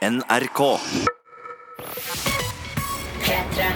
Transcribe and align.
NRK. 0.00 0.60
P3. 3.20 3.66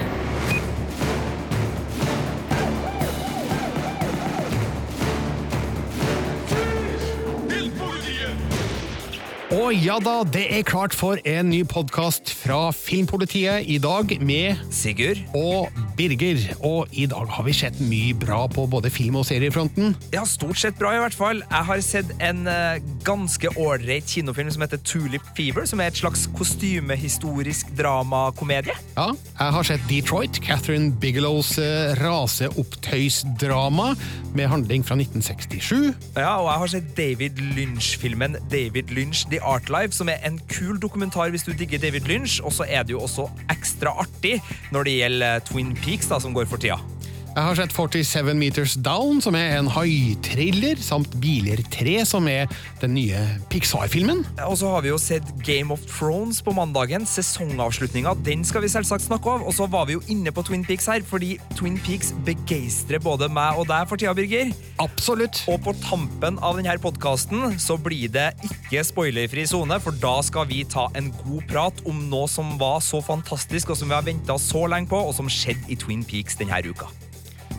Og 9.53 9.75
ja 9.85 9.99
da, 10.01 10.23
det 10.25 10.47
er 10.49 10.65
klart 10.65 10.97
for 10.97 11.21
en 11.29 11.53
ny 11.53 11.61
podkast 11.69 12.33
fra 12.33 12.71
Filmpolitiet 12.73 13.69
i 13.69 13.77
dag 13.77 14.17
med 14.25 14.65
Sigurd? 14.73 15.21
og 15.37 15.84
Birger. 15.97 16.41
Og 16.65 16.91
i 16.93 17.07
dag 17.11 17.31
har 17.37 17.47
vi 17.47 17.55
sett 17.57 17.79
mye 17.83 18.15
bra 18.19 18.45
på 18.51 18.67
både 18.71 18.91
film- 18.93 19.19
og 19.21 19.27
seriefronten. 19.29 19.95
Ja, 20.15 20.25
stort 20.29 20.59
sett 20.61 20.79
bra, 20.79 20.95
i 20.97 21.03
hvert 21.03 21.17
fall. 21.17 21.43
Jeg 21.45 21.69
har 21.69 21.83
sett 21.85 22.11
en 22.25 22.47
eh, 22.51 22.81
ganske 23.07 23.53
ålreit 23.61 24.09
kinofilm 24.11 24.51
som 24.55 24.65
heter 24.65 24.83
Tulip 24.85 25.27
Fever, 25.37 25.67
som 25.71 25.83
er 25.83 25.93
et 25.93 26.01
slags 26.01 26.27
kostymehistorisk 26.37 27.73
dramakomedie. 27.79 28.75
Ja, 28.97 29.11
jeg 29.39 29.57
har 29.59 29.69
sett 29.71 29.87
Detroit, 29.91 30.41
Catherine 30.45 30.93
Bigelows 31.01 31.55
uh, 31.59 31.95
raseopptøysdrama 32.01 33.95
med 34.35 34.51
handling 34.51 34.85
fra 34.87 34.97
1967. 34.99 35.95
Ja, 36.17 36.37
og 36.41 36.49
jeg 36.51 36.63
har 36.65 36.73
sett 36.75 36.91
David 36.97 37.43
Lynch-filmen 37.55 38.39
David 38.53 38.95
Lynch 38.95 39.27
The 39.31 39.41
Art 39.43 39.71
Life, 39.71 39.95
som 39.97 40.11
er 40.11 40.23
en 40.27 40.41
kul 40.51 40.81
dokumentar 40.83 41.31
hvis 41.35 41.47
du 41.47 41.53
digger 41.53 41.79
David 41.83 42.09
Lynch, 42.11 42.41
og 42.45 42.53
så 42.53 42.67
er 42.69 42.83
det 42.83 42.97
jo 42.97 43.03
også 43.05 43.29
ekstra 43.53 43.95
artig 44.05 44.39
når 44.75 44.89
det 44.89 44.97
gjelder 44.99 45.37
eh, 45.37 45.43
Twin 45.49 45.75
Peaks, 45.75 45.84
da, 45.85 46.21
som 46.21 46.35
går 46.35 46.49
for 46.49 46.57
tida. 46.57 46.94
Jeg 47.35 47.43
har 47.43 47.57
sett 47.59 47.73
47 47.75 48.29
Meters 48.39 48.77
Down, 48.79 49.19
som 49.19 49.35
er 49.35 49.57
en 49.57 49.67
haitriller, 49.75 50.79
samt 50.79 51.17
Biler 51.19 51.59
3, 51.75 51.97
som 52.07 52.29
er 52.31 52.47
den 52.79 52.93
nye 52.95 53.19
Pixar-filmen. 53.51 54.21
Og 54.45 54.55
så 54.61 54.69
har 54.71 54.85
vi 54.85 54.93
jo 54.93 54.99
sett 55.03 55.33
Game 55.43 55.75
of 55.75 55.83
Thrones 55.91 56.39
på 56.47 56.53
mandagen. 56.55 57.03
Sesongavslutninga 57.11 58.13
den 58.23 58.45
skal 58.47 58.63
vi 58.63 58.71
selvsagt 58.71 59.03
snakke 59.09 59.33
av. 59.33 59.43
Og 59.43 59.57
så 59.57 59.67
var 59.67 59.89
vi 59.89 59.97
jo 59.97 60.05
inne 60.15 60.31
på 60.31 60.45
Twin 60.47 60.63
Peaks 60.63 60.87
her, 60.87 61.03
fordi 61.03 61.33
Twin 61.59 61.75
Peaks 61.83 62.13
begeistrer 62.23 63.03
både 63.03 63.27
meg 63.35 63.59
og 63.59 63.67
deg 63.73 63.91
for 63.91 63.99
tida, 63.99 64.15
Birger. 64.15 64.53
Absolutt. 64.85 65.43
Og 65.51 65.59
på 65.65 65.75
tampen 65.83 66.39
av 66.39 66.61
denne 66.61 66.77
podkasten 66.85 67.59
så 67.59 67.75
blir 67.83 68.15
det 68.15 68.29
ikke 68.47 68.85
spoilerfri 68.87 69.49
sone, 69.51 69.81
for 69.83 69.99
da 70.05 70.21
skal 70.23 70.47
vi 70.53 70.63
ta 70.71 70.87
en 70.95 71.11
god 71.25 71.51
prat 71.51 71.83
om 71.91 71.99
noe 72.13 72.31
som 72.31 72.55
var 72.63 72.79
så 72.79 73.03
fantastisk, 73.03 73.75
og 73.75 73.83
som 73.83 73.91
vi 73.91 73.99
har 73.99 74.07
venta 74.07 74.39
så 74.39 74.69
lenge 74.71 74.93
på, 74.95 75.03
og 75.03 75.19
som 75.19 75.27
skjedde 75.27 75.67
i 75.75 75.81
Twin 75.83 76.07
Peaks 76.07 76.39
denne 76.39 76.63
uka. 76.71 76.87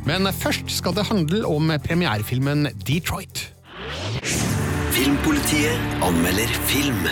Men 0.05 0.27
først 0.33 0.69
skal 0.69 0.93
det 0.93 1.07
handle 1.09 1.45
om 1.49 1.71
premierefilmen 1.87 2.67
Detroit. 2.87 3.53
Filmpolitiet 4.93 5.79
anmelder 6.05 6.51
film. 6.69 7.07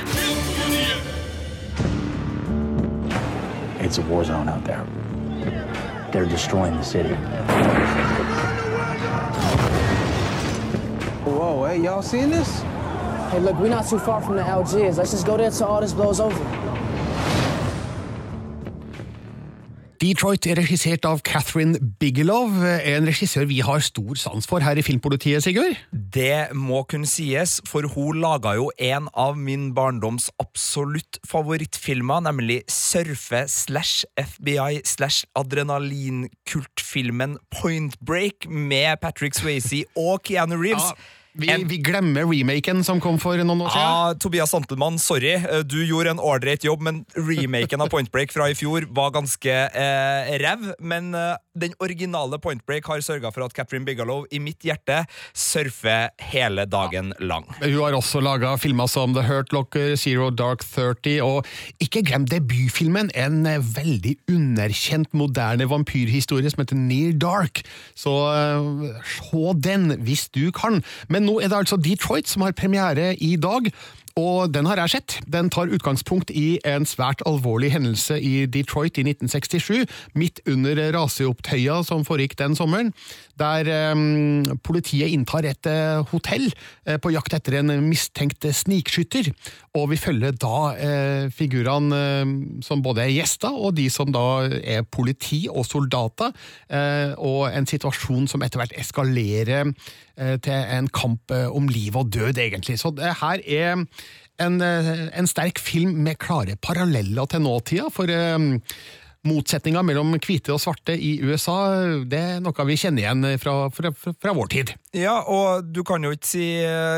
It's 3.81 3.97
a 3.97 4.03
war 4.09 4.23
zone 4.23 4.47
out 4.49 4.63
there. 4.65 4.85
They're 6.11 6.29
destroying 6.29 6.75
the 6.75 6.83
city. 6.83 7.15
Whoa, 11.25 11.65
hey, 11.65 11.81
y'all 11.83 12.03
seen 12.03 12.29
this? 12.29 12.61
Hey, 13.31 13.39
look, 13.39 13.59
we're 13.59 13.69
not 13.69 13.89
too 13.89 13.99
far 13.99 14.21
from 14.21 14.35
the 14.35 14.43
Algiers. 14.43 14.97
Let's 14.97 15.11
just 15.11 15.25
go 15.25 15.37
there 15.37 15.49
till 15.49 15.65
all 15.65 15.81
this 15.81 15.93
blows 15.93 16.19
over. 16.19 16.62
Detroit 20.03 20.43
er 20.51 20.57
regissert 20.59 21.05
av 21.07 21.21
Catherine 21.23 21.77
Bigelow, 22.01 22.49
en 22.59 23.05
regissør 23.07 23.45
vi 23.47 23.61
har 23.63 23.79
stor 23.85 24.17
sans 24.19 24.43
for 24.49 24.59
her 24.59 24.75
i 24.75 24.83
Filmpolitiet, 24.83 25.45
Sigurd. 25.45 25.77
Det 25.93 26.51
må 26.59 26.81
kunne 26.91 27.07
sies, 27.07 27.61
for 27.69 27.87
hun 27.93 28.19
laga 28.19 28.57
jo 28.57 28.65
en 28.83 29.07
av 29.15 29.39
min 29.39 29.69
barndoms 29.77 30.27
absolutt 30.43 31.21
favorittfilmer, 31.23 32.19
nemlig 32.27 32.65
surfe 32.67 33.45
slash 33.47 34.03
FBI 34.19 34.83
slash 34.83 35.23
adrenalinkultfilmen 35.39 37.39
Point 37.61 37.95
Break 38.03 38.51
med 38.51 38.99
Patrick 38.99 39.39
Swayze 39.39 39.85
og 39.95 40.19
Keanu 40.27 40.59
Reeves. 40.59 40.91
Ja, 40.91 41.22
vi, 41.35 41.49
En- 41.49 41.67
vi 41.67 41.77
glemmer 41.81 42.25
remaken 42.29 42.83
som 42.85 42.99
kom 43.01 43.17
for 43.19 43.37
noen 43.41 43.61
år 43.65 43.69
siden. 43.73 43.81
Ja, 43.89 44.13
Tobias 44.21 44.51
Santelmann, 44.53 44.99
sorry. 44.99 45.33
Eh, 45.39 45.63
Du 45.63 45.79
gjorde 45.85 46.11
en 46.11 46.19
ålreit 46.19 46.63
jobb, 46.63 46.81
men 46.81 47.05
remaken 47.15 47.81
av 47.81 47.89
Point 47.89 48.11
Break 48.11 48.31
fra 48.31 48.49
i 48.49 48.53
fjor 48.53 48.85
var 48.93 49.11
ganske 49.11 49.49
eh, 49.73 50.37
ræv. 50.43 50.73
Men 50.79 51.13
eh, 51.15 51.35
den 51.53 51.73
originale 51.79 52.39
Point 52.41 52.65
Break 52.65 52.87
har 52.89 53.01
sørga 53.05 53.29
for 53.33 53.45
at 53.45 53.53
Catherine 53.53 53.85
Bigelow 53.85 54.25
i 54.33 54.39
mitt 54.41 54.65
hjerte 54.65 55.03
surfer 55.37 56.09
hele 56.31 56.65
dagen 56.65 57.13
lang. 57.21 57.45
Hun 57.61 57.77
har 57.77 57.97
også 57.97 58.21
laga 58.23 58.55
filmer 58.57 58.89
som 58.89 59.13
The 59.13 59.25
Hurt 59.27 59.53
Locker, 59.53 59.95
Zero 59.99 60.31
Dark 60.33 60.65
30, 60.65 61.21
og 61.21 61.45
ikke 61.83 62.03
glem 62.07 62.25
debutfilmen, 62.29 63.11
en 63.15 63.45
eh, 63.45 63.61
veldig 63.61 64.15
underkjent 64.33 65.13
moderne 65.13 65.69
vampyrhistorie 65.69 66.49
som 66.49 66.63
heter 66.63 66.79
Near 66.79 67.13
Dark. 67.21 67.61
Så 67.95 68.15
eh, 68.33 69.01
se 69.13 69.57
den 69.69 69.91
hvis 70.01 70.27
du 70.33 70.49
kan. 70.55 70.81
Men 71.07 71.27
nå 71.29 71.39
er 71.39 71.53
det 71.53 71.63
altså 71.63 71.77
Detroit 71.77 72.29
som 72.29 72.47
har 72.47 72.57
premiere 72.57 73.13
i 73.21 73.35
dag. 73.37 73.69
Og 74.19 74.51
den 74.53 74.67
har 74.69 74.77
jeg 74.77 74.93
sett. 74.93 75.15
Den 75.25 75.49
tar 75.49 75.71
utgangspunkt 75.73 76.29
i 76.29 76.59
en 76.69 76.85
svært 76.85 77.23
alvorlig 77.25 77.71
hendelse 77.73 78.19
i 78.21 78.45
Detroit 78.45 78.99
i 79.01 79.05
1967, 79.07 79.89
midt 80.13 80.41
under 80.45 80.77
raseopptøya 80.93 81.79
som 81.87 82.05
foregikk 82.05 82.37
den 82.37 82.53
sommeren, 82.57 82.93
der 83.39 83.69
eh, 83.71 83.93
politiet 84.63 85.13
inntar 85.13 85.47
et 85.49 85.69
eh, 85.69 86.01
hotell 86.11 86.49
eh, 86.85 86.99
på 87.01 87.13
jakt 87.15 87.33
etter 87.37 87.59
en 87.61 87.73
mistenkt 87.87 88.45
snikskytter. 88.45 89.31
Og 89.73 89.89
vi 89.89 89.97
følger 89.97 90.35
da 90.37 90.57
eh, 90.77 91.25
figurene 91.33 91.99
eh, 91.99 92.33
som 92.65 92.83
både 92.85 93.07
er 93.07 93.15
gjester, 93.15 93.53
og 93.53 93.75
de 93.79 93.87
som 93.93 94.11
da 94.13 94.45
er 94.61 94.85
politi 94.85 95.45
og 95.49 95.65
soldater, 95.65 96.33
eh, 96.69 97.13
og 97.17 97.47
en 97.49 97.69
situasjon 97.69 98.29
som 98.29 98.45
etter 98.45 98.61
hvert 98.61 98.77
eskalerer 98.79 99.73
til 100.13 100.53
en 100.53 100.85
kamp 100.93 101.31
om 101.33 101.65
liv 101.73 101.95
og 101.97 102.11
død, 102.13 102.37
egentlig. 102.37 102.75
Så 102.77 102.91
det 102.93 103.15
her 103.17 103.39
er 103.49 103.71
en, 104.43 104.59
en 104.61 105.29
sterk 105.29 105.57
film 105.57 105.95
med 106.05 106.19
klare 106.21 106.53
paralleller 106.61 107.25
til 107.31 107.41
nåtida, 107.41 107.87
for 107.89 108.13
motsetninga 109.27 109.83
mellom 109.85 110.15
hvite 110.19 110.53
og 110.53 110.61
svarte 110.63 110.95
i 110.95 111.15
USA, 111.23 111.57
det 112.07 112.19
er 112.19 112.43
noe 112.43 112.67
vi 112.67 112.79
kjenner 112.79 113.05
igjen 113.05 113.39
fra, 113.41 113.55
fra, 113.73 113.93
fra, 113.95 114.33
vår 114.35 114.51
tid. 114.51 114.73
Ja, 114.95 115.19
og 115.29 115.69
du 115.73 115.81
kan 115.87 116.03
jo 116.03 116.13
ikke 116.13 116.27
si 116.27 116.47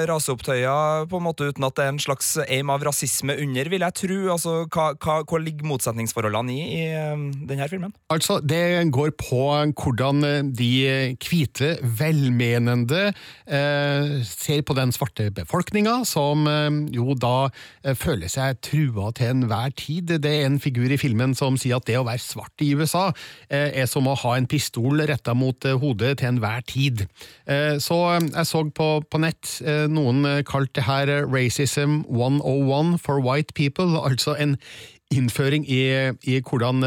raseopptøyer 0.10 0.36
raseopptøya 0.36 1.08
på 1.10 1.20
en 1.20 1.26
måte 1.26 1.50
uten 1.50 1.66
at 1.66 1.76
det 1.78 1.86
er 1.86 1.94
en 1.94 2.02
slags 2.02 2.36
aim 2.48 2.70
av 2.74 2.84
rasisme 2.86 3.36
under, 3.42 3.70
vil 3.70 3.86
jeg 3.86 3.98
tro. 4.00 4.18
Altså, 4.34 4.54
hva, 4.72 4.88
hva, 5.02 5.18
hva 5.24 5.40
ligger 5.42 5.68
motsetningsforholdene 5.70 6.54
i 6.54 6.66
i 6.66 6.84
eh, 6.92 7.26
denne 7.48 7.68
filmen? 7.70 7.94
Altså, 8.10 8.40
Det 8.42 8.90
går 8.92 9.14
på 9.20 9.44
hvordan 9.76 10.52
de 10.56 11.16
hvite, 11.22 11.76
velmenende 11.82 13.12
eh, 13.48 14.24
ser 14.26 14.62
på 14.66 14.76
den 14.78 14.92
svarte 14.96 15.30
befolkninga, 15.32 16.04
som 16.06 16.48
eh, 16.48 16.70
jo 16.96 17.16
da 17.16 17.50
eh, 17.84 17.96
føler 17.96 18.32
seg 18.32 18.60
trua 18.66 19.12
til 19.16 19.34
enhver 19.34 19.74
tid. 19.78 20.18
Det 20.20 20.32
er 20.32 20.50
en 20.50 20.60
figur 20.60 20.92
i 20.92 21.00
filmen 21.00 21.36
som 21.36 21.60
sier 21.60 21.80
at 21.80 21.88
det 21.88 22.00
å 22.00 22.06
være 22.08 22.15
svart 22.22 22.64
i 22.64 22.72
USA 22.76 23.10
eh, 23.50 23.82
er 23.82 23.90
som 23.90 24.08
å 24.08 24.18
ha 24.24 24.36
en 24.38 24.48
pistol 24.50 25.04
retta 25.08 25.36
mot 25.38 25.66
eh, 25.66 25.78
hodet 25.82 26.18
til 26.20 26.34
enhver 26.34 26.66
tid. 26.68 27.06
Eh, 27.46 27.78
så 27.84 28.00
jeg 28.20 28.48
så 28.50 28.64
på, 28.76 28.90
på 29.10 29.22
nett 29.22 29.58
noen 29.92 30.24
kalte 30.24 30.54
kalt 30.56 30.74
det 30.76 30.86
her 30.88 31.10
racism 31.30 32.02
101 32.10 32.98
for 33.04 33.22
white 33.22 33.54
people, 33.54 34.00
altså 34.08 34.36
en 34.40 34.58
innføring 35.14 35.68
i, 35.70 36.12
i 36.26 36.40
hvordan 36.42 36.82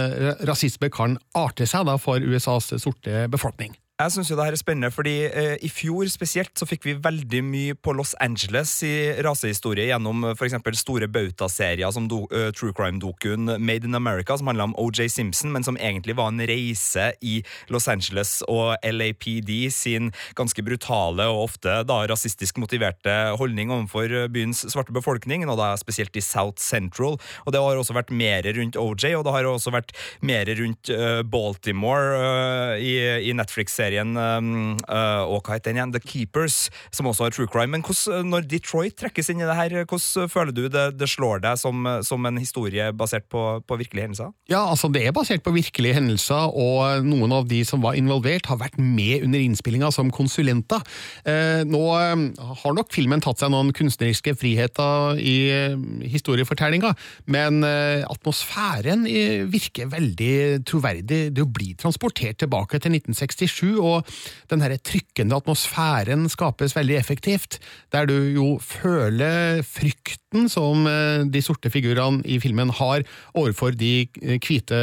rasisme 0.49 0.91
kan 0.91 1.19
arte 1.39 1.69
seg 1.71 1.87
da 1.87 1.95
for 2.03 2.19
USAs 2.19 2.73
sorte 2.83 3.29
befolkning. 3.31 3.77
Jeg 3.99 4.13
synes 4.15 4.29
jo 4.31 4.37
det 4.39 4.45
her 4.47 4.55
er 4.55 4.61
spennende, 4.61 4.89
fordi 4.95 5.13
eh, 5.27 5.57
i 5.67 5.69
fjor 5.75 6.07
spesielt 6.07 6.53
så 6.55 6.67
fikk 6.71 6.85
vi 6.87 6.93
veldig 7.03 7.39
mye 7.43 7.75
på 7.75 7.91
Los 7.99 8.13
Angeles 8.23 8.71
i 8.87 8.93
rasehistorie 9.27 9.89
gjennom 9.89 10.21
f.eks. 10.23 10.39
for 10.39 10.47
eksempel 10.47 10.77
store 10.79 11.09
bautaserier 11.11 11.91
som 11.91 12.07
do, 12.07 12.21
eh, 12.31 12.53
True 12.55 12.71
Crime-dokuen 12.79 13.57
Made 13.59 13.91
in 13.91 13.99
America, 13.99 14.37
som 14.39 14.47
handla 14.47 14.69
om 14.69 14.77
OJ 14.79 15.09
Simpson, 15.11 15.51
men 15.51 15.67
som 15.67 15.75
egentlig 15.83 16.15
var 16.15 16.31
en 16.31 16.39
reise 16.47 17.09
i 17.27 17.41
Los 17.75 17.89
Angeles 17.91 18.37
og 18.47 18.77
LAPD 18.87 19.51
sin 19.75 20.13
ganske 20.39 20.63
brutale 20.63 21.27
og 21.27 21.49
ofte 21.49 21.81
da 21.91 21.99
rasistisk 22.07 22.63
motiverte 22.63 23.17
holdning 23.43 23.75
overfor 23.75 24.15
eh, 24.15 24.31
byens 24.31 24.63
svarte 24.71 24.95
befolkning, 24.95 25.49
og 25.51 25.59
da 25.59 25.73
spesielt 25.83 26.15
i 26.15 26.23
South 26.23 26.63
Central. 26.63 27.19
Og 27.49 27.51
det 27.51 27.65
har 27.67 27.83
også 27.83 27.99
vært 27.99 28.15
mer 28.15 28.47
rundt 28.47 28.79
OJ, 28.79 29.11
og 29.19 29.27
det 29.27 29.37
har 29.41 29.51
også 29.57 29.75
vært 29.75 29.91
mer 30.23 30.55
rundt 30.63 30.95
eh, 30.95 31.27
Baltimore 31.27 32.23
eh, 32.23 32.87
i, 32.87 32.97
i 33.35 33.35
Netflix-serien 33.35 33.88
serien 33.89 34.15
um, 34.17 34.77
uh, 34.85 35.25
og 35.27 35.43
hva 35.43 35.57
heter 35.57 35.73
den 35.73 35.81
igjen? 35.81 35.95
The 35.97 36.03
Keepers, 36.05 36.69
som 36.95 37.09
også 37.11 37.29
har 37.29 37.35
true 37.35 37.49
crime. 37.51 37.73
Men 37.75 37.85
hos, 37.87 38.07
når 38.07 38.47
Detroit 38.51 38.99
trekkes 39.01 39.33
inn 39.33 39.43
i 39.43 39.49
det 39.49 39.57
her, 39.57 39.77
hvordan 39.89 40.31
føler 40.31 40.55
du 40.55 40.67
det, 40.73 40.87
det 40.99 41.09
slår 41.11 41.43
deg 41.45 41.59
som, 41.61 41.87
som 42.07 42.29
en 42.29 42.41
historie 42.41 42.91
basert 42.97 43.29
på, 43.33 43.45
på 43.65 43.79
virkelige 43.81 44.09
hendelser? 44.09 44.33
Ja, 44.51 44.65
altså 44.69 44.91
Det 44.93 45.05
er 45.07 45.15
basert 45.17 45.45
på 45.45 45.55
virkelige 45.55 45.97
hendelser, 45.99 46.53
og 46.53 47.07
noen 47.07 47.35
av 47.35 47.49
de 47.51 47.63
som 47.67 47.83
var 47.85 47.99
involvert, 47.99 48.49
har 48.51 48.61
vært 48.61 48.79
med 48.81 49.25
under 49.27 49.43
innspillinga 49.43 49.91
som 49.95 50.13
konsulenter. 50.15 50.83
Eh, 51.29 51.65
nå 51.69 51.83
eh, 51.99 52.25
har 52.63 52.77
nok 52.77 52.93
filmen 52.95 53.23
tatt 53.25 53.43
seg 53.43 53.53
noen 53.53 53.73
kunstneriske 53.77 54.35
friheter 54.39 55.21
i 55.21 55.37
eh, 55.53 55.77
historiefortellinga, 56.13 56.95
men 57.31 57.63
eh, 57.67 58.05
atmosfæren 58.09 59.07
eh, 59.11 59.45
virker 59.51 59.91
veldig 59.93 60.65
troverdig. 60.69 61.21
Du 61.37 61.45
blir 61.47 61.77
transportert 61.81 62.41
tilbake 62.43 62.81
til 62.83 62.99
1967, 62.99 63.78
og 63.81 64.09
den 64.51 64.63
her 64.65 64.77
trykkende 64.79 65.37
atmosfæren 65.37 66.29
skapes 66.33 66.77
veldig 66.77 66.99
effektivt, 66.99 67.59
der 67.93 68.09
du 68.09 68.17
jo 68.35 68.49
føler 68.63 69.63
frykten 69.67 70.49
som 70.53 70.85
eh, 70.89 71.25
de 71.25 71.41
sorte 71.41 71.71
figurene 71.73 72.21
i 72.29 72.37
filmen 72.43 72.69
har 72.77 73.05
overfor 73.39 73.73
de 73.79 74.09
eh, 74.21 74.37
hvite 74.37 74.77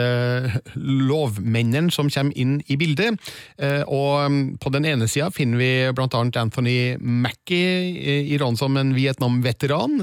lovmennene 0.75 1.93
som 1.93 2.09
kommer 2.09 2.33
inn 2.37 2.57
i 2.65 2.77
bildet. 2.81 3.19
Eh, 3.61 3.83
Og 3.85 4.31
mm, 4.31 4.57
på 4.61 4.71
den 4.73 4.87
ene 4.89 5.07
sida 5.11 5.29
finner 5.33 5.61
vi 5.61 5.69
blant 5.95 6.15
annet 6.17 6.39
Anthony 6.41 6.97
Mackie 6.99 8.25
i 8.25 8.37
rollen 8.41 8.57
som 8.57 8.77
en 8.79 8.93
Vietnam-veteran. 8.95 9.99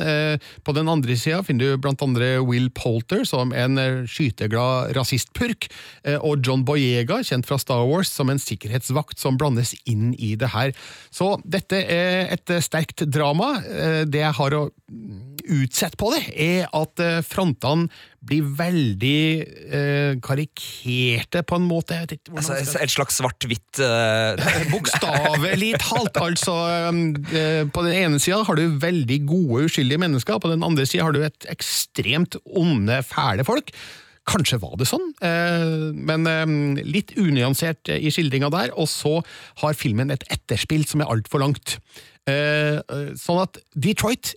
På 0.65 0.75
den 0.77 0.89
andre 0.91 1.17
sida 1.19 1.43
finner 1.45 1.73
du 1.73 1.83
blant 1.83 2.03
andre 2.05 2.37
Will 2.45 2.69
Polter 2.75 3.25
som 3.29 3.53
en 3.57 3.79
skyteglad 4.09 4.93
rasistpurk, 4.97 5.69
og 6.21 6.45
John 6.47 6.65
Boyega, 6.67 7.21
kjent 7.27 7.49
fra 7.49 7.59
Star 7.61 7.85
Wars, 7.89 8.11
som 8.13 8.31
en 8.33 8.41
sikkerhetsvakt 8.83 9.19
som 9.19 9.39
blandes 9.39 9.75
inn 9.87 10.15
i 10.19 10.35
det 10.37 10.51
her. 10.53 10.73
Så 11.11 11.41
dette 11.45 11.77
er 11.83 12.33
et 12.33 12.51
eh, 12.51 12.63
sterkt 12.63 13.05
drama. 13.07 13.63
Eh, 13.63 14.05
Det 14.07 14.21
jeg 14.21 14.35
har 14.35 14.55
å 14.55 14.71
utsette 15.43 15.97
på 15.99 16.13
det, 16.13 16.23
er 16.37 16.69
at 16.73 17.01
eh, 17.01 17.23
frontene 17.23 17.89
blir 18.23 18.45
veldig 18.55 20.21
karikerte 20.23 21.41
på 21.43 21.57
en 21.59 21.65
måte. 21.67 21.97
Altså, 22.31 22.55
et 22.79 22.93
slags 22.93 23.17
svart-hvitt 23.19 23.81
uh, 23.83 24.39
Bokstavelig 24.71 25.73
talt, 25.83 26.21
altså. 26.23 26.55
um, 26.87 27.17
På 27.75 27.83
den 27.83 27.97
ene 27.99 28.21
sida 28.23 28.45
har 28.47 28.61
du 28.61 28.79
veldig 28.79 29.19
gode, 29.27 29.65
uskyldige 29.67 29.99
mennesker, 30.05 30.39
på 30.39 30.53
den 30.53 30.63
andre 30.63 30.87
sida 30.87 31.09
har 31.09 31.17
du 31.17 31.19
et 31.27 31.51
ekstremt 31.51 32.39
onde, 32.47 33.03
fæle 33.03 33.43
folk. 33.49 33.75
Kanskje 34.29 34.61
var 34.63 34.77
det 34.79 34.87
sånn, 34.87 35.09
eh, 35.27 35.91
men 35.99 36.27
eh, 36.31 36.83
litt 36.87 37.11
unyansert 37.19 37.91
i 37.91 38.11
skildringa 38.15 38.51
der. 38.55 38.71
Og 38.79 38.87
så 38.91 39.17
har 39.65 39.75
filmen 39.75 40.13
et 40.15 40.23
etterspill 40.31 40.85
som 40.87 41.03
er 41.03 41.11
altfor 41.11 41.43
langt. 41.43 41.79
Eh, 42.31 42.79
eh, 42.79 43.09
Sånn 43.19 43.41
at 43.43 43.59
Detroit, 43.75 44.35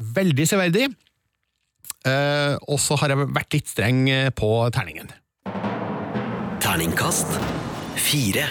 veldig 0.00 0.46
severdig. 0.50 0.88
Eh, 2.08 2.56
Og 2.66 2.80
så 2.80 2.96
har 2.98 3.12
jeg 3.12 3.28
vært 3.36 3.54
litt 3.54 3.68
streng 3.70 4.08
eh, 4.10 4.30
på 4.34 4.50
terningen. 4.74 5.12
Terningkast 6.60 7.38
fire. 8.00 8.48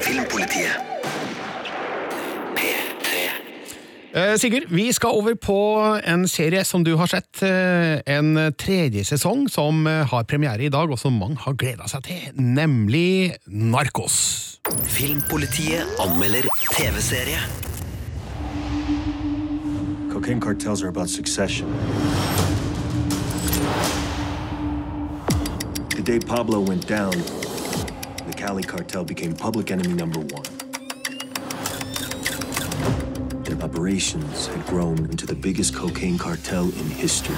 Filmpolitiet. 0.00 0.76
P3. 2.56 3.12
Eh, 3.12 3.32
Sigurd, 4.12 4.66
vi 4.68 4.92
skal 4.92 5.08
over 5.16 5.34
på 5.40 5.54
en 6.04 6.26
serie 6.28 6.64
som 6.68 6.84
du 6.84 6.96
har 7.00 7.06
sett. 7.08 7.42
eh, 7.42 8.00
En 8.06 8.52
tredje 8.58 9.04
sesong 9.04 9.48
som 9.48 9.86
eh, 9.86 10.04
har 10.06 10.24
premiere 10.24 10.62
i 10.64 10.68
dag, 10.68 10.90
og 10.90 10.98
som 10.98 11.12
mange 11.16 11.38
har 11.40 11.54
gleda 11.56 11.88
seg 11.88 12.02
til, 12.04 12.28
nemlig 12.36 13.32
Narkos. 13.46 14.60
Filmpolitiet 14.84 15.88
anmelder 15.98 16.44
TV-serie. 16.74 17.40
Cocaine 20.12 20.40
cartels 20.40 20.82
are 20.82 20.88
about 20.88 21.08
succession. 21.08 21.72
The 25.96 26.02
day 26.02 26.20
Pablo 26.20 26.60
went 26.60 26.86
down, 26.86 27.12
the 28.28 28.34
Cali 28.36 28.62
cartel 28.62 29.04
became 29.04 29.34
public 29.34 29.70
enemy 29.70 29.94
number 29.94 30.20
one. 30.20 30.61
Operations 33.82 34.46
had 34.46 34.64
grown 34.66 34.98
into 35.10 35.26
the 35.26 35.34
biggest 35.34 35.74
cocaine 35.74 36.16
cartel 36.18 36.66
in 36.78 36.88
history. 36.90 37.34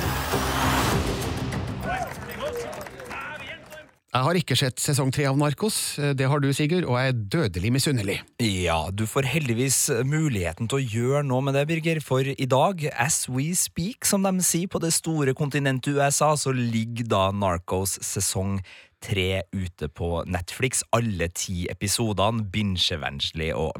Jeg 4.14 4.22
har 4.22 4.38
ikke 4.38 4.54
sett 4.54 4.78
sesong 4.78 5.08
tre 5.10 5.24
av 5.26 5.38
Narkos, 5.40 5.96
det 6.14 6.28
har 6.30 6.42
du, 6.44 6.50
Sigurd, 6.54 6.84
og 6.86 7.00
jeg 7.00 7.10
er 7.10 7.22
dødelig 7.32 7.72
misunnelig. 7.74 8.18
Ja, 8.44 8.76
du 8.92 9.08
får 9.10 9.26
heldigvis 9.26 9.78
muligheten 10.06 10.68
til 10.70 10.78
å 10.78 10.84
gjøre 10.84 11.24
noe 11.26 11.42
med 11.48 11.56
det, 11.58 11.64
Birger, 11.72 11.98
for 12.04 12.22
i 12.22 12.46
dag, 12.46 12.84
as 12.92 13.24
we 13.26 13.48
speak, 13.58 14.06
som 14.06 14.22
de 14.22 14.36
sier 14.44 14.70
på 14.70 14.78
det 14.84 14.92
store 14.94 15.34
kontinentet 15.34 15.96
USA, 15.96 16.34
så 16.38 16.54
ligger 16.54 17.08
da 17.10 17.24
Narcos 17.34 17.96
sesong 18.04 18.60
tre 19.04 19.44
ute 19.52 19.88
på 19.92 20.22
Netflix. 20.30 20.82
Alle 20.94 21.28
ti 21.34 21.66
episodene, 21.70 22.44
binge-vennlig 22.52 23.50
og 23.56 23.72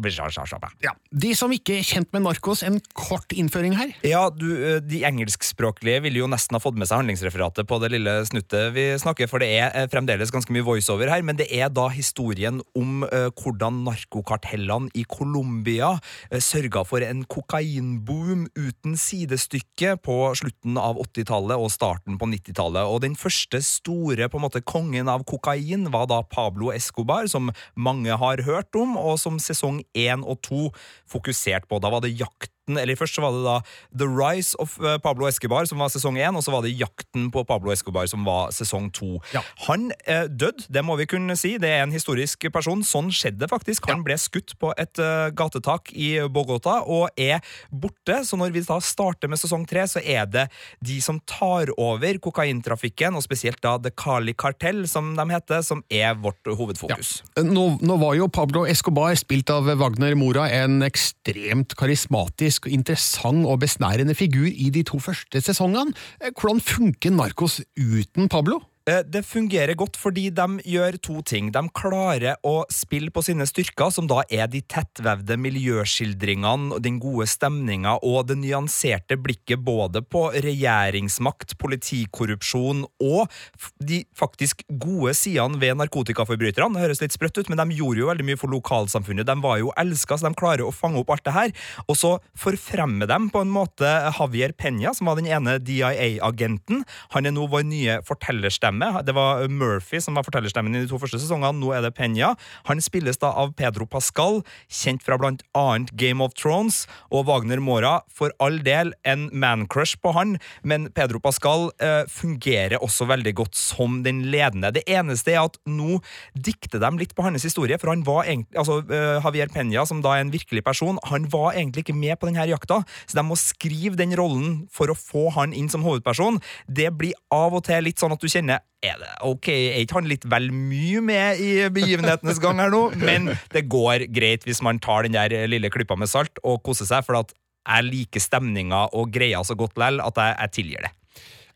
Ja, 0.85 0.93
De 1.11 1.35
som 1.35 1.53
ikke 1.53 1.79
er 1.79 1.87
kjent 1.87 2.13
med 2.13 2.25
Narkos, 2.25 2.63
en 2.63 2.81
kort 2.95 3.33
innføring 3.33 3.77
her. 3.79 3.95
Ja, 4.05 4.29
du, 4.31 4.49
eh, 4.55 4.81
De 4.81 5.05
engelskspråklige 5.05 6.03
ville 6.03 6.19
jo 6.19 6.29
nesten 6.29 6.55
ha 6.55 6.61
fått 6.61 6.77
med 6.77 6.89
seg 6.89 7.03
handlingsreferatet 7.03 7.67
på 7.67 7.81
det 7.81 7.93
lille 7.93 8.25
snuttet 8.27 8.75
vi 8.75 8.87
snakker, 9.01 9.29
for 9.31 9.39
det 9.43 9.49
er 9.55 9.71
eh, 9.75 9.89
fremdeles 9.91 10.33
ganske 10.35 10.53
mye 10.53 10.67
voiceover 10.67 11.09
her, 11.09 11.23
men 11.23 11.37
det 11.37 11.49
er 11.51 11.71
da 11.73 11.89
historien 11.89 12.61
om 12.77 13.05
eh, 13.05 13.31
hvordan 13.31 13.85
narkokartellene 13.87 14.91
i 14.95 15.05
Colombia 15.09 15.95
eh, 16.31 16.43
sørga 16.43 16.85
for 16.87 17.05
en 17.05 17.25
kokainboom 17.25 18.49
uten 18.57 18.99
sidestykke 18.99 19.97
på 20.05 20.19
slutten 20.39 20.79
av 20.81 20.99
80-tallet 20.99 21.61
og 21.61 21.73
starten 21.73 22.19
på 22.19 22.29
90-tallet. 22.33 22.85
Og 22.89 23.03
den 23.05 23.17
første 23.19 23.61
store 23.65 24.29
på 24.29 24.41
en 24.41 24.47
måte 24.47 24.65
kongen 24.65 25.09
av 25.11 25.14
kokain 25.23 25.87
var 25.93 26.09
da 26.11 26.23
Pablo 26.27 26.73
Escobar, 26.75 27.29
som 27.31 27.53
mange 27.77 28.11
har 28.11 28.43
hørt 28.43 28.75
om, 28.75 28.97
og 28.99 29.21
som 29.23 29.39
sesong 29.39 29.83
én 29.95 30.25
og 30.27 30.43
to 30.43 30.71
fokuserte 31.07 31.71
på. 31.71 31.79
Da 31.79 31.93
var 31.95 32.03
det 32.03 32.17
jakten 32.65 32.79
eller 32.81 32.97
Først 32.97 33.17
så 33.17 33.23
var 33.23 33.33
det 33.33 33.45
da 33.45 33.57
The 33.99 34.07
Rise 34.07 34.57
of 34.59 34.79
eh, 34.81 34.99
Pablo 34.99 35.27
Escobar, 35.27 35.67
som 35.67 35.79
var 35.79 35.89
sesong 35.91 36.17
én, 36.17 36.37
og 36.37 36.43
så 36.45 36.53
var 36.53 36.63
det 36.63 36.75
Jakten 36.79 37.31
på 37.31 37.45
Pablo 37.45 37.73
Escobar, 37.73 38.07
som 38.07 38.25
var 38.25 38.53
sesong 38.53 38.91
to. 38.93 39.21
Ja. 39.35 39.43
Han 39.67 39.91
eh, 40.07 40.29
døde, 40.29 40.65
det 40.69 40.85
må 40.85 40.97
vi 40.97 41.07
kunne 41.07 41.37
si. 41.37 41.59
Det 41.59 41.69
er 41.69 41.83
en 41.83 41.93
historisk 41.93 42.47
person. 42.53 42.83
Sånn 42.85 43.11
skjedde 43.11 43.49
faktisk. 43.49 43.89
Han 43.91 44.05
ble 44.05 44.17
skutt 44.17 44.55
på 44.61 44.73
et 44.79 44.99
uh, 44.99 45.31
gatetak 45.35 45.91
i 45.93 46.21
Bogota 46.31 46.83
og 46.87 47.11
er 47.17 47.43
borte. 47.71 48.23
Så 48.25 48.39
når 48.39 48.55
vi 48.55 48.63
da 48.65 48.79
starter 48.81 49.29
med 49.29 49.41
sesong 49.41 49.67
tre, 49.67 49.85
så 49.91 50.01
er 50.01 50.29
det 50.31 50.47
de 50.85 51.01
som 51.03 51.19
tar 51.27 51.73
over 51.77 52.21
kokaintrafikken, 52.23 53.17
og 53.19 53.25
spesielt 53.25 53.61
da 53.65 53.77
The 53.83 53.93
Cali 53.93 54.35
Cartel, 54.35 54.85
som 54.89 55.15
de 55.19 55.27
heter, 55.33 55.65
som 55.67 55.83
er 55.91 56.15
vårt 56.21 56.47
hovedfokus. 56.47 57.17
Nå, 57.43 57.67
nå 57.83 57.99
var 58.01 58.17
jo 58.19 58.31
Pablo 58.33 58.65
Escobar, 58.71 59.15
spilt 59.19 59.51
av 59.53 59.69
Wagner 59.81 60.17
Mora, 60.19 60.47
en 60.53 60.81
ekstremt 60.87 61.75
karismatisk, 61.79 62.54
interessant 62.67 63.47
og 63.47 63.61
besnærende 63.61 64.15
figur 64.15 64.47
i 64.47 64.71
de 64.71 64.83
to 64.83 64.99
første 64.99 65.41
sesongene. 65.41 65.95
Eh, 66.21 66.31
Hvordan 66.41 66.61
funker 66.61 67.11
Narkos 67.11 67.61
uten 67.79 68.29
Pablo? 68.29 68.61
Eh, 68.85 69.01
Det 69.01 69.23
fungerer 69.25 69.73
godt 69.81 69.97
fordi 69.97 70.27
de 70.35 70.59
gjør 70.69 70.99
to 71.01 71.23
ting. 71.25 71.49
De 71.53 71.61
klarer 71.73 72.37
å 72.45 72.67
spille 72.69 73.09
på 73.15 73.23
sine 73.25 73.47
styrker, 73.49 73.89
som 73.91 74.05
da 74.11 74.21
er 74.29 74.51
de 74.53 74.61
tettvevde 74.61 75.39
miljøskildringene, 75.41 76.83
den 76.85 76.99
gode 77.01 77.25
stemninga 77.31 77.95
og 78.05 78.27
det 78.29 78.37
nyanserte 78.43 79.17
blikket 79.17 79.63
både 79.65 80.03
på 80.05 80.27
regjeringsmakt, 80.37 81.57
politikorrupsjon 81.63 82.85
og 83.01 83.33
de 83.81 84.03
faktisk 84.13 84.67
gode 84.69 85.15
sidene 85.17 85.57
ved 85.63 85.81
narkotikaforbryterne. 85.81 86.77
Det 86.77 86.85
høres 86.85 87.01
litt 87.01 87.17
sprøtt 87.17 87.41
ut, 87.41 87.49
men 87.49 87.63
de 87.63 87.79
gjorde 87.79 88.03
jo 88.03 88.11
veldig 88.13 88.29
mye 88.29 88.43
for 88.43 88.53
lokalsamfunnet. 88.53 89.25
De 89.25 89.39
var 89.41 89.63
jo 89.63 89.73
elska, 89.81 90.19
så 90.21 90.29
de 90.29 90.37
klarer 90.37 90.67
å 90.69 90.75
fange 90.75 91.01
opp 91.01 91.15
alt 91.17 91.25
det 91.25 91.37
her. 91.39 91.57
Og 91.89 91.97
så 91.97 92.13
forfremmer 92.37 93.09
de 93.09 93.21
på 93.33 93.41
en 93.41 93.57
måte 93.57 93.89
Javier 94.19 94.53
Peña, 94.53 94.93
som 94.93 95.09
var 95.09 95.17
den 95.17 95.33
ene 95.33 95.57
DIA-agenten. 95.57 96.85
Han 97.17 97.25
er 97.25 97.33
nå 97.33 97.49
vår 97.49 97.65
nye 97.73 98.01
fortellerstemme. 98.05 98.74
Det 98.81 99.15
var 99.17 99.47
Murphy 99.49 100.01
som 100.03 100.17
var 100.19 100.27
fortellerstemmen 100.27 100.75
i 100.75 100.85
de 100.85 100.91
to 100.91 100.99
første 101.03 101.21
sesongene. 101.21 101.59
Nå 101.61 101.73
er 101.77 101.85
det 101.85 101.95
Penya. 101.97 102.33
Han 102.69 102.83
spilles 102.85 103.21
da 103.23 103.33
av 103.35 103.55
Pedro 103.59 103.87
Pascal, 103.91 104.43
kjent 104.69 105.05
fra 105.05 105.19
blant 105.21 105.45
annet 105.59 105.93
Game 105.99 106.25
of 106.25 106.35
Thrones, 106.39 106.85
og 107.15 107.29
Wagner 107.29 107.63
Mora. 107.63 108.01
For 108.09 108.35
all 108.43 108.61
del 108.65 108.95
en 109.09 109.29
mancrush 109.33 109.99
på 110.03 110.15
han, 110.17 110.37
men 110.63 110.89
Pedro 110.97 111.21
Pascal 111.23 111.69
eh, 111.83 112.03
fungerer 112.11 112.83
også 112.83 113.09
veldig 113.11 113.35
godt 113.41 113.59
som 113.59 114.03
den 114.07 114.25
ledende. 114.33 114.73
Det 114.75 114.85
eneste 114.91 115.35
er 115.35 115.45
at 115.45 115.59
nå 115.69 116.01
dikter 116.35 116.83
de 116.83 116.93
litt 116.99 117.15
på 117.17 117.25
hans 117.27 117.45
historie, 117.47 117.79
for 117.81 117.93
han 117.93 118.05
var 118.07 118.25
egentlig, 118.27 118.59
altså 118.61 118.81
eh, 118.89 119.21
Javier 119.21 119.53
Penya, 119.55 119.87
som 119.89 120.03
da 120.05 120.17
er 120.17 120.25
en 120.25 120.35
virkelig 120.35 120.65
person, 120.67 120.99
han 121.11 121.29
var 121.33 121.55
egentlig 121.55 121.85
ikke 121.85 121.97
med 121.99 122.19
på 122.19 122.31
denne 122.31 122.47
jakta, 122.51 122.83
så 123.07 123.19
de 123.19 123.27
må 123.27 123.39
skrive 123.41 123.99
den 124.01 124.15
rollen 124.19 124.65
for 124.73 124.91
å 124.91 124.99
få 124.99 125.29
han 125.37 125.55
inn 125.57 125.71
som 125.73 125.85
hovedperson. 125.87 126.41
Det 126.67 126.91
blir 126.97 127.17
av 127.35 127.55
og 127.57 127.65
til 127.69 127.85
litt 127.87 128.01
sånn 128.01 128.15
at 128.15 128.23
du 128.23 128.31
kjenner 128.31 128.64
er 128.85 128.99
det 129.01 129.13
ok, 129.25 129.49
er 129.49 129.79
ikke 129.81 129.97
han 129.97 130.11
litt 130.11 130.27
vel 130.29 130.51
mye 130.53 131.01
med 131.05 131.41
i 131.41 131.53
begivenhetenes 131.73 132.41
gang 132.43 132.61
her 132.61 132.73
nå? 132.75 132.83
Men 133.01 133.33
det 133.55 133.65
går 133.73 134.09
greit 134.13 134.45
hvis 134.45 134.61
man 134.65 134.81
tar 134.83 135.07
den 135.07 135.17
der 135.17 135.49
lille 135.49 135.73
klypa 135.73 135.97
med 135.97 136.11
salt 136.11 136.43
og 136.45 136.61
koser 136.67 136.89
seg, 136.91 137.07
for 137.07 137.23
at 137.23 137.33
jeg 137.65 137.89
liker 137.89 138.21
stemninga 138.21 138.91
og 138.93 139.09
greia 139.15 139.41
så 139.47 139.57
godt 139.57 139.81
lell 139.81 140.03
at 140.05 140.21
jeg, 140.21 140.37
jeg 140.37 140.55
tilgir 140.59 140.85
det. 140.85 140.93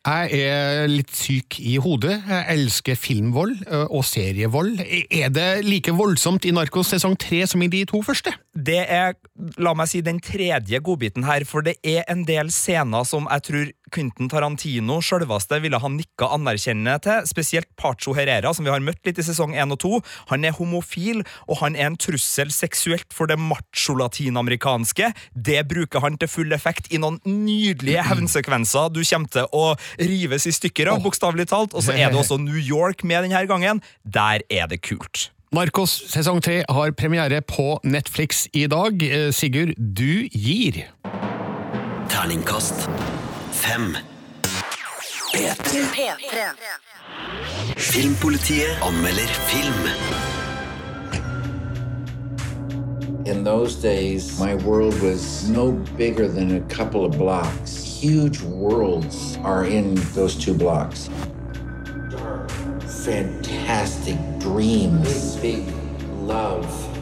Jeg 0.09 0.39
er 0.41 0.87
litt 0.89 1.11
syk 1.13 1.59
i 1.61 1.75
hodet. 1.83 2.15
Jeg 2.31 2.55
elsker 2.55 2.97
filmvold 2.97 3.59
og 3.91 4.05
serievold. 4.07 4.79
Er 4.81 5.29
det 5.35 5.49
like 5.67 5.93
voldsomt 5.93 6.47
i 6.49 6.53
Narkos 6.55 6.95
sesong 6.95 7.19
tre 7.21 7.43
som 7.51 7.61
i 7.61 7.69
de 7.69 7.83
to 7.91 8.01
første? 8.07 8.33
Det 8.55 8.79
er, 8.87 9.19
la 9.61 9.75
meg 9.77 9.91
si, 9.91 10.01
den 10.07 10.23
tredje 10.25 10.81
godbiten 10.87 11.27
her, 11.29 11.45
for 11.45 11.67
det 11.67 11.77
er 11.83 12.07
en 12.09 12.23
del 12.29 12.49
scener 12.55 13.05
som 13.11 13.29
jeg 13.29 13.47
tror 13.51 13.75
Quentin 13.93 14.29
Tarantino 14.31 14.99
sjølveste 15.05 15.61
ville 15.65 15.81
ha 15.81 15.91
nikka 15.93 16.31
anerkjennende 16.37 16.97
til, 17.05 17.29
spesielt 17.31 17.69
Pacho 17.79 18.15
Herrera, 18.17 18.53
som 18.55 18.67
vi 18.67 18.73
har 18.73 18.85
møtt 18.85 19.01
litt 19.07 19.21
i 19.21 19.27
sesong 19.27 19.55
1 19.57 19.75
og 19.77 19.81
2. 19.85 19.93
Han 20.33 20.47
er 20.47 20.57
homofil, 20.59 21.25
og 21.49 21.63
han 21.63 21.79
er 21.79 21.91
en 21.91 21.99
trussel 22.01 22.53
seksuelt 22.55 23.15
for 23.15 23.31
det 23.31 23.39
macho-latinamerikanske. 23.41 25.13
Det 25.35 25.63
bruker 25.71 26.05
han 26.05 26.19
til 26.21 26.31
full 26.33 26.55
effekt 26.57 26.91
i 26.93 27.01
noen 27.03 27.21
nydelige 27.25 28.05
hevnsekvenser 28.09 28.93
du 28.95 29.03
kommer 29.05 29.33
til 29.33 29.49
å 29.55 29.65
rives 30.01 30.47
i 30.49 30.55
stykker 30.55 30.93
av, 30.93 31.03
bokstavelig 31.05 31.49
talt. 31.53 31.75
Og 31.75 31.85
så 31.87 31.97
er 31.97 32.13
det 32.13 32.21
også 32.21 32.41
New 32.49 32.61
York 32.61 33.05
med 33.05 33.29
denne 33.29 33.47
gangen. 33.49 33.83
Der 34.05 34.45
er 34.51 34.71
det 34.71 34.83
kult. 34.87 35.31
Narkos 35.55 35.95
sesong 36.11 36.43
tre 36.45 36.61
har 36.69 36.93
premiere 36.93 37.41
på 37.41 37.79
Netflix 37.89 38.45
i 38.53 38.67
dag. 38.69 39.01
Eh, 39.01 39.31
Sigurd, 39.33 39.73
du 39.79 40.29
gir. 40.29 40.83
Terningkast 42.13 42.89
fem. 43.59 43.97
P3. 45.35 46.55
Filmpolitiet 47.77 48.75
anmelder 48.87 49.29
film. 49.51 49.83
In 53.27 53.45
those 53.45 53.75
days, 53.77 54.39
my 54.39 54.55
world 54.55 54.99
was 55.03 55.51
no 55.51 55.73
bigger 55.97 56.29
than 56.29 56.57
a 56.57 56.61
couple 56.77 57.05
of 57.05 57.19
blocks. 57.19 57.85
Huge 57.85 58.41
worlds 58.43 59.37
are 59.43 59.65
in 59.65 59.97
those 60.15 60.37
two 60.37 60.55
blocks. 60.55 61.11
Fantastic 63.05 64.19
dreams, 64.39 65.37
big 65.37 65.65
love. 66.23 66.98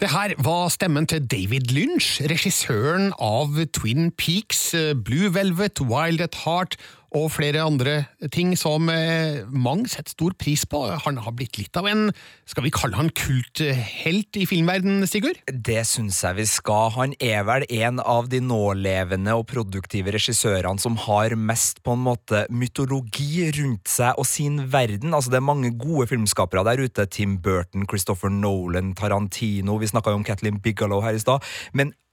Det 0.00 0.08
her 0.08 0.32
var 0.40 0.70
stemmen 0.72 1.04
til 1.06 1.26
David 1.28 1.68
Lynch, 1.76 2.22
regissøren 2.24 3.10
av 3.20 3.58
Twin 3.76 4.08
Peaks, 4.16 4.72
eh, 4.72 4.94
Blue 4.96 5.28
Velvet, 5.34 5.80
Wild 5.84 6.22
at 6.24 6.38
Heart 6.44 6.78
og 7.16 7.26
flere 7.34 7.64
andre 7.66 7.94
ting 8.30 8.52
som 8.58 8.86
eh, 8.92 9.42
mange 9.50 9.90
setter 9.90 10.14
stor 10.14 10.34
pris 10.38 10.62
på. 10.68 10.82
Han 11.06 11.18
har 11.24 11.34
blitt 11.34 11.58
litt 11.58 11.76
av 11.78 11.88
en, 11.90 12.10
skal 12.48 12.66
vi 12.66 12.72
kalle 12.74 12.98
han 12.98 13.10
kulthelt 13.16 14.38
i 14.38 14.46
filmverden, 14.46 15.02
Sigurd? 15.10 15.40
Det 15.50 15.82
syns 15.88 16.20
jeg 16.22 16.38
vi 16.38 16.46
skal. 16.46 16.92
Han 16.94 17.14
er 17.18 17.42
vel 17.48 17.66
en 17.82 17.98
av 18.02 18.30
de 18.30 18.42
nålevende 18.44 19.34
og 19.38 19.48
produktive 19.50 20.14
regissørene 20.14 20.82
som 20.82 20.98
har 21.08 21.34
mest 21.34 21.82
på 21.86 21.96
en 21.96 22.04
måte 22.06 22.44
mytologi 22.54 23.48
rundt 23.58 23.90
seg 23.90 24.18
og 24.20 24.28
sin 24.28 24.62
verden. 24.70 25.14
Altså 25.16 25.34
Det 25.34 25.40
er 25.40 25.48
mange 25.50 25.72
gode 25.74 26.06
filmskapere 26.12 26.64
der 26.70 26.84
ute. 26.86 27.08
Tim 27.10 27.40
Burton, 27.42 27.88
Christopher 27.90 28.30
Nolan, 28.30 28.94
Tarantino. 28.94 29.80
Vi 29.82 29.90
snakka 29.90 30.14
jo 30.14 30.22
om 30.22 30.26
Kathleen 30.26 30.62
Bigelow 30.62 31.02
her 31.02 31.18
i 31.18 31.22
stad. 31.22 31.42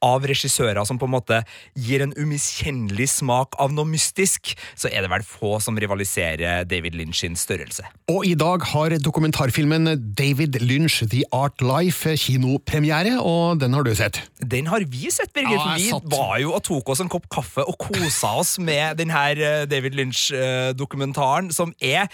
Av 0.06 0.26
regissører 0.30 0.84
som 0.86 1.00
på 1.00 1.08
en 1.08 1.16
måte 1.16 1.42
gir 1.78 2.04
en 2.04 2.14
umiskjennelig 2.18 3.10
smak 3.18 3.58
av 3.62 3.74
noe 3.74 3.88
mystisk, 3.90 4.54
så 4.78 4.92
er 4.92 5.04
det 5.04 5.12
vel 5.12 5.26
få 5.26 5.58
som 5.64 5.78
rivaliserer 5.80 6.68
David 6.70 6.98
Lynch 6.98 7.24
sin 7.24 7.38
størrelse. 7.40 7.86
Og 8.12 8.28
i 8.28 8.36
dag 8.38 8.64
har 8.74 8.98
dokumentarfilmen 9.02 9.90
David 10.18 10.60
Lynch 10.62 11.02
The 11.10 11.24
Art 11.36 11.64
Life 11.66 12.14
kinopremiere, 12.22 13.18
og 13.22 13.62
den 13.62 13.76
har 13.78 13.88
du 13.88 13.94
sett. 13.98 14.22
Den 14.38 14.70
har 14.72 14.86
vi 14.88 15.10
sett, 15.14 15.34
Birgit. 15.36 15.58
Ja, 15.58 15.76
vi 15.78 16.14
var 16.14 16.38
jo 16.44 16.54
og 16.58 16.64
tok 16.68 16.94
oss 16.94 17.02
en 17.04 17.12
kopp 17.12 17.28
kaffe 17.34 17.66
og 17.66 17.78
kosa 17.82 18.36
oss 18.42 18.56
med 18.62 19.00
denne 19.02 19.24
eh, 19.34 19.66
David 19.70 19.98
Lynch-dokumentaren, 19.98 21.50
som 21.56 21.74
er 21.84 22.08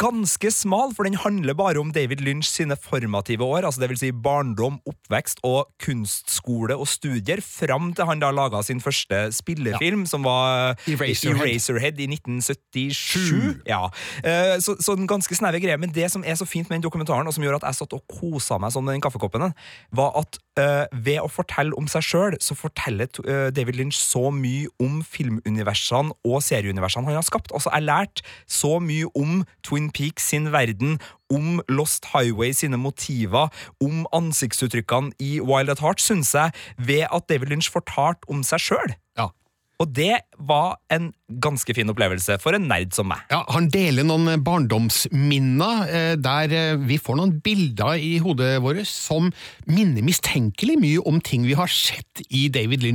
ganske 0.00 0.52
smal, 0.52 0.92
for 0.96 1.08
den 1.08 1.18
handler 1.20 1.56
bare 1.58 1.80
om 1.80 1.92
David 1.94 2.22
Lynch 2.24 2.50
sine 2.52 2.76
formative 2.78 3.44
år, 3.44 3.66
altså 3.66 3.82
det 3.82 3.90
vil 3.92 4.00
si 4.00 4.12
barndom, 4.12 4.78
oppvekst 4.88 5.42
og 5.48 5.72
kunstskole 5.82 6.76
og 6.76 6.88
studier, 7.22 7.42
fram 7.42 7.92
til 7.94 8.06
han 8.08 8.20
da 8.20 8.30
laga 8.30 8.62
sin 8.62 8.80
første 8.80 9.32
spillefilm, 9.32 10.06
som 10.06 10.24
var 10.24 10.74
Eraserhead. 10.86 11.46
Eraserhead 11.46 12.00
i 12.00 12.08
1977. 12.10 13.62
Ja. 13.66 13.88
Eh, 14.24 14.58
Så, 14.60 14.76
så 14.80 14.92
en 14.96 15.06
ganske 15.06 15.34
snever 15.34 15.58
greie. 15.58 15.78
Men 15.78 15.92
det 15.92 16.10
som 16.10 16.24
er 16.24 16.34
så 16.34 16.44
fint 16.44 16.68
med 16.68 16.78
den 16.78 16.82
dokumentaren, 16.82 17.26
og 17.26 17.34
som 17.34 17.42
gjør 17.42 17.60
at 17.60 17.68
jeg 17.70 17.74
satt 17.82 17.92
og 17.92 18.04
kosa 18.08 18.58
meg 18.58 18.72
med 18.82 18.94
den 18.94 19.00
kaffekoppen, 19.04 19.52
var 19.92 20.18
at 20.18 20.38
Uh, 20.52 20.84
ved 20.92 21.16
å 21.16 21.30
fortelle 21.32 21.72
om 21.80 21.86
seg 21.88 22.04
sjøl, 22.04 22.34
så 22.44 22.52
forteller 22.52 23.08
eh, 23.24 23.46
David 23.56 23.78
Lynch 23.78 23.96
så 23.96 24.26
mye 24.36 24.68
om 24.84 24.98
filmuniversene 25.00 26.12
og 26.28 26.42
serieuniversene 26.44 27.08
han 27.08 27.16
har 27.16 27.24
skapt. 27.24 27.54
Altså, 27.56 27.70
jeg 27.72 27.86
lærte 27.86 28.26
så 28.44 28.74
mye 28.84 29.08
om 29.16 29.46
Twin 29.64 29.88
Peaks 29.96 30.28
sin 30.28 30.50
verden, 30.52 30.98
om 31.32 31.60
Lost 31.72 32.10
Highway 32.12 32.52
sine 32.56 32.80
motiver, 32.80 33.50
om 33.82 34.04
ansiktsuttrykkene 34.14 35.14
i 35.22 35.38
Wild 35.40 35.72
at 35.72 35.82
Heart, 35.82 36.02
syns 36.02 36.34
jeg, 36.36 36.52
ved 36.78 37.06
at 37.08 37.28
David 37.30 37.52
Lynch 37.52 37.72
fortalte 37.72 38.28
om 38.32 38.44
seg 38.46 38.62
sjøl. 38.62 38.96
Ja. 39.18 39.30
Og 39.82 39.90
det 39.96 40.20
var 40.38 40.76
en 40.94 41.10
ganske 41.42 41.74
fin 41.74 41.90
opplevelse 41.90 42.36
for 42.42 42.54
en 42.54 42.68
nerd 42.70 42.92
som 42.94 43.08
meg. 43.10 43.24
Ja, 43.32 43.42
Han 43.50 43.66
deler 43.72 44.06
noen 44.06 44.44
barndomsminner 44.44 45.88
eh, 45.88 46.14
der 46.20 46.54
eh, 46.54 46.76
vi 46.78 47.00
får 47.02 47.18
noen 47.18 47.34
bilder 47.42 47.98
i 47.98 48.14
hodet 48.22 48.54
vårt 48.62 48.86
som 48.88 49.32
minner 49.66 50.04
mistenkelig 50.06 50.78
mye 50.82 51.02
om 51.08 51.18
ting 51.24 51.48
vi 51.48 51.58
har 51.58 51.70
sett 51.72 52.22
i 52.30 52.46
David 52.52 52.86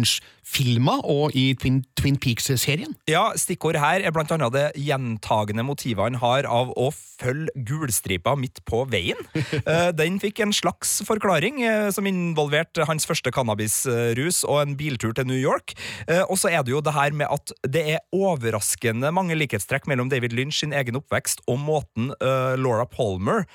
Lynch-filmer 0.47 1.01
og 1.05 1.35
i 1.35 1.53
Twin, 1.59 1.83
Twin 1.97 2.17
Peaks-serien. 2.17 2.95
Ja, 3.09 3.31
Stikkord 3.37 3.77
her 3.77 4.01
er 4.05 4.11
blant 4.15 4.31
annet 4.31 4.53
det 4.53 4.65
gjentagende 4.79 5.63
motivet 5.65 6.03
han 6.07 6.19
har 6.21 6.45
av 6.47 6.71
å 6.77 6.89
følge 6.91 7.49
gulstripa 7.67 8.35
midt 8.37 8.63
på 8.65 8.85
veien. 8.89 9.17
Eh, 9.67 9.89
Den 9.91 10.19
fikk 10.21 10.39
en 10.43 10.53
slags 10.53 11.01
forklaring, 11.07 11.59
eh, 11.65 11.89
som 11.91 12.05
involverte 12.07 12.85
hans 12.87 13.05
første 13.07 13.31
cannabisrus 13.33 14.43
og 14.47 14.61
en 14.61 14.75
biltur 14.79 15.13
til 15.17 15.25
New 15.27 15.37
York. 15.39 15.73
Eh, 16.07 16.21
Og 16.29 16.37
så 16.39 16.49
er 16.51 16.63
det 16.63 16.71
jo 16.71 16.81
det 16.83 16.93
her 16.95 17.11
med 17.11 17.27
at 17.31 17.51
det 17.67 17.83
er 17.95 18.03
overraskende 18.15 19.09
mange 19.15 19.35
likhetstrekk 19.35 19.87
mellom 19.89 20.09
David 20.11 20.35
Lynch 20.37 20.61
sin 20.61 20.73
egen 20.77 20.95
oppvekst 20.99 21.41
og 21.47 21.59
måten 21.59 22.11
Laura 22.21 22.85
Palmer 22.89 23.45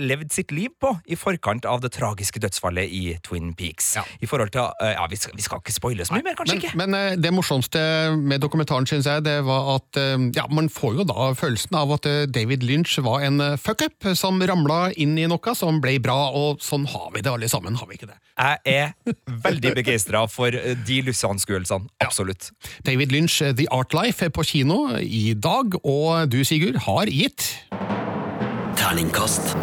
levde 0.00 0.32
sitt 0.34 0.50
liv 0.54 0.72
på 0.82 0.92
i 1.06 1.16
forkant 1.18 1.66
av 1.68 1.82
det 1.84 1.92
tragiske 1.94 2.40
dødsfallet 2.42 2.90
i 2.90 3.02
Twin 3.26 3.52
Peaks. 3.58 3.92
Ja. 3.98 4.04
I 4.22 4.28
forhold 4.30 4.52
til, 4.54 4.66
ja, 4.80 5.06
vi 5.10 5.18
skal, 5.20 5.36
vi 5.38 5.44
skal 5.44 5.62
ikke 5.62 5.76
spoile 5.76 6.06
så 6.08 6.16
mye 6.16 6.26
mer, 6.26 6.38
kanskje 6.40 6.56
Men, 6.56 6.62
ikke? 6.62 6.78
men 6.80 6.96
eh, 6.98 7.16
det 7.20 7.32
morsomste 7.34 7.82
med 8.16 8.42
dokumentaren 8.42 8.88
synes 8.88 9.08
jeg, 9.08 9.24
det 9.26 9.36
var 9.46 9.74
at 9.76 10.00
eh, 10.00 10.16
ja, 10.36 10.46
man 10.50 10.70
får 10.72 11.00
jo 11.00 11.06
da 11.08 11.30
følelsen 11.38 11.76
av 11.78 11.94
at 11.96 12.08
eh, 12.08 12.24
David 12.30 12.64
Lynch 12.66 12.96
var 13.04 13.24
en 13.26 13.42
fuckup 13.60 14.10
som 14.18 14.40
ramla 14.40 14.90
inn 15.00 15.16
i 15.20 15.28
noe 15.30 15.54
som 15.56 15.80
ble 15.82 15.98
bra, 16.02 16.18
og 16.36 16.62
sånn 16.64 16.86
har 16.90 17.10
vi 17.14 17.24
det 17.24 17.32
alle 17.32 17.50
sammen, 17.50 17.76
har 17.78 17.88
vi 17.90 17.98
ikke 17.98 18.10
det? 18.10 18.18
Jeg 18.40 18.58
er 18.72 19.14
veldig 19.44 19.74
begeistra 19.76 20.24
for 20.30 20.54
de 20.54 20.98
livsanskuelsene. 21.06 21.90
Absolutt. 22.00 22.50
David 22.86 23.12
Lynch 23.12 23.40
The 23.42 23.68
Art 23.74 23.94
Life 23.96 24.24
er 24.24 24.32
på 24.34 24.46
kino 24.46 24.96
i 25.00 25.34
dag, 25.36 25.76
og 25.84 26.30
du 26.32 26.40
Sigurd 26.46 26.80
har 26.86 27.10
gitt 27.12 27.52
Terningkast 28.80 29.56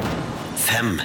fem. 0.61 0.99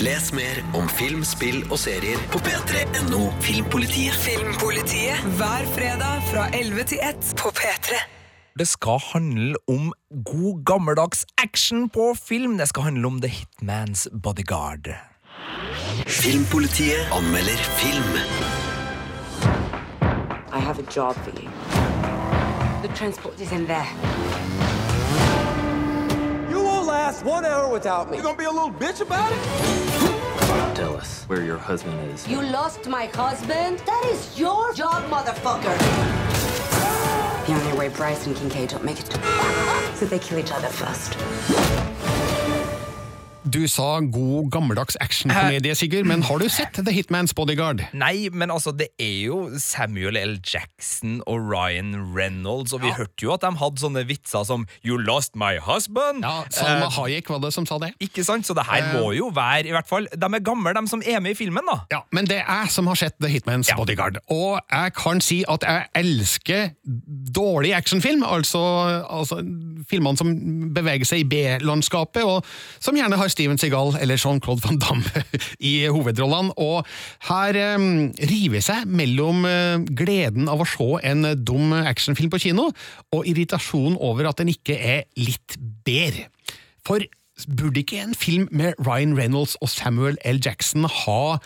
Les 0.00 0.30
mer 0.32 0.62
om 0.72 0.86
film, 0.88 1.20
spill 1.28 1.58
og 1.68 1.76
serier 1.76 2.20
på 2.32 2.38
p3.no 2.40 3.26
Filmpolitiet. 3.44 4.14
Filmpolitiet 4.16 5.20
hver 5.36 5.66
fredag 5.74 6.22
fra 6.30 6.46
11 6.56 6.86
til 6.88 7.02
1 7.04 7.34
på 7.36 7.52
P3. 7.58 7.98
Det 8.56 8.68
skal 8.68 9.02
handle 9.10 9.60
om 9.68 9.92
god 10.24 10.64
gammeldags 10.64 11.26
action 11.44 11.90
på 11.92 12.14
film. 12.16 12.56
Det 12.58 12.68
skal 12.72 12.88
handle 12.88 13.06
om 13.06 13.20
The 13.20 13.28
Hitman's 13.28 14.06
Bodyguard. 14.22 14.88
Filmpolitiet 16.06 17.04
anmelder 17.12 17.60
film. 17.76 18.16
I 20.48 20.60
have 20.64 20.78
a 20.78 20.86
job 20.96 21.14
for 21.24 21.30
you. 21.36 21.50
The 22.80 22.94
transport 22.96 23.40
is 23.40 23.52
in 23.52 23.66
there. 23.66 24.89
You 27.10 27.26
won't 27.26 27.42
last 27.42 27.44
one 27.44 27.44
hour 27.44 27.72
without 27.72 28.08
me. 28.08 28.18
You 28.18 28.22
gonna 28.22 28.38
be 28.38 28.44
a 28.44 28.50
little 28.50 28.70
bitch 28.70 29.00
about 29.00 29.32
it? 29.32 30.76
Tell 30.76 30.96
us 30.96 31.24
where 31.24 31.42
your 31.42 31.58
husband 31.58 31.98
is. 32.12 32.28
You 32.28 32.40
lost 32.40 32.86
my 32.86 33.06
husband? 33.06 33.80
That 33.80 34.04
is 34.06 34.38
your 34.38 34.72
job, 34.74 35.02
motherfucker. 35.10 35.76
The 37.46 37.52
only 37.52 37.76
way 37.76 37.88
Bryce 37.88 38.28
and 38.28 38.36
Kincaid 38.36 38.68
don't 38.68 38.84
make 38.84 39.00
it 39.00 39.12
so 39.96 40.06
they 40.06 40.20
kill 40.20 40.38
each 40.38 40.52
other 40.52 40.68
first. 40.68 41.99
Du 43.40 43.62
sa 43.72 44.00
god 44.04 44.50
gammeldags 44.52 44.98
actionkomedie, 45.00 45.72
Sigurd, 45.74 46.04
men 46.04 46.20
har 46.28 46.38
du 46.42 46.44
sett 46.52 46.76
The 46.76 46.92
Hitman's 46.92 47.32
Bodyguard? 47.34 47.80
Nei, 47.96 48.28
men 48.36 48.50
altså, 48.52 48.68
det 48.76 48.90
er 49.00 49.14
jo 49.30 49.38
Samuel 49.58 50.18
L. 50.20 50.34
Jackson 50.44 51.22
og 51.24 51.46
Ryan 51.48 51.94
Reynolds, 52.12 52.74
og 52.76 52.82
vi 52.84 52.90
hørte 52.92 53.24
jo 53.24 53.32
at 53.32 53.40
de 53.46 53.50
hadde 53.56 53.80
sånne 53.80 54.02
vitser 54.10 54.44
som 54.44 54.66
You 54.84 54.98
lost 55.00 55.38
my 55.40 55.54
husband. 55.64 56.20
Ja, 56.26 56.42
Salma 56.52 56.90
Eh, 56.90 56.98
Hayek 56.98 57.30
var 57.32 57.40
det 57.40 57.52
som 57.56 57.64
sa 57.66 57.78
det. 57.80 57.94
ikke 58.04 58.24
sant? 58.28 58.44
Så 58.46 58.52
det 58.58 58.66
her 58.68 58.90
må 59.00 59.14
jo 59.16 59.30
være, 59.32 59.64
i 59.70 59.72
hvert 59.72 59.88
fall 59.88 60.06
De 60.12 60.26
er 60.36 60.44
gamle, 60.44 60.74
de 60.76 60.84
som 60.90 61.00
er 61.06 61.20
med 61.24 61.32
i 61.32 61.38
filmen, 61.38 61.64
da. 61.70 61.78
Ja, 61.94 62.02
Men 62.12 62.28
det 62.28 62.42
er 62.42 62.60
jeg 62.66 62.70
som 62.76 62.86
har 62.92 63.00
sett 63.00 63.16
The 63.22 63.28
Hitman's 63.32 63.68
Ja. 63.72 63.76
Bodyguard. 63.80 64.18
Og 64.28 64.60
jeg 64.70 64.92
kan 65.00 65.20
si 65.24 65.40
at 65.48 65.64
jeg 65.64 65.88
elsker 65.96 66.70
dårlig 67.34 67.72
actionfilm, 67.76 68.22
altså, 68.22 68.60
altså 69.08 69.40
filmene 69.88 70.18
som 70.20 70.36
beveger 70.76 71.08
seg 71.08 71.24
i 71.24 71.28
B-landskapet, 71.32 72.22
og 72.24 72.44
som 72.80 72.94
gjerne 72.96 73.16
har 73.16 73.30
Steven 73.40 73.60
Seagal 73.60 73.96
eller 73.96 74.20
Jean-Claude 74.20 74.60
Van 74.66 74.80
Damme 74.80 75.24
i 75.70 75.86
hovedrollene. 75.88 76.52
Og 76.60 76.84
her 77.30 77.56
eh, 77.56 77.86
river 78.28 78.64
seg 78.64 78.84
mellom 78.84 79.46
eh, 79.48 79.80
gleden 79.96 80.50
av 80.52 80.60
å 80.60 80.68
se 80.68 80.90
en 81.08 81.32
dum 81.40 81.72
actionfilm 81.80 82.32
på 82.32 82.42
kino, 82.44 82.68
og 83.16 83.30
irritasjonen 83.30 83.96
over 83.96 84.28
at 84.28 84.42
den 84.42 84.52
ikke 84.52 84.76
er 84.76 85.08
litt 85.16 85.56
bedre. 85.88 86.28
For 86.84 87.02
burde 87.48 87.80
ikke 87.80 88.02
en 88.02 88.14
film 88.14 88.48
med 88.52 88.76
Ryan 88.84 89.16
Reynolds 89.16 89.56
og 89.64 89.70
Samuel 89.72 90.18
L. 90.28 90.40
Jackson 90.44 90.84
ha 90.84 91.38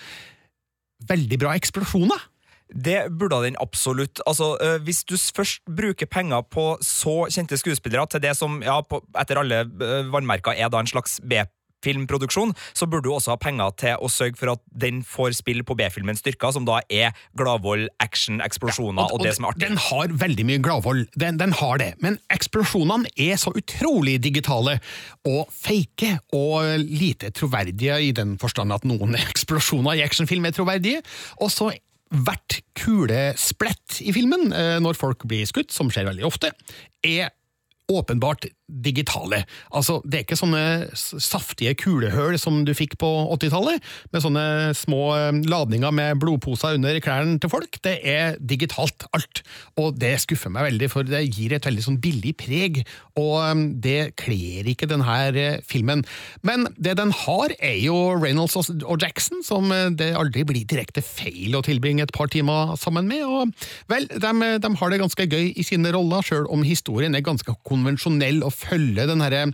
veldig 1.06 1.38
bra 1.38 1.54
eksplosjoner? 1.54 2.30
Det 2.74 3.04
burde 3.12 3.42
den 3.44 3.56
absolutt. 3.60 4.20
Altså, 4.26 4.56
øh, 4.60 4.82
Hvis 4.82 5.04
du 5.04 5.16
først 5.36 5.62
bruker 5.76 6.06
penger 6.06 6.40
på 6.40 6.78
så 6.82 7.28
kjente 7.30 7.56
skuespillere 7.60 8.06
til 8.10 8.22
det 8.22 8.36
som 8.36 8.62
ja, 8.62 8.80
på, 8.80 9.04
etter 9.20 9.38
alle 9.38 9.60
øh, 9.68 10.12
vannmerker 10.12 10.56
er 10.56 10.68
da 10.72 10.80
en 10.80 10.90
slags 10.90 11.20
B-filmproduksjon, 11.84 12.54
så 12.72 12.88
burde 12.88 13.08
du 13.08 13.14
også 13.14 13.34
ha 13.34 13.40
penger 13.40 13.74
til 13.80 14.00
å 14.00 14.10
sørge 14.12 14.38
for 14.40 14.54
at 14.54 14.62
den 14.70 15.02
får 15.06 15.36
spille 15.38 15.64
på 15.66 15.76
B-filmens 15.78 16.22
styrker, 16.24 16.54
som 16.54 16.66
da 16.68 16.80
er 16.88 17.14
gladvold, 17.38 17.88
action, 18.02 18.40
eksplosjoner 18.44 19.12
og, 19.12 19.24
det 19.24 19.34
som 19.36 19.46
er 19.46 19.54
artig. 19.54 19.68
Den 19.68 19.80
har 19.90 20.16
veldig 20.24 20.48
mye 20.48 20.62
gladvold, 20.64 21.06
den, 21.20 21.38
den 21.40 21.54
har 21.60 21.80
det, 21.82 21.92
men 22.04 22.18
eksplosjonene 22.32 23.12
er 23.20 23.38
så 23.40 23.52
utrolig 23.54 24.18
digitale 24.24 24.78
og 25.28 25.48
fake 25.52 26.16
og 26.36 26.84
lite 26.84 27.32
troverdige 27.34 28.00
i 28.08 28.12
den 28.16 28.36
forstand 28.40 28.74
at 28.74 28.86
noen 28.88 29.18
eksplosjoner 29.28 30.00
i 30.00 30.04
actionfilm 30.06 30.48
er 30.48 30.56
troverdige, 30.56 31.04
og 31.42 31.52
så 31.52 31.72
hvert 32.14 32.60
kulesplett 32.78 33.98
i 34.04 34.12
filmen, 34.14 34.52
eh, 34.54 34.76
når 34.82 34.98
folk 34.98 35.24
blir 35.26 35.48
skutt, 35.48 35.72
som 35.74 35.90
skjer 35.90 36.06
veldig 36.06 36.26
ofte, 36.28 36.52
er 37.02 37.32
åpenbart 37.90 38.46
digitale. 38.68 39.42
Altså, 39.76 39.98
det 40.08 40.18
er 40.18 40.24
ikke 40.24 40.38
sånne 40.40 40.62
saftige 40.96 41.74
kulehøl 41.76 42.38
som 42.40 42.62
du 42.64 42.72
fikk 42.76 42.96
på 43.00 43.08
80-tallet, 43.36 43.82
med 44.12 44.24
sånne 44.24 44.46
små 44.78 45.00
eh, 45.18 45.40
ladninger 45.50 45.92
med 45.92 46.20
blodposer 46.22 46.78
under 46.78 46.96
klærne 47.04 47.36
til 47.42 47.52
folk. 47.52 47.76
Det 47.84 47.98
er 48.08 48.38
digitalt, 48.40 49.04
alt. 49.12 49.42
Og 49.80 49.98
det 50.00 50.14
skuffer 50.24 50.52
meg 50.54 50.70
veldig, 50.70 50.88
for 50.92 51.04
det 51.04 51.26
gir 51.26 51.52
et 51.56 51.68
veldig 51.68 51.84
sånn 51.84 52.00
billig 52.00 52.32
preg, 52.40 52.80
og 53.20 53.36
eh, 53.42 53.64
det 53.84 53.98
kler 54.20 54.72
ikke 54.72 54.88
denne 54.88 55.18
eh, 55.28 55.60
filmen. 55.68 56.06
Men 56.46 56.64
det 56.78 56.96
den 57.00 57.12
har, 57.24 57.52
er 57.60 57.76
jo 57.82 57.98
Reynolds 58.16 58.56
og 58.56 58.96
Jackson, 59.02 59.44
som 59.44 59.68
det 59.98 60.12
aldri 60.16 60.44
blir 60.48 60.64
direkte 60.68 61.04
feil 61.04 61.52
å 61.58 61.62
tilbringe 61.64 62.06
et 62.06 62.14
par 62.16 62.32
timer 62.32 62.74
sammen 62.80 63.10
med. 63.10 63.26
Og 63.28 63.92
vel, 63.92 64.08
de, 64.08 64.32
de 64.62 64.72
har 64.80 64.92
det 64.92 65.02
ganske 65.02 65.28
gøy 65.28 65.52
i 65.52 65.66
sine 65.66 65.92
roller, 65.92 66.24
sjøl 66.24 66.48
om 66.52 66.64
historien 66.64 67.14
er 67.14 67.24
ganske 67.24 67.56
konvensjonell 67.68 68.40
og 68.46 68.53
følger 68.54 69.10
den 69.10 69.24
herre 69.24 69.44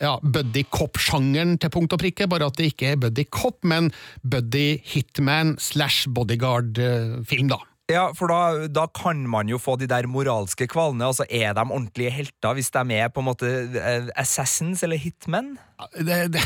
ja, 0.00 0.16
buddy 0.22 0.64
cop-sjangeren 0.74 1.56
til 1.62 1.72
punkt 1.74 1.94
og 1.96 2.02
prikke, 2.02 2.28
bare 2.30 2.50
at 2.50 2.58
det 2.58 2.72
ikke 2.72 2.92
er 2.92 3.00
buddy 3.06 3.26
cop, 3.30 3.62
men 3.62 3.92
buddy 4.22 4.78
hitman 4.92 5.56
slash 5.62 6.10
bodyguard-film, 6.14 7.50
da. 7.54 7.62
Ja, 7.88 8.10
for 8.12 8.28
da, 8.28 8.68
da 8.68 8.82
kan 8.92 9.22
man 9.32 9.48
jo 9.48 9.56
få 9.56 9.78
de 9.80 9.86
der 9.88 10.04
moralske 10.12 10.66
kvalene. 10.68 11.06
Altså, 11.08 11.24
Er 11.30 11.54
de 11.56 11.64
ordentlige 11.64 12.10
helter 12.12 12.52
hvis 12.58 12.68
de 12.74 12.82
er 12.98 13.08
på 13.08 13.22
en 13.22 13.28
måte 13.30 13.48
eh, 13.48 14.10
assassins 14.12 14.82
eller 14.84 15.00
hitmen? 15.00 15.54
Det, 15.96 16.18
det, 16.34 16.42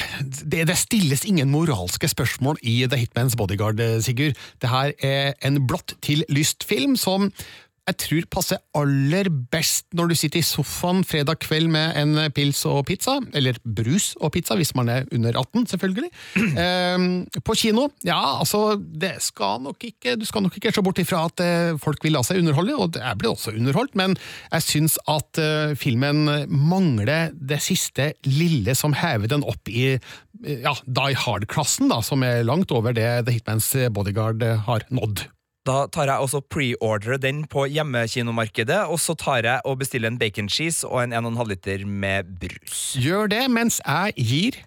det, 0.47 0.69
det 0.71 0.79
stilles 0.79 1.25
ingen 1.27 1.51
moralske 1.51 2.07
spørsmål 2.09 2.63
i 2.63 2.87
The 2.87 3.01
Hitman's 3.01 3.35
Bodyguard, 3.35 3.83
eh, 3.83 3.99
Sigurd. 3.99 4.39
Det 4.63 4.71
her 4.71 4.95
er 5.03 5.35
en 5.43 5.59
blått 5.67 5.97
til 6.03 6.23
lyst-film 6.31 6.95
som 6.95 7.33
jeg 7.83 7.99
tror 7.99 8.27
passer 8.31 8.61
aller 8.79 9.27
best 9.51 9.89
når 9.97 10.13
du 10.13 10.15
sitter 10.19 10.39
i 10.39 10.47
sofaen 10.47 11.03
fredag 11.07 11.41
kveld 11.43 11.67
med 11.73 11.97
en 11.99 12.15
pils 12.35 12.61
og 12.71 12.85
pizza, 12.87 13.17
eller 13.35 13.59
brus 13.65 14.13
og 14.21 14.31
pizza, 14.37 14.55
hvis 14.59 14.75
man 14.79 14.91
er 14.93 15.09
under 15.11 15.35
18, 15.35 15.67
selvfølgelig. 15.75 16.11
Ehm, 16.63 17.07
på 17.43 17.57
kino, 17.59 17.89
ja, 18.07 18.39
altså, 18.39 18.77
det 18.79 19.17
skal 19.25 19.65
nok 19.65 19.83
ikke, 19.89 20.15
du 20.21 20.25
skal 20.29 20.45
nok 20.45 20.57
ikke 20.59 20.73
se 20.75 20.85
bort 20.85 21.01
ifra 21.03 21.25
at 21.27 21.43
eh, 21.43 21.75
folk 21.83 22.05
vil 22.05 22.15
la 22.15 22.23
seg 22.27 22.43
underholde, 22.43 22.77
og 22.79 23.01
jeg 23.01 23.19
ble 23.19 23.33
også 23.33 23.57
underholdt, 23.57 23.97
men 23.99 24.15
jeg 24.53 24.67
syns 24.69 24.99
at 25.11 25.43
eh, 25.43 25.75
filmen 25.79 26.29
mangler 26.47 27.35
det 27.35 27.59
siste 27.65 28.13
lille 28.29 28.77
som 28.79 28.95
hever 28.95 29.33
den 29.33 29.47
opp 29.49 29.71
i 29.73 29.97
eh, 29.97 30.59
ja, 30.63 30.77
Die 30.87 31.19
Hard-klassen, 31.19 31.91
da, 31.91 32.03
som 32.05 32.23
er 32.27 32.45
langt 32.47 32.71
over 32.71 32.95
det 32.95 33.25
The 33.27 33.41
Hitman's 33.41 33.73
Bodyguard 33.91 34.45
eh, 34.47 34.61
har 34.69 34.87
nådd. 34.95 35.27
Da 35.63 35.85
tar 35.87 36.11
jeg 36.11 36.19
også 36.19 36.41
pre-ordre 36.51 37.21
den 37.23 37.45
på 37.47 37.69
hjemmekinomarkedet, 37.71 38.81
og 38.91 38.99
så 38.99 39.15
tar 39.15 39.47
jeg 39.47 39.61
og 39.65 39.79
bestiller 39.79 40.11
en 40.11 40.19
bacon 40.19 40.49
cheese 40.51 40.83
og 40.89 41.05
en 41.05 41.13
1,5 41.15 41.49
liter 41.49 41.85
med 41.87 42.33
brus. 42.41 42.97
Gjør 42.99 43.31
det 43.31 43.45
mens 43.51 43.79
jeg 43.87 44.13
gir 44.17 44.59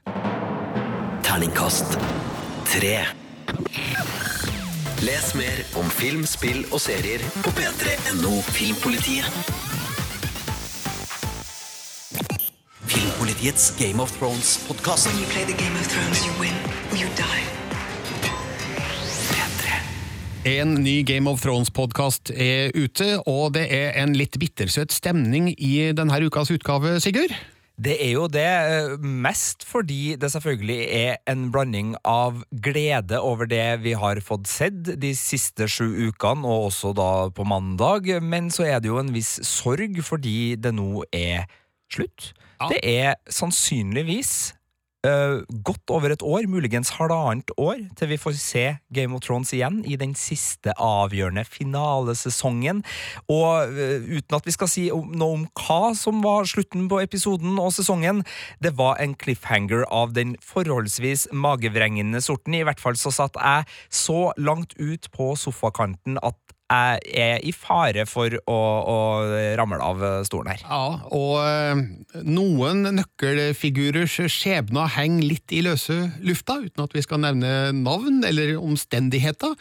Terningkast 1.25 1.97
tre. 2.71 2.93
Les 5.03 5.27
mer 5.35 5.59
om 5.75 5.91
film, 5.91 6.23
spill 6.25 6.63
og 6.71 6.79
serier 6.79 7.19
på 7.43 7.51
p3.no 7.59 8.31
Filmpolitiet. 8.55 9.27
Filmpolitiets 12.87 13.75
Game 13.75 13.99
of 13.99 14.15
Thrones-podkast. 14.15 15.11
When 15.11 15.19
you 15.19 15.27
play 15.27 15.43
the 15.43 15.59
Game 15.59 15.75
of 15.75 15.87
Thrones, 15.91 16.25
you 16.25 16.31
win 16.39 16.55
or 16.91 17.03
you 17.03 17.11
die. 17.19 17.64
P3. 20.45 20.59
En 20.59 20.73
ny 20.83 21.03
Game 21.03 21.29
of 21.29 21.41
Thrones-podkast 21.41 22.31
er 22.31 22.71
ute, 22.75 23.19
og 23.25 23.53
det 23.55 23.65
er 23.73 23.95
en 24.01 24.13
litt 24.13 24.37
bittersøt 24.37 24.93
stemning 24.93 25.49
i 25.57 25.91
denne 25.97 26.19
ukas 26.21 26.51
utgave, 26.53 26.99
Sigurd. 27.01 27.33
Det 27.75 27.97
er 27.99 28.11
jo 28.13 28.27
det, 28.27 28.45
eh, 28.45 28.97
mest 29.01 29.65
fordi 29.67 30.15
det 30.15 30.31
selvfølgelig 30.31 30.87
er 30.95 31.17
en 31.27 31.51
blanding 31.51 31.95
av 32.05 32.45
glede 32.61 33.19
over 33.19 33.45
det 33.45 33.81
vi 33.81 33.91
har 33.91 34.21
fått 34.21 34.47
sett 34.47 34.99
de 35.01 35.13
siste 35.13 35.67
sju 35.67 36.11
ukene, 36.11 36.45
og 36.45 36.71
også 36.71 36.93
da 36.95 37.29
på 37.29 37.43
mandag, 37.43 38.21
men 38.21 38.49
så 38.49 38.63
er 38.63 38.79
det 38.79 38.87
jo 38.87 38.99
en 38.99 39.11
viss 39.11 39.39
sorg 39.43 39.99
fordi 40.03 40.55
det 40.55 40.73
nå 40.73 41.03
er 41.11 41.49
slutt. 41.91 42.33
Ja. 42.61 42.69
Det 42.69 42.79
er 42.83 43.15
sannsynligvis 43.27 44.53
godt 45.65 45.91
over 45.93 46.13
et 46.13 46.23
år, 46.25 46.47
muligens 46.49 46.89
halvannet 46.97 47.51
år, 47.57 47.81
til 47.97 48.09
vi 48.09 48.17
får 48.21 48.37
se 48.39 48.63
Game 48.93 49.15
of 49.15 49.23
Thrones 49.25 49.51
igjen 49.55 49.81
i 49.85 49.97
den 49.99 50.15
siste 50.17 50.73
avgjørende 50.81 51.45
finalesesongen. 51.47 52.83
Og 53.31 53.75
eh, 53.75 54.05
uten 54.05 54.37
at 54.37 54.47
vi 54.47 54.55
skal 54.55 54.71
si 54.71 54.87
noe 54.89 55.39
om 55.39 55.45
hva 55.59 55.93
som 55.97 56.23
var 56.25 56.47
slutten 56.49 56.87
på 56.91 57.01
episoden 57.03 57.59
og 57.61 57.73
sesongen, 57.75 58.23
det 58.63 58.75
var 58.79 58.99
en 59.03 59.15
cliffhanger 59.19 59.85
av 59.93 60.15
den 60.17 60.35
forholdsvis 60.43 61.27
magevrengende 61.33 62.21
sorten. 62.23 62.57
I 62.57 62.65
hvert 62.67 62.81
fall 62.81 62.99
så 62.99 63.13
satt 63.13 63.39
jeg 63.39 63.69
så 63.93 64.31
langt 64.37 64.77
ut 64.79 65.09
på 65.15 65.33
sofakanten 65.39 66.19
at 66.23 66.39
er 66.73 67.43
i 67.45 67.51
fare 67.53 68.07
for 68.09 68.33
å, 68.49 68.57
å 68.89 68.97
ramle 69.59 69.77
av 69.85 70.01
stolen 70.25 70.53
her. 70.55 70.63
Ja, 70.65 70.99
og 71.13 71.35
eh, 71.43 71.83
noen 72.25 72.87
nøkkelfigurers 72.97 74.17
skjebner 74.33 74.89
henger 74.95 75.29
litt 75.35 75.53
i 75.53 75.61
løse 75.65 75.97
lufta, 76.25 76.57
uten 76.65 76.85
at 76.87 76.95
vi 76.95 77.03
skal 77.05 77.21
nevne 77.21 77.73
navn 77.77 78.23
eller 78.25 78.55
omstendigheter. 78.57 79.53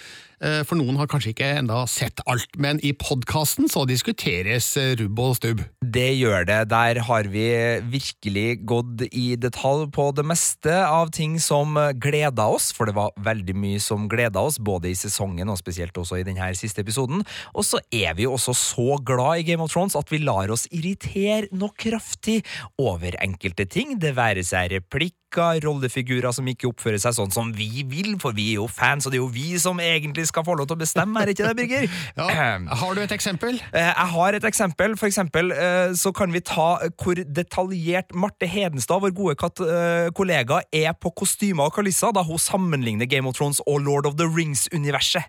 Eh, 0.44 0.60
For 0.68 0.76
noen 0.76 0.98
har 1.00 1.08
kanskje 1.08 1.32
ikke 1.32 1.48
enda 1.62 1.84
sett 1.88 2.20
alt, 2.28 2.50
men 2.60 2.80
i 2.84 2.92
podkasten 3.00 3.70
så 3.72 3.86
diskuteres 3.88 4.74
eh, 4.80 4.92
rubb 5.00 5.22
og 5.24 5.36
stubb. 5.38 5.62
Det 5.80 6.10
gjør 6.18 6.44
det. 6.50 6.58
Der 6.72 7.00
har 7.06 7.28
vi 7.32 7.46
virkelig 7.88 8.60
gått 8.68 9.06
i 9.08 9.38
detalj 9.40 9.86
på 9.94 10.10
det 10.16 10.26
meste 10.28 10.74
av 10.84 11.12
ting 11.16 11.38
som 11.40 11.78
gleda 12.02 12.48
oss, 12.52 12.70
for 12.76 12.90
det 12.90 12.96
var 12.98 13.14
veldig 13.24 13.56
mye 13.56 13.80
som 13.80 14.08
gleda 14.10 14.42
oss, 14.44 14.60
både 14.60 14.90
i 14.90 14.98
sesongen 14.98 15.48
og 15.48 15.60
spesielt 15.60 15.96
også 15.96 16.20
i 16.20 16.26
denne 16.28 16.50
siste 16.58 16.84
episoden. 16.84 17.24
Og 17.54 17.64
så 17.64 17.80
er 17.94 18.12
vi 18.18 18.26
jo 18.26 18.34
også 18.36 18.56
så 18.58 19.00
glad 19.00 19.40
i 19.40 19.48
Game 19.48 19.64
of 19.64 19.72
Thrones 19.72 19.96
at 19.96 20.12
vi 20.12 20.20
lar 20.24 20.52
oss 20.52 20.66
irritere 20.74 21.48
noe 21.56 21.72
kraftig 21.78 22.42
over 22.80 23.16
enkelte 23.24 23.68
ting, 23.70 23.96
det 24.02 24.16
være 24.18 24.44
seg 24.44 24.74
replikk 24.76 25.16
kritikker, 25.34 25.64
rollefigurer 25.66 26.32
som 26.32 26.46
ikke 26.48 26.68
oppfører 26.70 27.00
seg 27.02 27.14
sånn 27.16 27.32
som 27.34 27.52
vi 27.54 27.84
vil, 27.88 28.14
for 28.20 28.34
vi 28.36 28.52
er 28.52 28.60
jo 28.60 28.68
fans, 28.68 29.06
og 29.06 29.12
det 29.12 29.18
er 29.18 29.24
jo 29.24 29.30
vi 29.32 29.58
som 29.58 29.80
egentlig 29.82 30.26
skal 30.28 30.44
få 30.46 30.54
lov 30.56 30.68
til 30.68 30.76
å 30.76 30.82
bestemme, 30.82 31.20
er 31.22 31.32
ikke 31.32 31.48
det, 31.48 31.56
Birger? 31.56 31.88
Ja. 32.34 32.58
Har 32.78 32.94
du 32.94 33.00
et 33.02 33.12
eksempel? 33.12 33.58
Eh, 33.72 33.90
Jeg 33.90 34.08
har 34.14 34.34
et 34.34 34.44
eksempel. 34.44 34.94
For 34.96 35.06
eksempel 35.08 35.50
eh, 35.52 35.92
så 35.98 36.12
kan 36.14 36.32
vi 36.32 36.40
ta 36.40 36.78
hvor 37.00 37.18
detaljert 37.18 38.14
Marte 38.14 38.46
Hedenstad, 38.46 39.02
vår 39.02 39.14
gode 39.14 39.50
eh, 39.66 40.10
kollega, 40.14 40.60
er 40.72 40.94
på 40.94 41.12
kostymer 41.16 41.68
og 41.68 41.74
kalisser 41.76 42.14
da 42.14 42.22
hun 42.24 42.38
sammenligner 42.40 43.08
Game 43.10 43.28
of 43.28 43.36
Thrones 43.38 43.60
og 43.66 43.82
Lord 43.84 44.06
of 44.06 44.16
the 44.20 44.28
Rings-universet. 44.28 45.26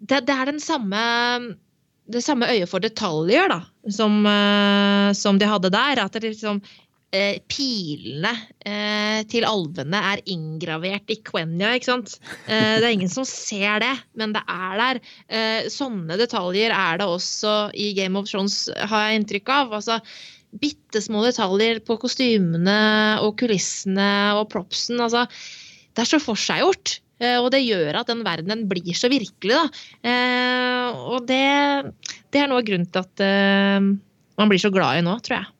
det, 0.00 0.26
det 0.26 0.34
er 0.34 0.50
den 0.52 0.60
samme 0.60 0.96
det 2.06 2.20
samme 2.22 2.46
øyet 2.46 2.70
for 2.70 2.78
detaljer 2.78 3.48
da, 3.50 3.56
som, 3.90 4.20
som 5.18 5.40
de 5.42 5.46
hadde 5.50 5.72
der. 5.74 5.98
At 6.04 6.14
det 6.14 6.22
liksom 6.22 6.60
pilene 7.50 8.32
eh, 8.66 9.20
til 9.30 9.46
alvene 9.48 10.00
er 10.12 10.22
inngravert 10.32 11.10
i 11.12 11.18
Quenya, 11.26 11.72
ikke 11.76 11.88
sant? 11.90 12.16
Eh, 12.46 12.76
det 12.80 12.86
er 12.88 12.94
ingen 12.96 13.12
som 13.12 13.26
ser 13.28 13.82
det, 13.84 13.92
men 14.18 14.34
det 14.36 14.42
er 14.48 14.80
der. 14.82 15.00
Eh, 15.28 15.68
sånne 15.72 16.18
detaljer 16.20 16.74
er 16.74 17.02
det 17.02 17.08
også 17.10 17.56
i 17.76 17.92
Game 17.98 18.18
of 18.20 18.28
Thrones, 18.30 18.64
har 18.76 19.08
jeg 19.08 19.22
inntrykk 19.22 19.54
av. 19.60 19.76
Altså, 19.80 20.00
Bitte 20.56 21.02
små 21.04 21.20
detaljer 21.26 21.82
på 21.84 21.98
kostymene 22.00 22.76
og 23.20 23.34
kulissene 23.42 24.06
og 24.38 24.46
propsen. 24.54 25.02
Altså, 25.04 25.26
det 25.92 26.04
er 26.04 26.08
så 26.08 26.20
forseggjort. 26.22 27.00
Eh, 27.20 27.36
Og 27.40 27.50
det 27.52 27.64
gjør 27.64 27.98
at 28.00 28.08
den 28.12 28.22
verdenen 28.24 28.66
blir 28.70 28.96
så 28.96 29.10
virkelig, 29.12 29.56
da. 29.56 29.66
Eh, 30.06 31.02
og 31.12 31.26
det, 31.28 31.42
det 32.32 32.40
er 32.42 32.48
noe 32.50 32.62
av 32.62 32.68
grunnen 32.68 32.88
til 32.92 33.02
at 33.04 33.24
eh, 33.24 33.90
man 34.36 34.52
blir 34.52 34.60
så 34.62 34.72
glad 34.72 35.00
i 35.00 35.04
nå, 35.04 35.18
tror 35.24 35.40
jeg. 35.40 35.52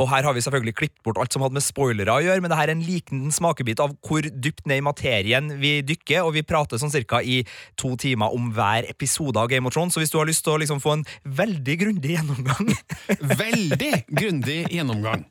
Og 0.00 0.08
her 0.08 0.24
har 0.24 0.36
vi 0.36 0.42
selvfølgelig 0.44 0.76
klippet 0.78 1.02
bort 1.04 1.18
alt 1.20 1.34
som 1.34 1.44
hadde 1.44 1.58
med 1.58 1.64
spoilere 1.64 2.14
å 2.14 2.22
gjøre, 2.24 2.40
men 2.40 2.52
det 2.52 2.58
her 2.58 2.70
er 2.70 2.76
en 2.76 2.84
liten 2.86 3.26
smakebit 3.34 3.82
av 3.84 3.92
hvor 4.06 4.24
dypt 4.24 4.64
ned 4.70 4.80
i 4.80 4.86
materien 4.86 5.50
vi 5.60 5.80
dykker, 5.86 6.22
og 6.24 6.34
vi 6.38 6.44
prater 6.46 6.80
sånn 6.80 6.92
cirka 6.92 7.20
i 7.20 7.42
to 7.80 7.92
timer 8.00 8.32
om 8.36 8.48
hver 8.56 8.88
episode 8.90 9.40
av 9.40 9.50
Game 9.52 9.68
of 9.68 9.76
Thrones, 9.76 9.94
så 9.94 10.02
hvis 10.02 10.12
du 10.12 10.18
har 10.20 10.28
lyst 10.30 10.44
til 10.46 10.54
å 10.54 10.60
liksom 10.62 10.80
få 10.82 10.96
en 10.98 11.04
veldig 11.24 11.76
grundig 11.82 12.14
gjennomgang 12.16 12.70
Veldig 13.42 13.92
grundig 14.08 14.58
gjennomgang. 14.72 15.26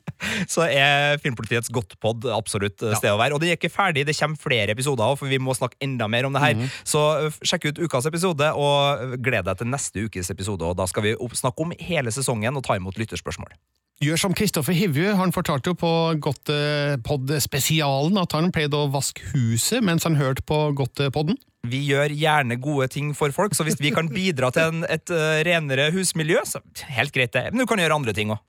så 0.50 0.66
er 0.68 1.18
Filmpolitiets 1.22 1.72
Godtpod 1.72 2.28
absolutt 2.34 2.78
sted 2.78 3.10
å 3.10 3.18
være. 3.18 3.34
Og 3.34 3.42
det 3.42 3.50
er 3.50 3.58
ikke 3.58 3.72
ferdig, 3.72 4.04
det 4.08 4.16
kommer 4.18 4.40
flere 4.40 4.74
episoder 4.76 5.16
for 5.18 5.30
vi 5.30 5.40
må 5.42 5.54
snakke 5.56 5.80
enda 5.84 6.08
mer 6.10 6.28
om 6.28 6.36
det 6.36 6.44
her. 6.44 6.62
Så 6.84 7.02
øh, 7.26 7.40
sjekk 7.46 7.70
ut 7.70 7.82
ukas 7.86 8.08
episode, 8.10 8.52
og 8.54 9.18
gled 9.24 9.48
deg 9.48 9.60
til 9.60 9.70
neste 9.72 10.06
ukes 10.06 10.32
episode. 10.32 10.66
Og 10.66 10.78
da 10.78 10.86
skal 10.90 11.08
vi 11.08 11.16
snakke 11.40 11.66
om 11.66 11.76
hele 11.80 12.12
sesongen 12.14 12.58
og 12.60 12.66
ta 12.66 12.78
imot 12.78 13.00
lytterspørsmål. 13.00 13.54
Gjør 14.00 14.16
som 14.16 14.32
Kristoffer 14.32 14.72
Hivju. 14.72 15.10
Han 15.18 15.32
fortalte 15.36 15.74
jo 15.74 15.76
på 15.76 15.90
Godtepod-spesialen 16.24 18.16
at 18.16 18.32
han 18.32 18.48
pleide 18.54 18.78
å 18.78 18.88
vaske 18.94 19.26
huset 19.34 19.84
mens 19.84 20.08
han 20.08 20.16
hørte 20.16 20.40
på 20.48 20.56
Godtepodden. 20.78 21.36
Vi 21.68 21.82
gjør 21.84 22.14
gjerne 22.16 22.56
gode 22.56 22.88
ting 22.94 23.12
for 23.12 23.28
folk, 23.36 23.52
så 23.52 23.66
hvis 23.68 23.76
vi 23.76 23.92
kan 23.92 24.08
bidra 24.08 24.48
til 24.56 24.72
en, 24.72 24.88
et 24.88 25.12
uh, 25.12 25.44
renere 25.44 25.90
husmiljø, 25.92 26.40
så 26.48 26.64
helt 26.96 27.12
greit 27.12 27.36
det. 27.36 27.50
Men 27.52 27.60
du 27.60 27.68
kan 27.68 27.84
gjøre 27.84 28.00
andre 28.00 28.16
ting 28.16 28.32
òg. 28.32 28.40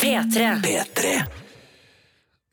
P3. 0.00 1.43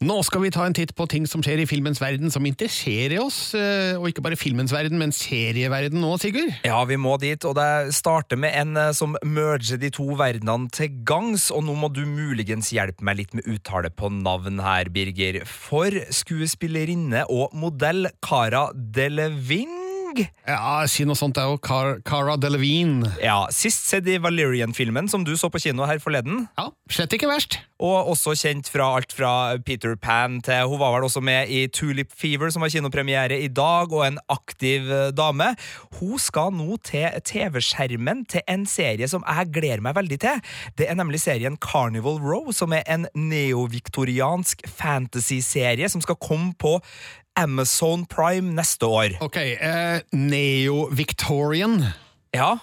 Nå 0.02 0.16
skal 0.26 0.42
vi 0.42 0.50
ta 0.50 0.64
en 0.66 0.74
titt 0.74 0.96
på 0.98 1.06
ting 1.06 1.28
som 1.30 1.44
skjer 1.46 1.60
i 1.62 1.68
filmens 1.70 2.00
verden 2.02 2.32
som 2.34 2.46
interesserer 2.50 3.20
oss, 3.22 3.52
eh, 3.54 3.94
og 4.00 4.08
ikke 4.10 4.24
bare 4.26 4.40
filmens 4.40 4.74
verden, 4.74 4.98
men 4.98 5.14
serieverden 5.14 6.02
nå, 6.02 6.16
Sigurd. 6.18 6.56
Ja, 6.66 6.80
vi 6.90 6.98
må 6.98 7.20
dit, 7.22 7.46
og 7.46 7.54
det 7.60 7.94
starter 7.94 8.40
med 8.42 8.56
en 8.58 8.80
eh, 8.82 8.90
som 8.98 9.14
merger 9.22 9.78
de 9.78 9.92
to 9.94 10.08
verdenene 10.18 10.74
til 10.74 10.90
gangs, 11.06 11.52
og 11.54 11.68
nå 11.68 11.76
må 11.78 11.92
du 11.94 12.02
muligens 12.10 12.72
hjelpe 12.74 13.06
meg 13.06 13.20
litt 13.20 13.38
med 13.38 13.46
uttale 13.46 13.94
på 13.94 14.10
navn 14.16 14.58
her, 14.66 14.90
Birger. 14.90 15.44
For 15.46 15.94
skuespillerinne 16.10 17.28
og 17.30 17.54
modell 17.54 18.10
Cara 18.26 18.72
Delevingne 18.74 19.81
Ja, 20.20 20.82
si 20.92 21.06
noe 21.08 21.18
sånt, 21.18 21.38
det 21.38 21.44
er 21.44 21.52
jo 21.54 21.60
Car 21.64 22.00
Cara 22.08 22.36
Delevingne. 22.40 23.14
Ja, 23.24 23.46
Sist 23.54 23.88
sett 23.88 24.08
i 24.10 24.18
Valerian-filmen, 24.22 25.08
som 25.12 25.24
du 25.28 25.34
så 25.40 25.50
på 25.52 25.62
kino 25.62 25.88
her 25.88 26.02
forleden. 26.04 26.46
Ja, 26.60 26.70
slett 26.92 27.14
ikke 27.16 27.30
verst. 27.32 27.60
Og 27.82 28.12
også 28.12 28.36
kjent 28.38 28.70
fra 28.70 28.92
alt 28.98 29.14
fra 29.16 29.58
Peter 29.66 29.96
Pan 29.98 30.38
til 30.46 30.68
Hun 30.70 30.78
var 30.78 30.94
vel 30.94 31.08
også 31.08 31.24
med 31.24 31.50
i 31.50 31.64
Tulip 31.74 32.12
Fever, 32.14 32.52
som 32.54 32.62
har 32.62 32.70
kinopremiere 32.74 33.40
i 33.42 33.48
dag, 33.50 33.92
og 33.92 34.06
en 34.06 34.20
aktiv 34.30 34.92
eh, 34.92 35.10
dame. 35.18 35.54
Hun 36.00 36.20
skal 36.22 36.54
nå 36.54 36.78
til 36.86 37.08
TV-skjermen 37.26 38.26
til 38.30 38.46
en 38.52 38.68
serie 38.70 39.10
som 39.10 39.26
jeg 39.26 39.54
gleder 39.56 39.82
meg 39.82 39.98
veldig 39.98 40.20
til. 40.22 40.44
Det 40.78 40.90
er 40.90 41.00
nemlig 41.00 41.24
serien 41.24 41.58
Carnival 41.62 42.20
Row, 42.22 42.52
som 42.54 42.76
er 42.76 42.86
en 42.92 43.08
neoviktoriansk 43.18 44.68
fantasy-serie 44.68 45.90
som 45.90 46.04
skal 46.04 46.20
komme 46.22 46.54
på 46.60 46.78
Amazon 47.42 48.06
Prime 48.10 48.54
neste 48.58 48.88
år. 48.88 49.18
Ok, 49.26 49.38
eh, 49.38 50.02
Neo-Victorian. 50.14 51.82
Ja, 52.36 52.56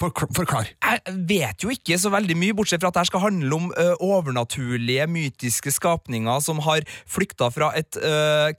Forklar. 0.00 0.70
Jeg 0.80 1.14
vet 1.28 1.60
jo 1.60 1.68
ikke 1.74 1.98
så 2.00 2.08
veldig 2.12 2.32
mye, 2.40 2.54
bortsett 2.56 2.80
fra 2.80 2.88
at 2.88 2.96
det 2.96 3.10
skal 3.10 3.20
handle 3.26 3.56
om 3.58 3.66
ø, 3.68 3.84
overnaturlige, 4.00 5.04
mytiske 5.12 5.74
skapninger 5.76 6.40
som 6.40 6.62
har 6.64 6.86
flykta 7.04 7.50
fra 7.52 7.68
et 7.76 7.98
ø, 8.00 8.14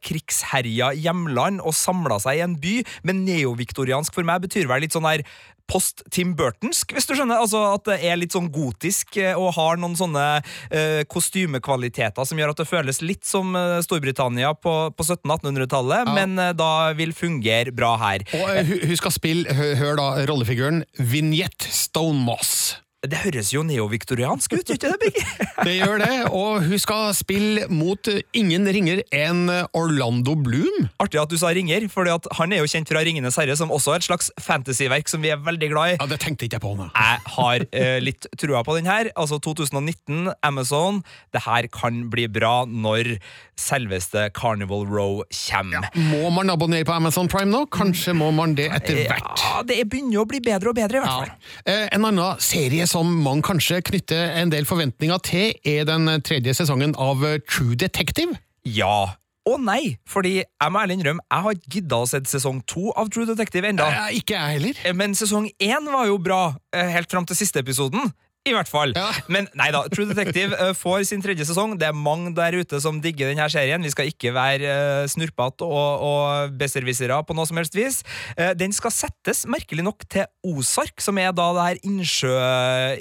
krigsherja 0.05 0.91
hjemland 0.93 1.63
og 1.65 1.73
samla 1.73 2.19
seg 2.21 2.37
i 2.37 2.43
en 2.45 2.53
by. 2.61 2.75
Men 3.09 3.23
neoviktoriansk 3.25 4.13
for 4.13 4.27
meg 4.27 4.45
betyr 4.45 4.69
vel 4.69 4.85
litt 4.85 4.93
sånn 4.93 5.07
der 5.09 5.25
post 5.71 6.03
Tim 6.11 6.33
Burtonsk, 6.35 6.91
hvis 6.97 7.07
du 7.07 7.13
skjønner. 7.15 7.39
Altså 7.39 7.61
At 7.77 7.85
det 7.87 7.97
er 8.11 8.19
litt 8.19 8.35
sånn 8.35 8.49
gotisk 8.51 9.15
og 9.37 9.53
har 9.55 9.79
noen 9.79 9.95
sånne 9.95 10.25
uh, 10.43 11.01
kostymekvaliteter 11.11 12.27
som 12.27 12.39
gjør 12.41 12.51
at 12.53 12.59
det 12.61 12.67
føles 12.69 12.99
litt 13.05 13.23
som 13.27 13.55
ø, 13.55 13.79
Storbritannia 13.85 14.51
på, 14.59 14.73
på 14.95 15.05
1700-1800-tallet, 15.07 16.05
Ja. 16.11 16.13
men 16.17 16.35
uh, 16.39 16.51
da 16.57 16.91
vil 16.97 17.13
fungere 17.15 17.71
bra 17.75 17.93
her. 18.01 18.25
Og 18.35 18.45
uh, 18.51 18.75
hun 18.91 18.97
skal 18.99 19.15
spille, 19.15 19.55
hør, 19.55 19.73
hør 19.79 19.99
da, 20.01 20.09
rollefiguren 20.29 20.83
Vignette 20.99 21.71
Stonemoss. 21.71 22.80
Det 23.01 23.17
høres 23.23 23.49
jo 23.49 23.63
neoviktoriansk 23.65 24.53
ut, 24.53 24.61
gjør 24.69 24.75
ikke 24.77 24.89
det, 24.91 24.97
Birger? 25.01 25.47
Det 25.65 25.73
gjør 25.77 26.01
det, 26.01 26.15
og 26.37 26.63
hun 26.67 26.79
skal 26.81 27.11
spille 27.17 27.63
mot 27.69 28.05
ingen 28.37 28.65
ringer 28.73 29.01
enn 29.13 29.49
Orlando 29.77 30.33
Bloom. 30.37 30.87
Artig 31.01 31.19
at 31.21 31.29
du 31.29 31.37
sa 31.41 31.49
ringer, 31.53 31.85
for 31.89 32.05
han 32.37 32.53
er 32.53 32.61
jo 32.61 32.69
kjent 32.69 32.89
fra 32.89 33.01
Ringenes 33.05 33.37
herre, 33.41 33.53
som 33.57 33.73
også 33.73 33.93
er 33.95 34.01
et 34.01 34.07
slags 34.07 34.29
fantasyverk 34.41 35.09
som 35.09 35.21
vi 35.25 35.29
er 35.33 35.41
veldig 35.41 35.69
glad 35.73 35.93
i. 35.93 35.97
Ja, 35.99 36.07
Det 36.09 36.19
tenkte 36.23 36.45
ikke 36.45 36.57
jeg 36.59 36.63
på 36.65 36.73
nå. 36.77 36.87
Jeg 36.93 37.21
har 37.35 37.65
eh, 37.71 37.97
litt 38.01 38.25
trua 38.41 38.61
på 38.65 38.77
den 38.79 38.89
her. 38.89 39.09
Altså 39.17 39.37
2019, 39.41 40.31
Amazon. 40.45 41.01
Det 41.33 41.43
her 41.45 41.69
kan 41.73 42.03
bli 42.13 42.25
bra 42.29 42.63
når 42.69 43.15
selveste 43.61 44.27
Carnival 44.37 44.85
Row 44.89 45.21
kommer. 45.43 45.89
Må 46.09 46.29
man 46.33 46.49
abonnere 46.53 46.85
på 46.89 46.95
Amazon 46.97 47.29
Prime 47.29 47.49
nå? 47.53 47.63
Kanskje 47.73 48.15
må 48.17 48.31
man 48.33 48.55
det 48.57 48.69
etter 48.73 49.03
hvert. 49.09 49.45
Ja, 49.45 49.61
det 49.69 49.77
begynner 49.91 50.23
å 50.23 50.27
bli 50.29 50.41
bedre 50.41 50.73
og 50.73 50.77
bedre, 50.81 51.01
i 51.01 51.05
hvert 51.05 51.17
fall. 51.17 51.53
Eh, 51.69 51.85
En 51.93 52.05
annen 52.09 52.41
serie 52.41 52.87
som 52.91 53.07
man 53.23 53.41
kanskje 53.45 53.79
knytter 53.87 54.35
en 54.41 54.51
del 54.51 54.67
forventninger 54.67 55.23
til, 55.27 55.55
er 55.67 55.87
den 55.87 56.09
tredje 56.27 56.55
sesongen 56.61 56.95
av 56.99 57.23
eh, 57.27 57.39
True 57.47 57.77
Detective. 57.79 58.35
Ja. 58.67 59.15
Og 59.49 59.57
nei, 59.65 59.95
fordi 60.09 60.35
jeg 60.43 60.69
må 60.73 60.81
ærlig 60.83 60.99
innrømme, 60.99 61.23
jeg 61.25 61.45
har 61.45 61.55
ikke 61.55 61.71
gidda 61.77 62.01
å 62.03 62.09
se 62.09 62.19
sesong 62.29 62.59
to 62.69 62.91
av 62.93 63.09
True 63.13 63.25
Detective 63.29 63.71
ennå. 63.71 63.87
Eh, 63.87 64.19
Ikke 64.19 64.37
jeg 64.37 64.57
heller. 64.59 64.81
Men 64.97 65.15
sesong 65.17 65.49
én 65.57 65.87
var 65.89 66.09
jo 66.11 66.19
bra, 66.21 66.41
eh, 66.75 66.91
helt 66.93 67.09
fram 67.11 67.25
til 67.25 67.39
siste 67.39 67.63
episoden. 67.63 68.11
I 68.41 68.55
hvert 68.55 68.69
fall. 68.71 68.89
Ja. 68.97 69.11
Men 69.29 69.45
nei 69.57 69.67
da, 69.69 69.83
True 69.93 70.07
Detective 70.09 70.57
eh, 70.57 70.71
får 70.73 71.03
sin 71.11 71.21
tredje 71.21 71.45
sesong. 71.45 71.75
Det 71.77 71.85
er 71.91 71.97
mange 71.97 72.31
der 72.33 72.55
ute 72.57 72.79
som 72.81 72.97
digger 73.03 73.29
denne 73.29 73.45
serien. 73.53 73.85
Vi 73.85 73.91
skal 73.93 74.09
ikke 74.09 74.31
være 74.33 74.65
uh, 74.65 75.09
snurpete 75.11 75.67
og, 75.67 76.05
og 76.07 76.55
besserwissere 76.57 77.19
på 77.27 77.37
noe 77.37 77.45
som 77.45 77.61
helst 77.61 77.77
vis. 77.77 77.99
Eh, 78.33 78.55
den 78.57 78.73
skal 78.73 78.95
settes, 78.95 79.43
merkelig 79.45 79.85
nok, 79.85 80.07
til 80.09 80.25
Ozark, 80.41 80.97
som 81.05 81.21
er 81.21 81.35
da 81.37 81.51
det 81.53 81.67
her 81.67 81.81
innsjø, 81.85 82.33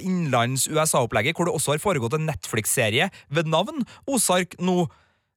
innlands 0.05 0.69
USA-opplegget, 0.69 1.39
hvor 1.39 1.49
det 1.49 1.57
også 1.57 1.73
har 1.73 1.85
foregått 1.89 2.19
en 2.21 2.29
Netflix-serie 2.29 3.09
ved 3.33 3.49
navn 3.49 3.87
Ozark 4.13 4.61
nå. 4.61 4.85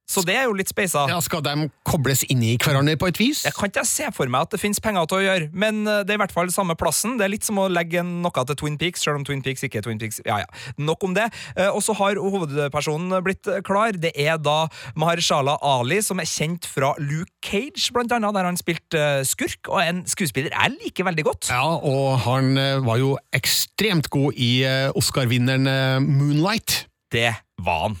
Så 0.06 0.20
det 0.26 0.34
er 0.36 0.44
jo 0.44 0.52
litt 0.52 0.68
speisa. 0.68 1.06
Ja, 1.08 1.16
Skal 1.24 1.40
de 1.46 1.68
kobles 1.88 2.24
inn 2.28 2.42
i 2.44 2.54
hverandre 2.60 2.92
på 3.00 3.08
et 3.08 3.16
vis? 3.18 3.44
Jeg 3.46 3.54
kan 3.56 3.70
ikke 3.70 3.84
se 3.88 4.10
for 4.12 4.28
meg 4.28 4.44
at 4.44 4.52
det 4.52 4.60
finnes 4.60 4.80
penger 4.84 5.06
til 5.08 5.22
å 5.22 5.24
gjøre, 5.24 5.48
men 5.56 5.80
eh, 5.88 6.02
det 6.04 6.12
er 6.12 6.18
i 6.18 6.22
hvert 6.24 6.34
fall 6.34 6.50
samme 6.52 6.76
plassen. 6.76 7.16
Det 7.16 7.24
er 7.24 7.32
litt 7.32 7.46
som 7.46 7.58
å 7.62 7.68
legge 7.72 8.02
noe 8.04 8.44
til 8.50 8.58
Twin 8.60 8.76
Peaks, 8.80 9.00
selv 9.06 9.22
om 9.22 9.24
Twin 9.24 9.40
Peaks 9.44 9.64
ikke 9.64 9.80
er 9.80 9.86
Twin 9.88 9.98
Peaks. 10.02 10.20
Ja, 10.28 10.42
ja. 10.44 10.50
Nok 10.76 11.06
om 11.08 11.16
det. 11.16 11.30
Eh, 11.56 11.70
Og 11.72 11.80
så 11.86 11.96
har 11.96 12.20
hovedpersonen 12.20 13.16
blitt 13.24 13.48
klar. 13.64 13.96
Det 13.96 14.12
er 14.20 14.36
da 14.44 14.66
Mahershala 15.00 15.56
Ali, 15.64 16.02
som 16.04 16.20
er 16.20 16.28
kjent 16.28 16.68
fra 16.68 16.92
Luke 17.00 17.32
Cage, 17.44 17.88
blant 17.96 18.12
annet, 18.12 18.36
der 18.36 18.44
han 18.50 18.60
spilte 18.60 19.00
eh, 19.00 19.24
skurk, 19.26 19.72
og 19.72 19.80
en 19.82 20.04
skuespiller 20.10 20.52
jeg 20.52 20.76
liker 20.84 21.08
veldig 21.08 21.24
godt. 21.32 21.48
Ja, 21.48 21.64
og 21.80 22.18
han 22.28 22.56
eh, 22.60 22.76
var 22.84 23.00
jo 23.00 23.14
ekstremt 23.34 24.10
god 24.12 24.36
i 24.36 24.52
eh, 24.68 24.90
Oscar-vinneren 25.00 25.66
eh, 25.70 26.00
Moonlight. 26.04 26.84
Det 27.14 27.30
var 27.64 27.88
han. 27.88 27.96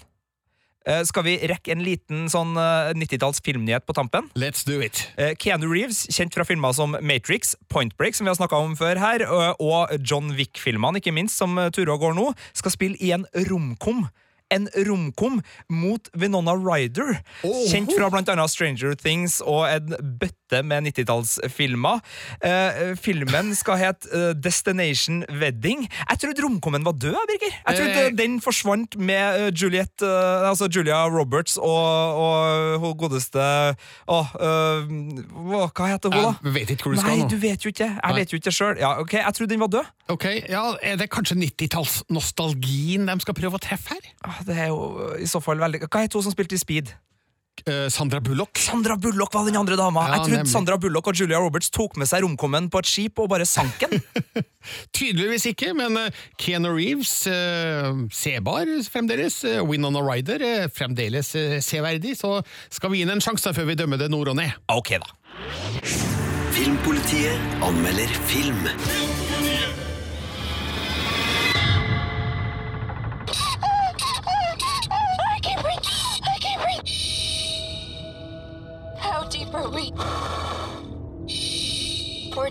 Eh, 0.86 1.00
Skal 1.08 1.24
vi 1.24 1.38
rekke 1.48 1.72
en 1.72 1.80
liten 1.84 2.26
sånn 2.28 2.52
eh, 2.60 2.90
90-talls 2.98 3.40
filmnyhet 3.44 3.86
på 3.88 3.94
tampen? 3.96 4.26
Let's 4.36 4.66
do 4.68 4.80
it. 4.84 5.06
Eh, 5.16 5.32
Keanu 5.40 5.70
Reeves, 5.72 6.02
kjent 6.12 6.34
fra 6.36 6.44
filmer 6.44 6.74
som 6.76 6.96
Matrix, 7.00 7.54
Point 7.72 7.96
Break, 7.96 8.14
som 8.18 8.26
vi 8.28 8.32
har 8.34 8.36
snakka 8.36 8.60
om 8.60 8.74
før 8.76 9.00
her, 9.00 9.24
og- 9.30 9.94
John 10.04 10.34
Wick-filmene, 10.36 11.00
ikke 11.00 11.14
minst, 11.16 11.38
som 11.40 11.56
eh, 11.58 11.70
turer 11.72 11.94
og 11.94 12.00
går 12.04 12.14
nå, 12.18 12.26
skal 12.52 12.70
spille 12.74 13.00
i 13.00 13.12
en 13.16 13.24
romkom. 13.48 14.04
En 14.54 14.68
romkom 14.88 15.40
mot 15.72 16.10
Venonna 16.14 16.54
Ryder. 16.58 17.18
Kjent 17.42 17.92
fra 17.96 18.10
annet 18.14 18.50
Stranger 18.52 18.94
Things 19.00 19.40
og 19.44 19.66
en 19.68 19.96
bøtte 20.20 20.62
med 20.62 20.86
90-tallsfilmer. 20.90 22.02
Uh, 22.44 22.94
filmen 23.00 23.54
skal 23.58 23.80
hete 23.80 24.10
uh, 24.14 24.30
Destination 24.38 25.24
Wedding. 25.40 25.88
Jeg 26.10 26.22
trodde 26.22 26.44
romkommen 26.46 26.86
var 26.86 26.94
død, 26.98 27.18
Birger. 27.30 27.54
Jeg 27.64 27.80
trodde 27.80 27.94
Eh. 27.94 28.10
den 28.16 28.40
forsvant 28.40 28.96
med 28.98 29.40
eh, 29.40 29.52
Juliette, 29.54 30.04
uh, 30.04 30.48
altså 30.48 30.68
Julia 30.74 31.04
Roberts 31.08 31.56
og, 31.56 32.18
og 32.24 32.78
hun 32.82 32.96
godeste 32.98 33.38
øh, 33.38 33.76
hva 34.08 35.68
hva 35.74 35.88
heter 35.92 36.12
hun, 36.12 36.18
da? 36.18 36.32
Jeg 36.44 36.54
vet 36.54 36.72
ikke 36.74 36.88
hvor 36.88 36.96
du 36.96 37.00
skal 37.00 37.14
Nei, 37.14 37.24
nå. 37.24 37.28
du 37.30 37.36
vet 37.42 37.64
jo 37.64 37.72
ikke. 37.72 37.88
Jeg 37.88 38.00
Nei. 38.04 38.18
vet 38.18 38.32
jo 38.32 38.40
ikke 38.40 38.52
sjøl. 38.54 38.76
Ja, 38.80 38.94
okay. 39.00 39.20
jeg 39.22 39.34
trodde 39.38 39.54
den 39.54 39.62
var 39.64 39.72
død. 39.72 39.90
Ok, 40.12 40.24
ja, 40.48 40.64
Er 40.82 40.96
det 41.00 41.08
kanskje 41.10 41.36
90-tallsnostalgien 41.40 43.08
de 43.08 43.16
skal 43.24 43.36
prøve 43.38 43.58
å 43.58 43.62
treffe 43.62 43.96
her? 43.96 44.10
Det 44.44 44.56
er 44.66 44.70
jo 44.72 45.14
i 45.20 45.28
så 45.30 45.40
fall 45.42 45.60
veldig 45.62 45.86
Hva 45.86 46.04
het 46.04 46.14
hun 46.16 46.24
som 46.24 46.34
spilte 46.34 46.56
i 46.56 46.60
Speed? 46.60 46.92
Eh, 47.66 47.88
Sandra 47.88 48.20
Bullock? 48.20 48.58
Sandra 48.58 48.96
Bullock 48.96 49.34
var 49.34 49.44
den 49.44 49.56
andre 49.56 49.76
dama. 49.76 50.02
Ja, 50.04 50.12
jeg 50.12 50.20
trodde 50.20 50.36
nemlig. 50.36 50.52
Sandra 50.52 50.76
Bullock 50.76 51.06
og 51.06 51.20
Julia 51.20 51.38
Roberts 51.40 51.70
tok 51.70 51.96
med 51.96 52.10
seg 52.10 52.24
romkommen 52.24 52.68
på 52.68 52.82
et 52.82 52.90
skip 52.90 53.22
og 53.22 53.30
bare 53.32 53.46
sank 53.48 53.80
den. 53.80 54.02
Tydeligvis 54.96 55.46
ikke, 55.48 55.70
men 55.76 55.96
uh, 55.96 56.24
Keanu 56.40 56.74
Reeves, 56.74 57.14
uh, 57.30 58.04
sebar 58.12 58.68
fremdeles. 58.90 59.40
Win 59.44 59.70
Winona 59.70 60.02
Ryder, 60.04 60.42
Rider 60.42 60.68
fremdeles 60.74 61.32
severdig. 61.64 62.18
Så 62.20 62.40
skal 62.70 62.92
vi 62.92 63.00
gi 63.00 63.08
den 63.08 63.16
en 63.16 63.24
sjanse 63.24 63.54
før 63.56 63.70
vi 63.70 63.78
dømmer 63.80 64.02
det 64.02 64.10
nord 64.12 64.34
og 64.34 64.40
ned. 64.42 64.50
ok, 64.68 64.96
da. 65.00 65.14
Filmpolitiet 66.54 67.62
anmelder 67.62 68.18
film. 68.28 69.23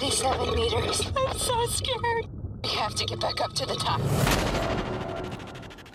47 0.03 0.55
meters. 0.55 0.99
I'm 1.15 1.37
so 1.39 1.55
scared. 1.71 2.25
We 2.63 2.69
have 2.75 2.93
to 2.95 3.05
get 3.05 3.19
back 3.21 3.39
up 3.39 3.53
to 3.55 3.65
the 3.65 3.75
top. 3.75 4.01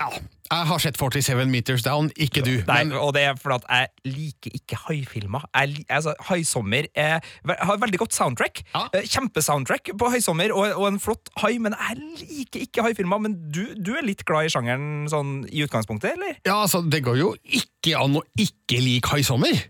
Ow. 0.01 0.13
jeg 0.49 0.67
har 0.71 0.79
sett 0.81 0.97
47 0.97 1.45
Meters 1.51 1.83
Down, 1.85 2.09
ikke 2.17 2.41
du. 2.41 2.63
Nei, 2.67 2.85
men- 2.85 2.97
og 2.97 3.13
det 3.15 3.23
er 3.23 3.35
fordi 3.37 3.55
at 3.59 3.65
jeg 3.69 4.15
liker 4.15 4.51
ikke 4.55 4.77
haifilmer. 4.87 5.45
Altså, 5.91 6.15
Haisommer 6.31 6.87
er, 6.95 7.21
har 7.61 7.77
veldig 7.77 7.99
godt 7.99 8.15
soundtrack. 8.15 8.63
Ja. 8.75 8.87
Kjempesoundtrack 9.05 9.91
på 9.99 10.09
Haisommer, 10.09 10.55
og, 10.55 10.73
og 10.81 10.89
en 10.89 11.01
flott 11.01 11.29
hai, 11.43 11.59
men 11.59 11.75
jeg 11.77 11.99
liker 12.23 12.61
ikke 12.65 12.83
haifilmer. 12.87 13.19
Men 13.19 13.37
du, 13.53 13.67
du 13.77 13.93
er 13.99 14.07
litt 14.09 14.25
glad 14.25 14.49
i 14.49 14.55
sjangeren 14.55 15.05
sånn 15.13 15.43
i 15.53 15.67
utgangspunktet, 15.67 16.15
eller? 16.17 16.39
Ja, 16.47 16.63
altså, 16.63 16.81
det 16.91 17.03
går 17.05 17.19
jo 17.21 17.35
ikke 17.45 17.99
an 18.01 18.17
å 18.17 18.25
ikke 18.41 18.81
like 18.81 19.13
Haisommer. 19.13 19.67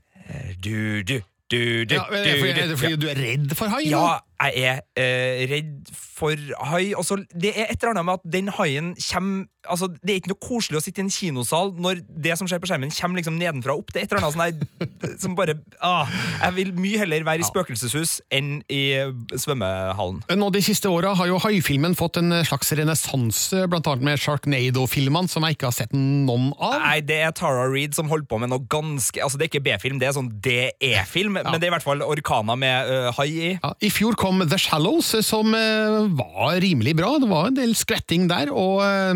Du, 0.63 1.03
du, 1.03 1.19
du, 1.51 1.61
du, 1.89 1.95
Ja, 1.97 2.05
er 2.13 2.23
det 2.23 2.39
fordi- 2.39 2.55
er 2.63 2.67
det 2.69 2.79
fordi 2.79 2.95
ja. 2.95 3.03
du 3.03 3.09
er 3.09 3.23
redd 3.25 3.57
for 3.59 3.67
hai? 3.75 3.83
Ja? 3.91 4.21
Jeg 4.39 4.65
er 4.71 4.83
eh, 4.97 5.47
redd 5.51 5.89
for 6.19 6.35
hai. 6.71 6.93
Og 6.95 7.05
så- 7.05 7.25
det 7.35 7.53
er 7.57 7.67
et 7.71 7.83
eller 7.83 7.95
annet 7.95 8.05
med 8.05 8.15
at 8.21 8.31
den 8.33 8.49
haien 8.59 8.95
kommer 8.95 9.47
altså, 9.69 9.89
Det 10.03 10.11
er 10.11 10.21
ikke 10.21 10.31
noe 10.33 10.41
koselig 10.41 10.79
å 10.79 10.83
sitte 10.83 11.03
i 11.03 11.05
en 11.05 11.11
kinosal 11.13 11.73
når 11.77 12.01
det 12.09 12.39
som 12.39 12.49
skjer 12.49 12.61
på 12.63 12.69
skjermen, 12.71 12.93
kommer 12.95 13.21
liksom 13.21 13.39
nedenfra 13.39 13.75
og 13.75 13.83
opp. 13.83 13.93
Det 13.93 14.01
er 14.01 14.07
et 14.07 14.13
eller 14.13 14.25
annet 14.25 14.37
sånn 14.37 14.47
her 14.47 15.19
som 15.23 15.35
bare 15.39 15.59
ah, 15.83 16.07
Jeg 16.43 16.55
vil 16.55 16.73
mye 16.79 16.99
heller 17.03 17.27
være 17.27 17.45
i 17.45 17.49
spøkelseshus 17.49 18.21
enn 18.35 18.63
i 18.73 18.83
eh, 18.97 19.13
svømmehallen. 19.35 20.23
Nå 20.39 20.51
De 20.55 20.63
siste 20.65 20.89
åra 20.91 21.15
har 21.19 21.29
jo 21.31 21.39
haifilmen 21.43 21.97
fått 21.99 22.21
en 22.23 22.33
slags 22.47 22.73
renessanse, 22.79 23.67
annet 23.69 24.05
med 24.05 24.21
Sharknado-filmene, 24.23 25.29
som 25.29 25.45
jeg 25.47 25.57
ikke 25.59 25.69
har 25.69 25.77
sett 25.77 25.93
noen 25.97 26.51
av. 26.57 26.79
Nei, 26.83 27.01
det 27.05 27.21
er 27.27 27.35
Tara 27.37 27.67
Reid 27.71 27.97
som 27.97 28.09
holder 28.11 28.29
på 28.31 28.41
med 28.43 28.53
noe 28.53 28.65
ganske 28.71 29.21
Altså, 29.23 29.39
det 29.39 29.49
er 29.49 29.53
ikke 29.53 29.65
B-film, 29.67 29.99
det 30.01 30.09
er 30.09 30.17
sånn 30.17 30.31
DE-film, 30.45 31.39
men 31.39 31.59
det 31.59 31.67
er 31.67 31.73
i 31.73 31.75
hvert 31.77 31.85
fall 31.87 32.03
orkaner 32.07 32.59
med 32.59 32.91
uh, 32.91 33.11
hai 33.19 33.29
i. 33.29 33.51
Ja, 33.59 33.73
I 33.85 33.91
fjor 33.93 34.17
kom 34.19 34.28
The 34.37 34.59
Shallows, 34.61 35.11
som 35.27 35.55
eh, 35.57 36.07
var 36.19 36.61
rimelig 36.61 36.95
bra. 36.99 37.15
Det 37.21 37.29
var 37.31 37.49
en 37.49 37.57
del 37.57 37.75
skvetting 37.77 38.29
der, 38.31 38.51
og 38.53 38.83
eh, 38.85 39.13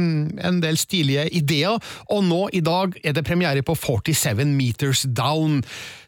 en 0.49 0.61
del 0.63 0.79
stilige 0.81 1.27
ideer. 1.37 1.79
Og 2.13 2.25
nå 2.27 2.47
i 2.57 2.63
dag 2.65 2.97
er 3.05 3.17
det 3.17 3.25
premiere 3.27 3.65
på 3.67 3.77
47 3.79 4.45
Meters 4.53 5.05
Down, 5.09 5.61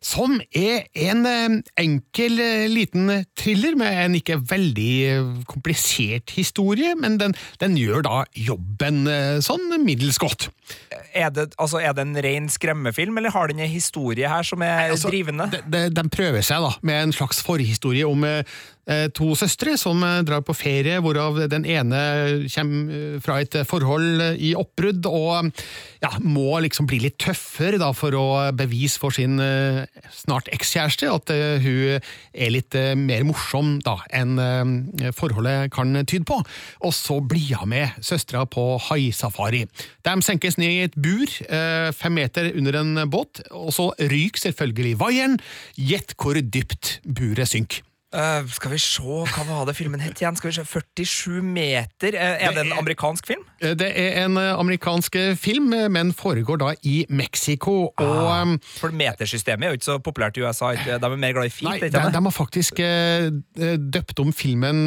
som 0.05 0.39
er 0.57 0.89
en 1.07 1.25
eh, 1.29 1.59
enkel 1.81 2.41
liten 2.73 3.25
thriller 3.39 3.77
med 3.81 4.01
en 4.05 4.19
ikke 4.19 4.41
veldig 4.51 5.45
komplisert 5.51 6.35
historie, 6.37 6.95
men 6.99 7.19
den, 7.21 7.37
den 7.63 7.79
gjør 7.79 8.05
da 8.07 8.19
jobben 8.35 9.05
sånn 9.45 9.73
middels 9.85 10.19
godt. 10.23 10.49
Er 11.15 11.31
det, 11.35 11.51
altså, 11.61 11.79
er 11.85 11.93
det 11.97 12.05
en 12.07 12.17
ren 12.25 12.47
skremmefilm, 12.51 13.19
eller 13.21 13.35
har 13.35 13.51
den 13.51 13.61
en 13.63 13.71
historie 13.71 14.29
her 14.31 14.47
som 14.47 14.63
er 14.65 14.91
Altså, 14.95 15.11
drivende? 15.13 15.51
De, 15.53 15.61
de, 15.69 15.83
de 15.95 16.05
prøver 16.13 16.45
seg 16.45 16.65
da 16.65 16.73
med 16.87 17.09
en 17.09 17.17
slags 17.17 17.43
forhistorie 17.45 18.07
om 18.09 18.25
to 19.17 19.31
søstre 19.39 19.79
som 19.81 20.03
eh, 20.05 20.21
drar 20.27 20.43
på 20.45 20.55
ferie, 20.57 20.99
hvorav 21.01 21.39
den 21.49 21.65
ene 21.65 22.01
kommer 22.53 22.97
eh, 22.99 23.21
fra 23.25 23.39
et 23.41 23.57
forhold 23.69 24.21
eh, 24.21 24.41
i 24.51 24.53
oppbrudd 24.59 25.07
og 25.09 25.49
ja, 26.05 26.11
må 26.21 26.59
liksom 26.65 26.89
bli 26.91 27.01
litt 27.07 27.17
tøffere 27.23 27.81
da, 27.81 27.93
for 27.97 28.17
å 28.19 28.27
bevise 28.57 29.01
for 29.01 29.15
sin 29.17 29.41
eh, 29.41 29.85
snart 30.13 30.51
ekskjæreste 30.53 31.09
at 31.09 31.33
eh, 31.33 31.65
hun 31.65 31.97
er 31.97 32.53
litt 32.53 32.77
eh, 32.77 32.93
mer 32.99 33.25
morsom 33.25 33.79
da, 33.85 33.97
enn 34.13 34.37
eh, 34.43 35.09
forholdet 35.17 35.73
kan 35.75 35.97
tyde 36.05 36.27
på. 36.29 36.43
Og 36.85 36.95
så 36.97 37.21
blir 37.25 37.57
hun 37.63 37.73
med 37.73 38.05
søstera 38.05 38.45
på 38.45 38.67
haisafari. 38.91 39.65
De 40.05 40.15
senkes 40.25 40.61
ned 40.61 40.75
i 40.75 40.85
et 40.91 41.01
bur 41.01 41.25
eh, 41.49 41.89
fem 41.97 42.21
meter 42.21 42.53
under 42.53 42.81
en 42.83 43.09
båt, 43.09 43.47
og 43.55 43.73
så 43.75 43.91
ryker 43.97 44.45
selvfølgelig 44.49 44.99
vaieren. 45.01 45.41
Gjett 45.81 46.17
hvor 46.21 46.37
dypt 46.37 46.99
buret 47.09 47.49
synker. 47.49 47.83
Eh, 48.15 48.47
skal 48.55 48.71
vi 48.71 48.79
se, 48.79 49.03
hva 49.03 49.45
var 49.49 49.65
det 49.67 49.75
filmen 49.75 50.01
het 50.01 50.21
igjen? 50.23 50.37
Skal 50.39 50.53
vi 50.53 50.55
se, 50.55 50.65
47 50.65 51.43
meter? 51.43 52.15
Eh, 52.15 52.45
er 52.47 52.55
det 52.55 52.63
en 52.69 52.73
amerikansk 52.79 53.27
film? 53.27 53.43
Eh, 53.61 53.75
Det 53.75 53.89
er 53.91 54.25
en 54.25 54.37
amerikansk 54.39 55.17
film, 55.41 55.73
men 55.91 56.13
foregår 56.15 56.57
da 56.63 56.75
i 56.83 57.05
Mexico. 57.11 57.91
Og 57.99 58.31
Ah, 58.31 58.53
eh, 58.53 58.59
For 58.79 58.91
metersystemet 58.95 59.65
er 59.67 59.75
jo 59.75 59.79
ikke 59.81 59.91
så 59.91 59.99
populært 59.99 60.37
i 60.39 60.43
USA. 60.47 60.73
De 60.75 60.91
er 60.95 61.17
mer 61.17 61.33
glad 61.33 61.47
i 61.47 61.51
feet. 61.51 61.69
Nei, 61.69 61.81
de, 61.81 61.91
de 61.91 62.23
har 62.23 62.31
faktisk 62.31 62.79
eh, 62.79 63.31
døpt 63.79 64.21
om 64.21 64.33
filmen 64.33 64.87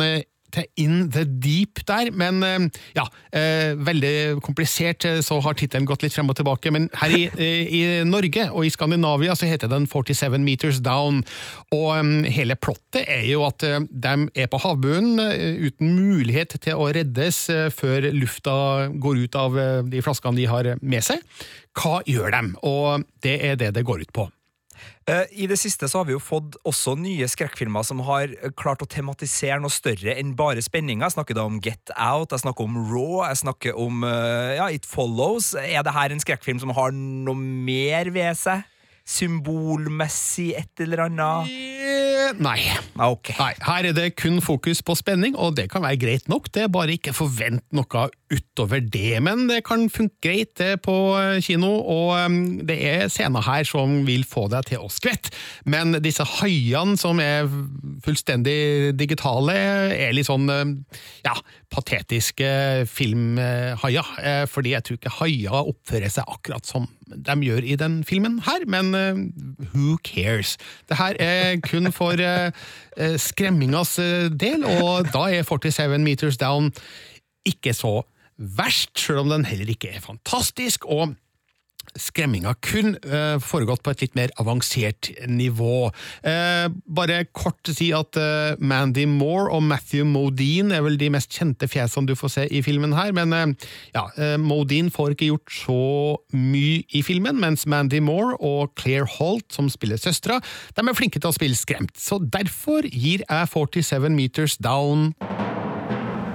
til 0.53 0.67
In 0.79 1.09
the 1.11 1.25
Deep 1.25 1.81
der, 1.87 2.11
men 2.15 2.41
eh, 2.45 2.83
ja, 2.97 3.05
eh, 3.35 3.73
veldig 3.77 4.39
komplisert, 4.45 5.05
eh, 5.05 5.19
så 5.25 5.39
har 5.43 5.57
tittelen 5.57 5.87
gått 5.87 6.05
litt 6.05 6.15
frem 6.15 6.29
og 6.31 6.37
tilbake. 6.39 6.71
Men 6.73 6.89
her 7.01 7.13
i, 7.15 7.23
i 7.79 7.81
Norge 8.07 8.47
og 8.51 8.67
i 8.67 8.71
Skandinavia 8.73 9.35
så 9.37 9.49
heter 9.49 9.71
den 9.71 9.87
47 9.89 10.39
Meters 10.43 10.81
Down, 10.85 11.23
og 11.75 12.29
hele 12.31 12.57
plottet 12.59 13.03
er 13.07 13.25
jo 13.27 13.43
at 13.47 13.63
de 13.63 14.15
er 14.37 14.49
på 14.51 14.61
havbunnen 14.63 15.19
uten 15.67 15.93
mulighet 15.97 16.57
til 16.63 16.79
å 16.79 16.89
reddes 16.95 17.45
før 17.75 18.09
lufta 18.15 18.87
går 18.93 19.23
ut 19.25 19.37
av 19.39 19.57
de 19.89 20.01
flaskene 20.03 20.39
de 20.39 20.47
har 20.49 20.73
med 20.81 21.05
seg. 21.05 21.21
Hva 21.77 21.99
gjør 22.07 22.33
de? 22.33 22.43
Og 22.65 23.05
det 23.23 23.37
er 23.51 23.59
det 23.59 23.73
det 23.77 23.85
går 23.87 24.07
ut 24.07 24.15
på. 24.15 24.29
Eh, 25.07 25.23
I 25.43 25.47
det 25.47 25.55
siste 25.59 25.87
så 25.87 26.01
har 26.01 26.07
vi 26.09 26.15
jo 26.15 26.21
fått 26.23 26.57
også 26.67 26.97
nye 26.99 27.27
skrekkfilmer 27.31 27.85
som 27.87 28.01
har 28.07 28.27
eh, 28.35 28.51
klart 28.59 28.83
å 28.83 28.89
tematisere 28.91 29.59
noe 29.63 29.71
større 29.71 30.17
enn 30.19 30.33
bare 30.39 30.63
spenninga. 30.63 31.07
Jeg 31.07 31.15
snakker 31.15 31.37
da 31.37 31.45
om 31.47 31.61
Get 31.63 31.93
Out, 31.95 32.35
jeg 32.35 32.43
snakker 32.43 32.67
om 32.67 32.79
Raw, 32.89 33.21
jeg 33.29 33.41
snakker 33.43 33.79
om 33.79 34.03
eh, 34.07 34.57
ja, 34.59 34.67
It 34.73 34.87
Follows. 34.89 35.53
Er 35.61 35.85
det 35.87 35.95
her 35.95 36.11
en 36.11 36.23
skrekkfilm 36.23 36.59
som 36.63 36.75
har 36.75 36.91
noe 36.95 37.37
mer 37.37 38.11
ved 38.15 38.35
seg? 38.39 38.65
Symbolmessig 39.07 40.49
et 40.59 40.83
eller 40.83 41.05
annet? 41.05 41.47
Nei. 42.43 42.59
Okay. 42.99 43.37
Nei, 43.39 43.53
her 43.63 43.87
er 43.87 43.95
det 43.95 44.09
kun 44.19 44.41
fokus 44.43 44.81
på 44.83 44.97
spenning, 44.99 45.37
og 45.39 45.55
det 45.55 45.69
kan 45.71 45.85
være 45.85 46.01
greit 46.01 46.27
nok. 46.27 46.51
Det 46.51 46.65
er 46.65 46.73
bare 46.73 46.97
ikke 46.97 47.15
forvent 47.15 47.63
noe 47.71 48.09
utover 48.33 48.81
det. 48.83 49.19
Men 49.23 49.45
det 49.49 49.61
kan 49.67 49.87
funke 49.91 50.17
greit 50.23 50.61
på 50.83 50.95
eh, 51.19 51.37
kino, 51.43 51.69
og 51.79 52.13
um, 52.25 52.37
det 52.67 52.77
er 52.89 53.05
scener 53.11 53.45
her 53.45 53.67
som 53.67 54.01
vil 54.07 54.25
få 54.27 54.47
deg 54.51 54.67
til 54.71 54.83
å 54.83 54.91
skvette. 54.91 55.31
Men 55.69 55.97
disse 56.03 56.25
haiene 56.37 56.97
som 56.99 57.21
er 57.23 57.47
fullstendig 58.05 58.93
digitale, 58.99 59.55
er 59.95 60.15
litt 60.15 60.29
sånn 60.29 60.49
um, 60.49 60.75
ja, 61.25 61.35
patetiske 61.73 62.51
filmhaier. 62.91 64.13
Eh, 64.23 64.43
Fordi 64.51 64.75
jeg 64.75 64.87
tror 64.87 64.99
ikke 64.99 65.17
haier 65.21 65.71
oppfører 65.73 66.11
seg 66.11 66.27
akkurat 66.27 66.67
som 66.67 66.87
de 67.07 67.35
gjør 67.47 67.63
i 67.63 67.77
den 67.79 68.01
filmen 68.07 68.41
her, 68.45 68.65
men 68.67 68.91
eh, 68.95 69.21
who 69.71 69.97
cares? 70.03 70.57
Det 70.89 70.99
her 70.99 71.15
er 71.23 71.59
kun 71.63 71.91
for 71.95 72.19
eh, 72.19 72.51
eh, 72.97 73.15
skremmingas 73.21 73.97
eh, 74.03 74.27
del, 74.31 74.65
og 74.67 75.07
da 75.13 75.27
er 75.31 75.47
47 75.47 75.97
Meters 76.03 76.39
Down 76.41 76.71
ikke 77.47 77.73
så 77.75 78.01
verst, 78.37 78.93
selv 78.99 79.25
om 79.25 79.31
den 79.33 79.47
heller 79.49 79.69
ikke 79.73 79.93
er 79.93 80.03
fantastisk. 80.03 80.85
og 80.85 81.15
skremminga 81.95 82.53
kun 82.63 82.95
uh, 83.07 83.37
foregått 83.43 83.83
på 83.85 83.93
et 83.93 84.03
litt 84.05 84.17
mer 84.17 84.33
avansert 84.41 85.09
nivå. 85.29 85.89
Uh, 86.25 86.67
bare 86.97 87.23
kort 87.35 87.71
si 87.73 87.89
at 87.95 88.19
uh, 88.19 88.57
Mandy 88.59 89.07
Moore 89.09 89.51
og 89.55 89.63
Matthew 89.67 90.07
Modine 90.09 90.77
er 90.77 90.85
vel 90.85 90.99
de 90.99 91.09
mest 91.13 91.33
kjente 91.33 91.69
fjesene 91.71 92.09
du 92.09 92.15
får 92.17 92.33
se 92.33 92.47
i 92.51 92.61
filmen 92.65 92.95
her, 92.97 93.13
men 93.15 93.55
ja, 93.93 94.03
Modine 94.41 94.91
får 94.93 95.13
ikke 95.13 95.29
gjort 95.29 95.53
så 95.53 95.79
mye 96.35 96.83
i 96.95 97.01
filmen, 97.05 97.39
mens 97.41 97.65
Mandy 97.69 98.01
Moore 98.03 98.37
og 98.43 98.73
Claire 98.79 99.07
Holt, 99.17 99.47
som 99.53 99.69
spiller 99.71 99.99
søstera, 100.01 100.39
de 100.75 100.83
er 100.85 100.97
flinke 100.97 101.21
til 101.21 101.31
å 101.31 101.35
spille 101.35 101.57
skremt, 101.57 101.95
så 101.99 102.19
derfor 102.21 102.87
gir 102.87 103.25
jeg 103.25 103.51
47 103.53 104.09
Meters 104.13 104.57
Down 104.61 105.11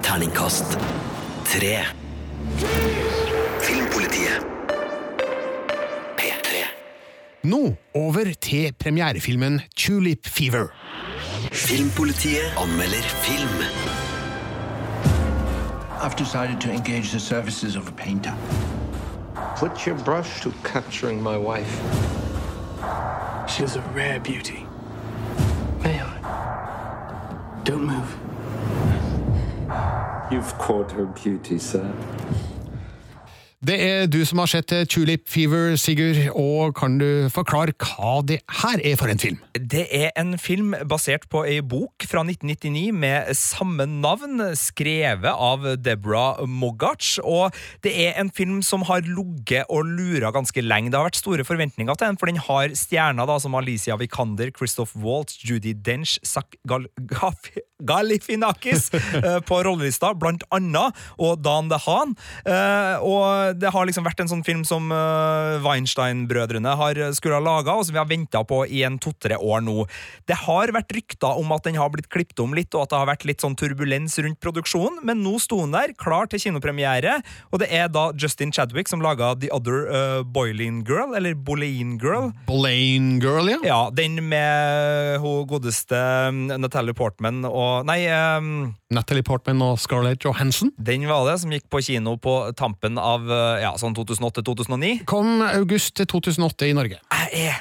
Terningkast 0.02 0.78
tre. 1.52 1.84
Filmpolitiet. 3.60 4.40
P3. 6.16 6.62
Nå 7.42 7.74
over 7.94 8.24
til 8.42 8.74
premierefilmen 8.80 9.60
Tulip 9.76 10.26
Fever. 10.26 10.66
Filmpolitiet 11.52 12.56
anmelder 12.56 13.02
film. 13.02 13.60
I've 16.02 16.16
decided 16.24 16.60
to 16.60 16.70
engage 16.70 17.10
the 17.10 17.20
services 17.20 17.76
of 17.76 17.88
a 17.88 17.92
painter. 17.92 18.34
Put 19.58 19.86
your 19.86 19.98
brush 20.04 20.40
to 20.40 20.50
capturing 20.64 21.22
my 21.22 21.36
wife. 21.36 21.74
She's 23.48 23.76
a 23.76 23.82
rare 23.96 24.20
beauty. 24.20 24.66
May 25.82 26.00
I? 26.00 26.12
Don't 27.64 27.84
move. 27.84 28.08
You've 30.32 30.56
caught 30.56 30.92
her 30.92 31.04
beauty, 31.04 31.58
sir. 31.58 31.92
Det 33.62 33.77
er 33.79 34.09
du 34.11 34.25
som 34.27 34.40
har 34.42 34.48
sett 34.51 34.72
Tulip 34.90 35.29
Fever, 35.31 35.77
Sigurd, 35.79 36.16
og 36.35 36.72
kan 36.75 36.96
du 36.98 37.29
forklare 37.31 37.70
hva 37.79 38.16
det 38.27 38.40
her 38.59 38.81
er 38.83 38.96
for 38.98 39.07
en 39.07 39.22
film? 39.22 39.37
Det 39.55 39.85
er 39.94 40.11
en 40.18 40.35
film 40.35 40.72
basert 40.90 41.29
på 41.31 41.44
ei 41.46 41.61
bok 41.62 42.03
fra 42.11 42.25
1999 42.27 42.90
med 42.90 43.31
samme 43.38 43.87
navn, 43.87 44.42
skrevet 44.59 45.31
av 45.31 45.68
Deborah 45.79 46.42
Moggach. 46.42 47.20
Og 47.22 47.55
det 47.87 47.94
er 48.09 48.18
en 48.18 48.33
film 48.35 48.64
som 48.66 48.83
har 48.88 49.07
ligget 49.07 49.70
og 49.70 49.87
lura 49.87 50.35
ganske 50.35 50.59
lenge. 50.66 50.90
Det 50.90 50.98
har 50.98 51.07
vært 51.12 51.22
store 51.22 51.46
forventninger 51.46 51.94
til 51.94 52.11
den, 52.11 52.18
for 52.18 52.33
den 52.33 52.42
har 52.42 52.75
stjerner 52.75 53.31
da, 53.31 53.38
som 53.38 53.55
Alicia 53.55 53.94
Vikander, 54.01 54.51
Christoph 54.59 54.98
Waltz, 54.98 55.38
Judy 55.46 55.77
Dench, 55.79 56.18
Zach 56.27 56.59
Gal 56.66 56.90
Gaf 57.14 57.46
Galifinakis 57.87 58.90
eh, 58.94 59.38
på 59.46 59.62
rollelista, 59.66 60.12
blant 60.18 60.44
annet, 60.55 60.98
og 61.18 61.42
Dan 61.44 61.70
DeHaan. 61.70 62.14
Eh, 62.46 63.07
og 63.07 63.51
det 63.58 63.72
har 63.74 63.88
liksom 63.88 64.06
vært 64.06 64.22
en 64.24 64.30
sånn 64.30 64.44
film 64.46 64.62
som 64.68 64.90
uh, 64.92 65.58
Weinstein-brødrene 65.64 66.76
har 66.78 67.00
skulle 67.16 67.38
ha 67.38 67.44
laga, 67.44 67.76
og 67.76 67.86
som 67.86 67.96
vi 67.96 68.00
har 68.02 68.10
venta 68.10 68.42
på 68.46 68.62
i 68.66 68.84
en 68.86 68.98
to-tre 69.02 69.38
år 69.38 69.64
nå. 69.64 69.86
Det 70.28 70.38
har 70.44 70.72
vært 70.74 70.94
rykter 70.96 71.40
om 71.40 71.52
at 71.54 71.66
den 71.66 71.78
har 71.80 71.92
blitt 71.92 72.10
klippet 72.12 72.42
om 72.42 72.54
litt, 72.56 72.72
og 72.74 72.86
at 72.86 72.92
det 72.92 73.00
har 73.02 73.10
vært 73.12 73.26
litt 73.28 73.44
sånn 73.44 73.56
turbulens 73.58 74.18
rundt 74.22 74.40
produksjonen, 74.42 75.02
men 75.06 75.22
nå 75.24 75.36
sto 75.42 75.62
den 75.64 75.74
der, 75.76 75.94
klar 75.98 76.30
til 76.30 76.42
kinopremiere, 76.42 77.18
og 77.50 77.62
det 77.62 77.70
er 77.74 77.90
da 77.92 78.10
Justin 78.18 78.52
Chadwick 78.54 78.90
som 78.90 79.02
laga 79.04 79.32
The 79.38 79.50
Other 79.54 79.86
uh, 79.88 80.22
Boiling 80.22 80.82
Girl, 80.88 81.16
eller 81.18 81.34
Boleyn 81.34 81.96
Girl. 82.02 82.30
Boleyn 82.48 83.16
Girl, 83.22 83.50
ja. 83.50 83.58
Ja, 83.66 83.80
den 83.94 84.18
med 84.28 85.18
hun 85.22 85.46
godeste 85.50 85.98
um, 86.28 86.46
Natalie 86.50 86.94
Portman 86.96 87.42
og 87.48 87.86
Nei 87.88 88.04
um, 88.10 88.72
Natalie 88.92 89.24
Portman 89.24 89.62
og 89.64 89.78
Scarlett 89.80 90.24
Johansson. 90.24 90.72
Den 90.76 91.06
var 91.08 91.24
det, 91.28 91.38
som 91.42 91.52
gikk 91.54 91.68
på 91.72 91.80
kino 91.84 92.16
på 92.20 92.36
tampen 92.58 93.00
av 93.00 93.24
ja, 93.62 93.74
sånn 93.81 93.96
2008-2009. 93.98 95.02
Kom 95.11 95.42
august 95.46 96.02
2008 96.02 96.70
i 96.70 96.76
Norge. 96.76 97.02
Jeg 97.12 97.46
er 97.48 97.61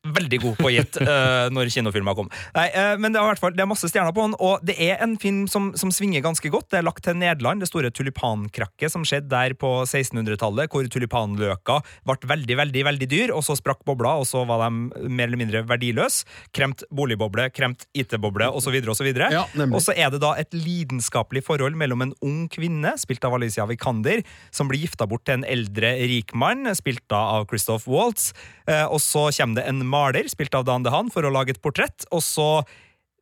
veldig 0.00 0.38
god 0.40 0.56
på 0.56 0.68
å 0.68 0.72
gjette 0.72 1.04
uh, 1.04 1.48
når 1.54 1.70
kinofilmer 1.74 2.16
kom. 2.16 2.30
Nei, 2.56 2.66
uh, 2.72 2.94
men 3.00 3.12
det 3.12 3.20
er, 3.20 3.26
hvert 3.28 3.42
fall, 3.42 3.52
det 3.56 3.64
er 3.64 3.68
masse 3.68 3.88
stjerner 3.90 4.14
på 4.16 4.24
den, 4.24 4.36
og 4.40 4.64
det 4.64 4.76
er 4.80 5.02
en 5.04 5.16
film 5.20 5.44
som, 5.50 5.70
som 5.78 5.92
svinger 5.92 6.24
ganske 6.24 6.52
godt. 6.52 6.70
Det 6.72 6.80
er 6.80 6.86
lagt 6.86 7.04
til 7.04 7.18
Nederland, 7.20 7.60
det 7.60 7.68
store 7.68 7.92
tulipankrakket 7.92 8.94
som 8.94 9.04
skjedde 9.06 9.28
der 9.32 9.54
på 9.60 9.72
1600-tallet, 9.84 10.72
hvor 10.72 10.88
tulipanløka 10.90 11.80
ble 12.08 12.30
veldig, 12.30 12.56
veldig 12.62 12.84
veldig 12.88 13.10
dyr, 13.10 13.34
og 13.36 13.44
så 13.44 13.56
sprakk 13.58 13.84
bobla, 13.88 14.16
og 14.22 14.28
så 14.28 14.46
var 14.48 14.64
de 14.64 15.08
mer 15.10 15.28
eller 15.28 15.40
mindre 15.40 15.64
verdiløse. 15.68 16.24
Kremt 16.56 16.84
boligboble, 16.94 17.50
kremt 17.54 17.84
IT-boble, 17.96 18.48
osv., 18.56 18.76
osv. 18.92 19.10
Ja, 19.20 19.44
nemlig. 19.52 19.76
og 19.76 19.84
så 19.84 19.94
er 19.96 20.12
det 20.12 20.22
da 20.24 20.32
et 20.40 20.56
lidenskapelig 20.56 21.44
forhold 21.46 21.76
mellom 21.78 22.06
en 22.06 22.16
ung 22.24 22.46
kvinne, 22.52 22.94
spilt 23.00 23.24
av 23.28 23.36
Alicia 23.36 23.68
Vikander, 23.68 24.24
som 24.54 24.70
blir 24.70 24.86
gifta 24.86 25.06
bort 25.10 25.26
til 25.28 25.40
en 25.40 25.46
eldre 25.48 25.92
rik 26.10 26.32
mann, 26.32 26.68
spilt 26.78 27.04
da 27.12 27.20
av 27.36 27.48
Christoph 27.50 27.88
Waltz, 27.90 28.30
uh, 28.70 28.86
og 28.88 29.00
så 29.04 29.28
kommer 29.36 29.60
det 29.60 29.68
en 29.68 29.84
maler, 29.90 30.28
spilt 30.30 30.54
av 30.56 30.66
Dan 30.68 30.86
DeHan, 30.86 31.10
for 31.12 31.26
å 31.26 31.32
lage 31.34 31.56
et 31.56 31.62
portrett, 31.62 32.06
og 32.10 32.24
så 32.24 32.62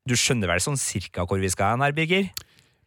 Du 0.08 0.14
skjønner 0.16 0.48
vel 0.48 0.62
sånn 0.64 0.78
cirka 0.80 1.26
hvor 1.28 1.36
vi 1.36 1.50
skal 1.52 1.74
hen 1.74 1.82
her, 1.84 1.92
Birger? 1.92 2.30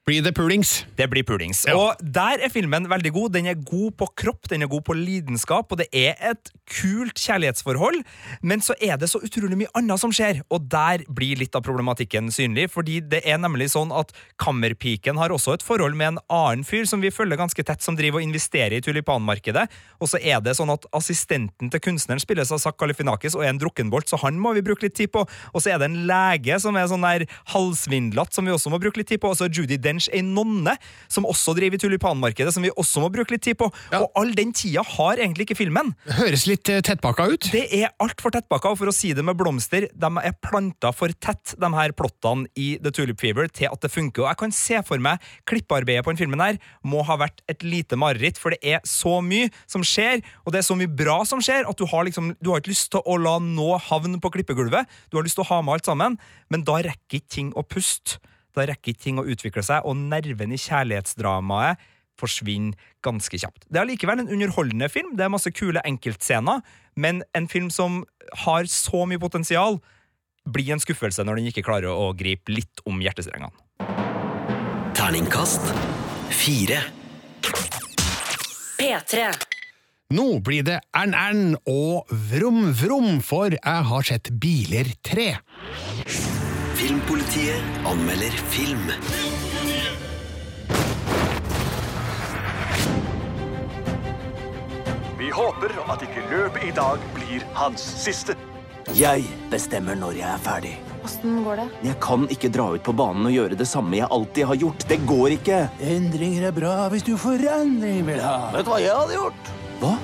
Blir 0.02 0.24
det 0.26 0.32
pulings? 0.34 0.86
Det 0.98 1.06
blir 1.12 1.22
pulings. 1.22 1.60
Ja. 1.70 1.76
Og 1.78 2.00
der 2.02 2.42
er 2.42 2.50
filmen 2.50 2.88
veldig 2.90 3.12
god. 3.14 3.36
Den 3.36 3.46
er 3.52 3.60
god 3.60 3.92
på 4.00 4.08
kropp, 4.18 4.50
den 4.50 4.66
er 4.66 4.70
god 4.72 4.82
på 4.88 4.96
lidenskap, 4.98 5.70
og 5.70 5.78
det 5.78 5.86
er 5.94 6.16
et 6.32 6.50
kult 6.72 7.20
kjærlighetsforhold, 7.22 8.00
men 8.42 8.64
så 8.66 8.74
er 8.82 8.98
det 8.98 9.12
så 9.12 9.20
utrolig 9.22 9.60
mye 9.60 9.72
annet 9.78 10.02
som 10.02 10.14
skjer, 10.16 10.40
og 10.50 10.66
der 10.72 11.04
blir 11.12 11.38
litt 11.38 11.56
av 11.58 11.66
problematikken 11.66 12.32
synlig, 12.34 12.70
fordi 12.74 13.02
det 13.12 13.20
er 13.28 13.38
nemlig 13.44 13.70
sånn 13.74 13.92
at 13.94 14.14
kammerpiken 14.42 15.20
har 15.22 15.34
også 15.36 15.58
et 15.58 15.66
forhold 15.66 15.98
med 16.00 16.14
en 16.14 16.22
annen 16.32 16.66
fyr 16.66 16.88
som 16.90 17.04
vi 17.04 17.12
følger 17.14 17.40
ganske 17.40 17.66
tett, 17.68 17.84
som 17.84 17.98
driver 18.00 18.22
og 18.22 18.26
investerer 18.26 18.78
i 18.80 18.84
tulipanmarkedet, 18.86 19.68
og 20.00 20.10
så 20.10 20.22
er 20.22 20.42
det 20.42 20.56
sånn 20.58 20.72
at 20.74 20.88
assistenten 20.98 21.70
til 21.70 21.84
kunstneren 21.84 22.24
spilles 22.24 22.54
av 22.56 22.64
Zach 22.64 22.80
Kalifinakis 22.80 23.36
og 23.38 23.46
er 23.46 23.52
en 23.52 23.62
drukkenbolt, 23.62 24.10
så 24.10 24.22
han 24.24 24.40
må 24.42 24.56
vi 24.58 24.66
bruke 24.66 24.88
litt 24.88 24.98
tid 24.98 25.12
på, 25.14 25.28
og 25.28 25.62
så 25.62 25.76
er 25.76 25.82
det 25.82 25.92
en 25.92 26.02
lege 26.10 26.58
som 26.64 26.80
er 26.80 26.90
sånn 26.90 27.06
der 27.06 27.28
halvsvindlete, 27.54 28.34
som 28.34 28.48
vi 28.48 28.56
også 28.56 28.72
må 28.74 28.82
bruke 28.82 29.04
litt 29.04 29.12
tid 29.12 29.22
på, 29.22 29.34
og 29.34 29.38
så 29.38 29.50
er 29.50 29.56
Judy 29.60 29.76
Dench 29.82 29.91
ei 30.00 30.22
nonne 30.26 30.76
som 31.12 31.28
også 31.28 31.56
driver 31.58 31.82
tulipanmarkedet, 31.82 32.54
som 32.54 32.64
vi 32.64 32.72
også 32.72 33.04
må 33.04 33.10
bruke 33.14 33.36
litt 33.36 33.44
tid 33.46 33.58
på, 33.60 33.68
og 33.98 34.08
all 34.18 34.34
den 34.38 34.54
tida 34.56 34.84
har 34.86 35.20
egentlig 35.20 35.50
ikke 35.50 35.60
filmen. 35.60 35.94
Det 36.06 36.18
Høres 36.20 36.46
litt 36.50 36.70
eh, 36.72 36.82
tettpakka 36.86 37.28
ut. 37.34 37.50
Det 37.54 37.66
er 37.76 37.92
altfor 38.04 38.34
tettpakka, 38.36 38.74
og 38.74 38.80
for 38.80 38.92
å 38.92 38.96
si 38.96 39.12
det 39.18 39.26
med 39.26 39.38
blomster, 39.40 39.90
de 39.92 40.12
er 40.22 40.38
planta 40.44 40.94
for 40.96 41.14
tett, 41.24 41.56
de 41.60 41.72
her 41.76 41.96
plottene 41.98 42.48
i 42.60 42.76
The 42.84 42.94
Tulip 42.96 43.22
Fever, 43.22 43.50
til 43.52 43.72
at 43.72 43.82
det 43.84 43.92
funker. 43.92 44.26
Og 44.26 44.32
jeg 44.32 44.42
kan 44.44 44.56
se 44.56 44.82
for 44.88 45.02
meg 45.04 45.22
klippearbeidet 45.50 46.06
på 46.06 46.14
denne 46.14 46.24
filmen 46.24 46.44
her 46.44 46.60
må 46.88 47.04
ha 47.08 47.18
vært 47.22 47.44
et 47.52 47.66
lite 47.66 48.00
mareritt, 48.00 48.40
for 48.42 48.56
det 48.56 48.62
er 48.76 48.82
så 48.88 49.20
mye 49.26 49.50
som 49.70 49.84
skjer, 49.86 50.24
og 50.46 50.54
det 50.54 50.62
er 50.62 50.68
så 50.68 50.78
mye 50.80 50.92
bra 50.92 51.22
som 51.28 51.44
skjer, 51.44 51.68
at 51.70 51.78
du 51.78 51.88
har 51.90 52.08
liksom, 52.08 52.34
du 52.40 52.52
har 52.54 52.62
ikke 52.62 52.74
lyst 52.74 52.92
til 52.94 53.04
å 53.06 53.18
la 53.22 53.38
nå 53.44 53.70
havne 53.90 54.22
på 54.22 54.34
klippegulvet. 54.38 54.90
Du 55.12 55.20
har 55.20 55.28
lyst 55.28 55.40
til 55.40 55.46
å 55.46 55.52
ha 55.54 55.62
med 55.66 55.78
alt 55.78 55.90
sammen, 55.90 56.20
men 56.52 56.66
da 56.68 56.80
rekker 56.82 57.22
ikke 57.22 57.36
ting 57.36 57.56
å 57.58 57.66
puste. 57.68 58.22
Da 58.56 58.68
rekker 58.68 58.94
ikke 58.94 59.06
ting 59.08 59.22
å 59.22 59.26
utvikle 59.28 59.64
seg, 59.66 59.86
og 59.88 59.98
nerven 59.98 60.54
i 60.54 60.60
kjærlighetsdramaet 60.62 61.90
forsvinner 62.22 62.78
ganske 63.06 63.40
kjapt. 63.40 63.66
Det 63.68 63.80
er 63.80 63.86
allikevel 63.86 64.22
en 64.22 64.30
underholdende 64.30 64.90
film, 64.92 65.16
det 65.18 65.26
er 65.26 65.34
masse 65.34 65.52
kule 65.56 65.82
enkeltscener, 65.88 66.62
men 67.00 67.24
en 67.38 67.48
film 67.50 67.72
som 67.74 68.04
har 68.46 68.70
så 68.70 69.06
mye 69.10 69.22
potensial, 69.22 69.80
blir 70.50 70.74
en 70.74 70.82
skuffelse 70.82 71.24
når 71.26 71.38
den 71.38 71.52
ikke 71.52 71.66
klarer 71.66 71.94
å 71.94 72.12
gripe 72.18 72.54
litt 72.54 72.82
om 72.90 73.02
hjertestrengene. 73.02 73.54
Terningkast 74.98 75.72
fire. 76.34 76.82
P3. 78.82 79.30
Nå 80.12 80.28
blir 80.44 80.66
det 80.68 80.82
ern-ern 80.98 81.54
og 81.70 82.10
vrom-vrom, 82.32 83.22
for 83.24 83.54
jeg 83.54 83.88
har 83.92 84.08
sett 84.08 84.34
Biler 84.42 84.90
3. 85.08 86.41
Filmpolitiet 86.82 87.62
anmelder 87.86 88.30
film. 88.50 88.88
Vi 95.20 95.28
håper 95.30 95.76
at 95.86 96.06
ikke 96.08 96.24
løpet 96.32 96.66
i 96.66 96.72
dag 96.74 97.04
blir 97.14 97.46
hans 97.54 97.84
siste. 98.02 98.34
Jeg 98.98 99.28
bestemmer 99.52 100.00
når 100.00 100.18
jeg 100.24 100.26
er 100.32 100.42
ferdig. 100.42 100.74
Åssen 101.06 101.44
går 101.46 101.62
det? 101.62 101.68
Jeg 101.92 102.00
kan 102.02 102.26
ikke 102.34 102.50
dra 102.58 102.66
ut 102.74 102.88
på 102.90 102.98
banen 102.98 103.30
og 103.30 103.38
gjøre 103.38 103.62
det 103.62 103.70
samme 103.70 104.02
jeg 104.02 104.10
alltid 104.18 104.50
har 104.50 104.62
gjort. 104.64 104.88
Det 104.90 105.00
går 105.14 105.38
ikke. 105.38 105.62
Endringer 105.86 106.50
er 106.50 106.58
bra 106.58 106.74
hvis 106.96 107.06
du 107.06 107.14
forandring 107.14 108.02
vil 108.10 108.26
ha. 108.26 108.50
Vet 108.58 108.66
du 108.66 108.74
hva 108.74 108.82
jeg 108.82 108.98
hadde 109.04 109.22
gjort? 109.22 109.56
Hva? 109.86 109.96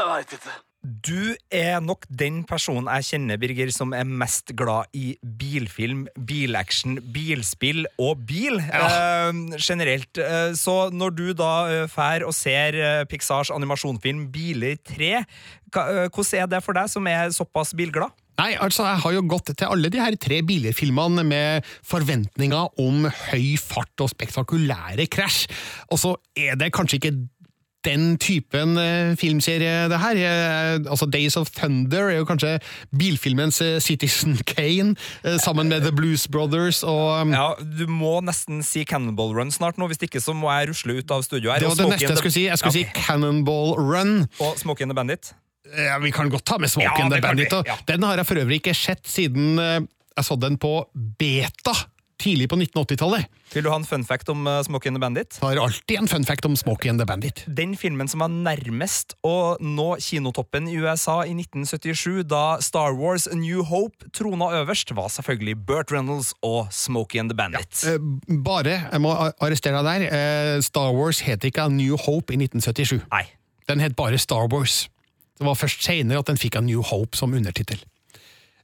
Jeg 0.00 0.10
veit 0.14 0.36
ikke. 0.40 0.58
Du 0.80 1.34
er 1.52 1.82
nok 1.84 2.06
den 2.08 2.38
personen 2.48 2.86
jeg 2.88 3.04
kjenner, 3.10 3.36
Birger, 3.40 3.68
som 3.74 3.92
er 3.92 4.06
mest 4.08 4.54
glad 4.56 4.88
i 4.96 5.12
bilfilm, 5.20 6.06
bilaction, 6.16 6.94
bilspill 7.12 7.84
og 8.00 8.22
bil 8.28 8.56
eh, 8.64 9.40
generelt. 9.60 10.16
Eh, 10.16 10.54
så 10.56 10.88
når 10.88 11.12
du 11.18 11.26
da 11.36 11.50
eh, 11.68 11.84
fær 11.92 12.24
og 12.24 12.32
ser 12.36 12.78
eh, 12.80 13.02
Pixars 13.10 13.52
animasjonsfilm 13.52 14.30
Biler 14.32 14.78
3, 14.88 15.10
eh, 15.20 16.06
hvordan 16.08 16.40
er 16.40 16.48
det 16.54 16.62
for 16.64 16.78
deg 16.80 16.88
som 16.92 17.10
er 17.12 17.28
såpass 17.36 17.74
bilglad? 17.76 18.16
Nei, 18.40 18.54
altså, 18.56 18.86
jeg 18.88 19.02
har 19.02 19.12
jo 19.12 19.24
gått 19.28 19.50
til 19.52 19.68
alle 19.68 19.90
de 19.92 20.00
her 20.00 20.16
tre 20.16 20.38
bilerfilmene 20.48 21.26
med 21.28 21.66
forventninger 21.84 22.80
om 22.80 23.04
høy 23.28 23.50
fart 23.60 24.00
og 24.00 24.08
spektakulære 24.14 25.04
krasj, 25.12 25.44
og 25.92 26.00
så 26.00 26.14
er 26.32 26.56
det 26.56 26.70
kanskje 26.72 27.02
ikke 27.02 27.12
den 27.86 28.18
typen 28.20 28.76
eh, 28.76 29.14
filmserie, 29.16 29.86
det 29.88 29.98
her. 30.02 30.18
Altså 30.90 31.06
Days 31.08 31.36
of 31.40 31.48
Thunder 31.56 32.10
er 32.10 32.18
jo 32.18 32.26
kanskje 32.28 32.58
bilfilmens 32.96 33.60
eh, 33.64 33.78
Citizen 33.80 34.36
Kane, 34.46 34.94
eh, 35.24 35.38
sammen 35.40 35.68
med 35.72 35.80
The 35.86 35.92
Blues 35.96 36.26
Brothers 36.28 36.82
og 36.84 37.22
um, 37.22 37.32
Ja, 37.32 37.54
Du 37.60 37.86
må 37.88 38.18
nesten 38.26 38.60
si 38.66 38.84
Cannonball 38.84 39.32
Run 39.38 39.52
snart 39.54 39.80
nå, 39.80 39.88
hvis 39.90 40.02
ikke 40.04 40.20
så 40.20 40.34
må 40.36 40.50
jeg 40.52 40.70
rusle 40.74 40.98
ut 41.00 41.14
av 41.16 41.24
studio 41.24 41.52
her. 41.54 41.62
Det 41.64 41.70
var 41.72 41.80
det 41.80 41.88
neste 41.94 42.10
jeg 42.10 42.20
skulle 42.20 42.36
si. 42.36 42.46
Jeg 42.50 42.60
skulle 42.60 42.82
Ja, 42.82 42.90
si 42.92 43.04
Cannonball 43.06 43.72
Run. 43.78 44.14
Og 44.44 44.58
Smoke 44.60 44.84
and 44.84 44.92
the 44.92 44.98
Bandit. 45.00 45.32
Ja, 45.76 45.96
Vi 46.02 46.10
kan 46.12 46.28
godt 46.32 46.44
ta 46.50 46.58
med 46.58 46.68
Smoke 46.72 46.90
Ja, 46.98 47.04
and 47.04 47.12
the 47.14 47.20
Bandit. 47.24 47.52
ja. 47.66 47.76
Den 47.88 48.02
har 48.02 48.16
jeg 48.20 48.26
for 48.26 48.42
øvrig 48.42 48.60
ikke 48.60 48.74
sett 48.76 49.06
siden 49.08 49.56
jeg 49.60 50.26
så 50.26 50.36
den 50.36 50.58
på 50.60 50.84
beta 51.18 51.72
tidlig 52.20 52.46
på 52.52 52.56
1980-tallet. 52.60 53.26
Vil 53.54 53.64
du 53.64 53.70
ha 53.72 53.78
en 53.80 53.86
fun 53.88 54.04
fact 54.06 54.28
om 54.30 54.44
uh, 54.46 54.60
Smokey 54.62 54.90
and 54.90 54.98
the 54.98 55.02
Bandit? 55.02 55.38
Har 55.42 55.58
alltid 55.58 55.98
en 55.98 56.08
fun 56.10 56.24
fact 56.28 56.44
om 56.46 56.54
Smokey 56.56 56.90
and 56.92 57.00
the 57.00 57.06
Bandit. 57.08 57.42
Den 57.48 57.72
filmen 57.80 58.08
som 58.08 58.22
var 58.22 58.30
nærmest 58.30 59.16
å 59.26 59.56
nå 59.60 59.88
kinotoppen 60.04 60.68
i 60.70 60.76
USA 60.78 61.16
i 61.24 61.32
1977, 61.34 62.22
da 62.30 62.60
Star 62.62 62.94
Wars 62.98 63.26
A 63.30 63.34
New 63.38 63.64
Hope 63.66 64.10
trona 64.16 64.50
øverst, 64.60 64.92
var 64.96 65.08
selvfølgelig 65.10 65.56
Burt 65.66 65.90
Reynolds 65.94 66.34
og 66.46 66.68
Smokey 66.74 67.20
and 67.24 67.32
the 67.32 67.38
Bandit. 67.40 67.82
Eh, 67.88 67.98
Bare, 68.44 68.76
jeg 68.92 69.02
må 69.02 69.16
arrestere 69.40 69.82
deg 69.82 70.06
der, 70.06 70.06
eh, 70.20 70.60
Star 70.62 70.92
Wars 70.94 71.24
het 71.26 71.44
ikke 71.48 71.66
A 71.66 71.72
New 71.72 71.96
Hope 72.06 72.32
i 72.34 72.38
1977. 72.38 73.02
Nei. 73.10 73.24
Den 73.68 73.80
het 73.80 73.96
bare 73.96 74.18
Star 74.18 74.46
Wars. 74.52 74.84
Det 75.38 75.46
var 75.46 75.56
først 75.56 75.82
senere 75.82 76.20
at 76.20 76.26
den 76.28 76.36
fikk 76.38 76.56
A 76.58 76.60
New 76.60 76.82
Hope 76.84 77.16
som 77.16 77.32
undertittel. 77.34 77.80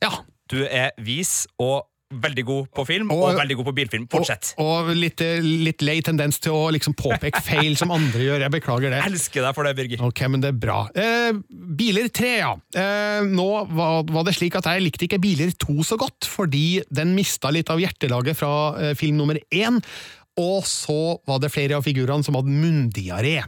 Ja, 0.03 0.11
Du 0.47 0.61
er 0.63 0.93
vis 1.03 1.47
og 1.59 1.89
veldig 2.15 2.45
god 2.47 2.67
på 2.77 2.85
film, 2.87 3.11
og, 3.11 3.23
Og- 3.33 3.39
veldig 3.41 3.57
god 3.59 3.67
på 3.67 3.75
bilfilm. 3.75 4.07
Fortsett. 4.11 4.53
og 4.63 4.91
litt, 4.95 5.21
eh, 5.21 5.41
litt 5.43 5.83
lei 5.83 6.01
tendens 6.01 6.39
til 6.39 6.53
å 6.53 6.71
liksom 6.73 6.95
påpeke 6.95 7.43
feil 7.43 7.77
som 7.77 7.91
andre 7.91 8.21
gjør. 8.21 8.41
Jeg 8.47 8.53
beklager 8.53 8.91
det. 8.91 9.03
Jeg 9.03 9.13
elsker 9.13 9.43
deg 9.43 9.55
for 9.55 9.65
det, 9.65 9.75
Birger. 9.77 10.05
Ok, 10.07 10.21
men 10.29 10.41
det 10.41 10.49
er 10.55 10.59
bra. 10.59 10.89
Eh, 10.95 11.33
biler 11.51 12.09
3, 12.09 12.39
ja. 12.39 12.53
Eh, 12.75 13.23
nå 13.27 13.49
var, 13.75 14.05
var 14.05 14.25
det 14.25 14.35
slik 14.37 14.55
at 14.57 14.65
jeg 14.65 14.83
likte 14.87 15.09
ikke 15.09 15.21
Biler 15.21 15.51
2 15.59 15.83
så 15.83 15.99
godt, 15.99 16.21
fordi 16.31 16.83
den 16.93 17.15
mista 17.17 17.51
litt 17.51 17.69
av 17.71 17.79
hjertelaget 17.83 18.37
fra 18.37 18.53
eh, 18.79 18.95
film 18.95 19.17
nummer 19.19 19.39
1, 19.51 19.83
og 20.39 20.63
så 20.69 21.19
var 21.27 21.39
det 21.41 21.51
flere 21.51 21.77
av 21.79 21.83
figurene 21.87 22.23
som 22.23 22.35
hadde 22.37 22.53
munndiaré. 22.53 23.43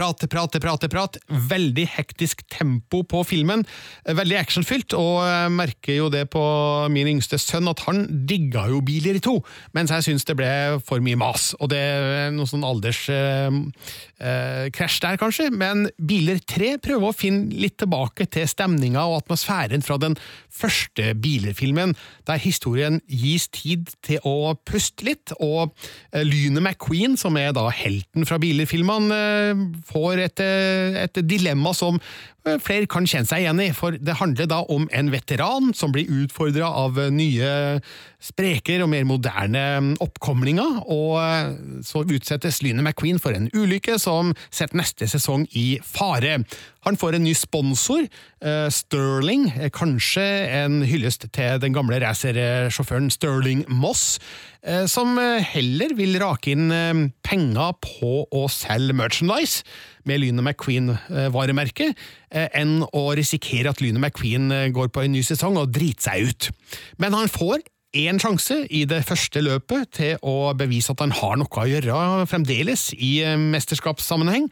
Prate, 0.00 0.24
prate, 0.32 0.56
prate, 0.64 0.88
prat. 0.88 1.18
Veldig 1.28 1.84
hektisk 1.98 2.40
tempo 2.48 3.02
på 3.04 3.20
filmen. 3.28 3.66
Eh, 4.08 4.16
Veldig 4.16 4.38
actionfylt, 4.40 4.94
og 4.96 5.20
jeg 5.28 5.50
merker 5.52 5.94
jo 5.98 6.08
det 6.12 6.24
på 6.32 6.40
min 6.92 7.08
yngste 7.12 7.36
sønn 7.40 7.68
at 7.68 7.80
han 7.84 8.06
digga 8.28 8.62
jo 8.72 8.80
Biler 8.84 9.14
i 9.18 9.20
to, 9.20 9.44
mens 9.76 9.90
jeg 9.92 10.02
syns 10.08 10.24
det 10.24 10.36
ble 10.40 10.80
for 10.86 11.00
mye 11.04 11.16
mas. 11.20 11.50
Og 11.60 11.68
det 11.72 11.80
er 11.80 12.30
noe 12.32 12.46
sånn 12.48 12.64
alderskrasj 12.64 14.96
der, 15.04 15.16
kanskje, 15.20 15.50
men 15.52 15.90
Biler 16.00 16.40
3 16.48 16.78
prøver 16.80 17.08
å 17.10 17.16
finne 17.16 17.52
litt 17.60 17.76
tilbake 17.82 18.24
til 18.32 18.48
stemninga 18.48 19.04
og 19.04 19.18
atmosfæren 19.22 19.82
fra 19.84 19.96
den 20.00 20.16
første 20.48 21.12
Biler-filmen, 21.20 21.92
der 22.28 22.38
historien 22.40 23.00
gis 23.08 23.48
tid 23.52 23.88
til 24.06 24.18
å 24.24 24.54
puste 24.64 25.04
litt, 25.06 25.32
og 25.40 25.70
eh, 26.14 26.24
Lynet 26.24 26.62
McQueen, 26.64 27.16
som 27.20 27.36
er 27.40 27.52
da 27.56 27.68
helten 27.74 28.24
fra 28.28 28.38
Biler-filmene, 28.40 29.20
eh, 29.20 29.54
får 29.90 30.24
et, 30.26 30.42
eh, 30.44 31.02
et 31.04 31.22
dilemma 31.26 31.72
som 31.76 31.98
eh, 32.46 32.58
flere 32.62 32.88
kan 32.90 33.06
kjenne 33.08 33.28
seg 33.28 33.44
igjen 33.44 33.62
i, 33.62 33.70
for 33.76 33.96
det 33.98 34.18
handler 34.20 34.48
da 34.50 34.62
om 34.72 34.88
en 34.96 35.12
veteran 35.12 35.72
som 35.76 35.94
blir 35.94 36.10
utfordra 36.22 36.70
av 36.84 36.98
eh, 37.00 37.10
nye 37.14 37.52
spreker 38.20 38.84
og 38.84 38.92
mer 38.92 39.06
moderne 39.08 39.64
mm, 39.80 39.92
oppkomlinger, 40.04 40.82
og 40.92 41.84
så 41.86 42.04
utsettes 42.04 42.60
Lynet 42.64 42.84
McQueen 42.84 43.20
for 43.22 43.36
en 43.36 43.48
ulykke 43.56 43.96
som 44.00 44.34
setter 44.50 44.80
neste 44.82 45.08
sesong 45.08 45.46
i 45.56 45.80
fare. 45.84 46.42
Han 46.86 46.96
får 46.96 47.16
en 47.16 47.24
ny 47.24 47.34
sponsor, 47.36 48.06
eh, 48.40 48.68
Sterling, 48.72 49.50
eh, 49.52 49.68
kanskje 49.68 50.24
en 50.48 50.82
hyllest 50.82 51.26
til 51.32 51.60
den 51.60 51.74
gamle 51.76 52.00
racersjåføren 52.00 53.10
Sterling 53.12 53.64
Moss, 53.68 54.18
eh, 54.62 54.86
som 54.86 55.18
heller 55.18 55.94
vil 55.94 56.18
rake 56.20 56.52
inn 56.52 57.12
penger 57.22 57.74
på 57.80 58.26
å 58.32 58.48
selge 58.48 58.94
merchandise 58.94 59.62
med 60.04 60.20
Lynet 60.20 60.44
McQueen-varemerket, 60.44 61.94
enn 62.32 62.86
å 62.94 63.16
risikere 63.16 63.68
at 63.68 63.80
Lynet 63.80 64.00
McQueen 64.00 64.72
går 64.72 64.88
på 64.88 65.04
en 65.04 65.12
ny 65.12 65.20
sesong 65.20 65.58
og 65.58 65.72
driter 65.72 66.00
seg 66.00 66.28
ut. 66.28 66.50
Men 66.98 67.12
han 67.12 67.28
får 67.28 67.60
én 67.96 68.20
sjanse 68.22 68.54
i 68.70 68.84
det 68.86 69.02
første 69.06 69.42
løpet 69.42 69.90
til 69.98 70.22
å 70.22 70.52
bevise 70.58 70.92
at 70.92 71.02
han 71.02 71.14
har 71.14 71.38
noe 71.40 71.62
å 71.62 71.66
gjøre 71.66 72.26
fremdeles 72.30 72.90
i 72.94 73.18
eh, 73.26 73.38
mesterskapssammenheng, 73.38 74.48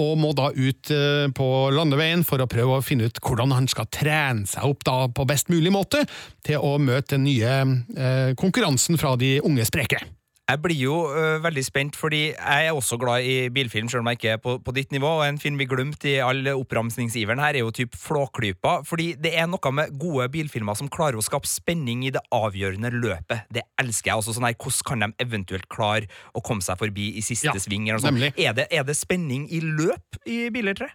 og 0.00 0.14
må 0.18 0.32
da 0.34 0.48
ut 0.50 0.90
eh, 0.94 1.26
på 1.36 1.48
landeveien 1.74 2.24
for 2.26 2.42
å 2.42 2.48
prøve 2.50 2.78
å 2.78 2.84
finne 2.84 3.10
ut 3.10 3.20
hvordan 3.22 3.54
han 3.54 3.68
skal 3.70 3.90
trene 3.94 4.48
seg 4.50 4.66
opp 4.66 4.86
da 4.88 4.96
på 5.12 5.26
best 5.28 5.52
mulig 5.52 5.72
måte 5.74 6.02
til 6.46 6.62
å 6.62 6.78
møte 6.82 7.14
den 7.14 7.28
nye 7.28 7.58
eh, 7.96 8.32
konkurransen 8.38 8.98
fra 9.00 9.14
de 9.20 9.38
unge 9.44 9.68
spreke. 9.68 10.02
Jeg 10.50 10.58
blir 10.64 10.80
jo 10.80 10.94
uh, 11.06 11.38
veldig 11.44 11.62
spent, 11.62 11.96
fordi 11.98 12.22
jeg 12.32 12.66
er 12.66 12.74
også 12.74 12.98
glad 12.98 13.22
i 13.22 13.34
bilfilm, 13.54 13.86
selv 13.90 14.02
om 14.02 14.08
jeg 14.10 14.18
ikke 14.18 14.32
er 14.34 14.40
på, 14.42 14.56
på 14.64 14.74
ditt 14.74 14.90
nivå. 14.90 15.12
Og 15.20 15.26
en 15.28 15.38
film 15.38 15.60
vi 15.60 15.68
glemte 15.70 16.08
i 16.10 16.16
all 16.24 16.42
oppramsningsiveren 16.56 17.42
her, 17.42 17.54
er 17.54 17.62
jo 17.62 17.70
typ 17.74 17.94
Flåklypa. 17.98 18.80
Fordi 18.88 19.12
det 19.20 19.36
er 19.38 19.46
noe 19.50 19.74
med 19.76 19.94
gode 20.00 20.26
bilfilmer 20.34 20.78
som 20.78 20.90
klarer 20.90 21.20
å 21.20 21.24
skape 21.24 21.46
spenning 21.46 22.02
i 22.08 22.12
det 22.14 22.24
avgjørende 22.34 22.90
løpet. 22.96 23.46
Det 23.52 23.62
elsker 23.78 24.10
jeg. 24.10 24.22
også 24.22 24.34
sånn 24.34 24.48
her, 24.48 24.58
Hvordan 24.60 24.88
kan 24.90 25.04
de 25.04 25.10
eventuelt 25.22 25.68
klare 25.70 26.10
å 26.34 26.42
komme 26.42 26.64
seg 26.66 26.80
forbi 26.80 27.12
i 27.20 27.22
siste 27.24 27.52
Ja, 27.52 27.62
sving? 27.62 27.86
Eller 27.86 28.02
noe 28.02 28.08
sånt. 28.08 28.40
Er, 28.40 28.56
det, 28.56 28.66
er 28.74 28.86
det 28.88 28.98
spenning 28.98 29.46
i 29.54 29.62
løp 29.62 30.18
i 30.26 30.42
Biler 30.50 30.74
3? 30.82 30.90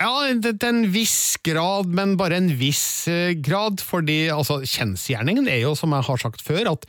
Ja, 0.00 0.10
til 0.42 0.64
en 0.66 0.86
viss 0.90 1.36
grad, 1.46 1.90
men 1.92 2.16
bare 2.18 2.40
en 2.40 2.48
viss 2.58 3.06
eh, 3.10 3.36
grad, 3.38 3.82
fordi 3.84 4.24
altså, 4.32 4.62
kjensgjerningen 4.66 5.46
er 5.50 5.60
jo, 5.62 5.74
som 5.78 5.92
jeg 5.94 6.06
har 6.08 6.22
sagt 6.24 6.42
før, 6.42 6.72
at 6.72 6.88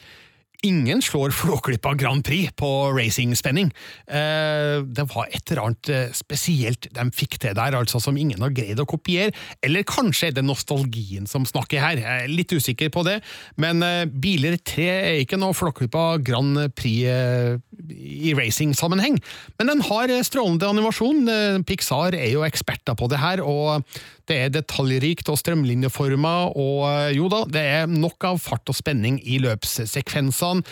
ingen 0.62 1.02
slår 1.02 1.34
Flåklypa 1.36 1.94
Grand 1.94 2.24
Prix 2.26 2.52
på 2.56 2.70
racingspenning. 2.96 3.72
Eh, 4.08 4.82
det 4.86 5.06
var 5.12 5.28
et 5.30 5.52
eller 5.52 5.62
annet 5.64 5.90
eh, 5.90 6.14
spesielt 6.16 6.88
de 6.96 7.06
fikk 7.16 7.40
til 7.42 7.56
der, 7.58 7.78
altså 7.78 8.00
som 8.04 8.18
ingen 8.18 8.42
har 8.44 8.54
greid 8.56 8.80
å 8.82 8.88
kopiere. 8.90 9.36
Eller 9.66 9.86
kanskje 9.88 10.30
er 10.30 10.38
det 10.38 10.46
nostalgien 10.46 11.28
som 11.30 11.46
snakker 11.48 11.84
her, 11.84 12.02
jeg 12.02 12.26
er 12.26 12.32
litt 12.32 12.54
usikker 12.56 12.92
på 12.94 13.06
det. 13.08 13.20
Men 13.62 13.84
eh, 13.86 14.06
Biler 14.10 14.58
3 14.58 14.90
er 14.96 15.22
ikke 15.24 15.40
noe 15.42 15.56
Flåklypa 15.58 16.08
Grand 16.26 16.66
Prix 16.78 17.06
i 17.06 18.34
racing-sammenheng. 18.38 19.20
Men 19.60 19.72
den 19.72 19.84
har 19.88 20.12
strålende 20.26 20.70
animasjon. 20.70 21.26
Pixar 21.68 22.16
er 22.18 22.32
jo 22.32 22.46
eksperter 22.48 22.98
på 22.98 23.10
det 23.12 23.20
her, 23.22 23.44
og 23.44 23.84
det 24.30 24.38
er 24.42 24.54
detaljrikt 24.54 25.30
og 25.32 25.40
strømlinjeforma, 25.42 26.36
og 26.58 26.84
eh, 26.90 27.16
jo 27.18 27.30
da, 27.32 27.44
det 27.50 27.66
er 27.80 27.90
nok 27.92 28.30
av 28.32 28.42
fart 28.44 28.72
og 28.72 28.78
spenning 28.78 29.20
i 29.24 29.40
løpssekvensene. 29.44 30.66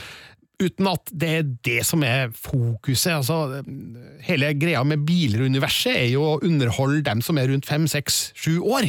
Uten 0.61 0.87
at 0.87 1.09
det 1.09 1.29
er 1.39 1.47
det 1.65 1.81
som 1.83 2.03
er 2.05 2.29
fokuset. 2.37 3.17
altså 3.17 3.63
Hele 4.23 4.53
greia 4.55 4.83
med 4.87 5.01
biluniverset 5.03 5.97
er 5.97 6.07
jo 6.13 6.23
å 6.27 6.39
underholde 6.45 7.01
dem 7.09 7.23
som 7.25 7.41
er 7.41 7.49
rundt 7.51 7.67
fem, 7.67 7.87
seks, 7.89 8.29
sju 8.37 8.61
år. 8.61 8.87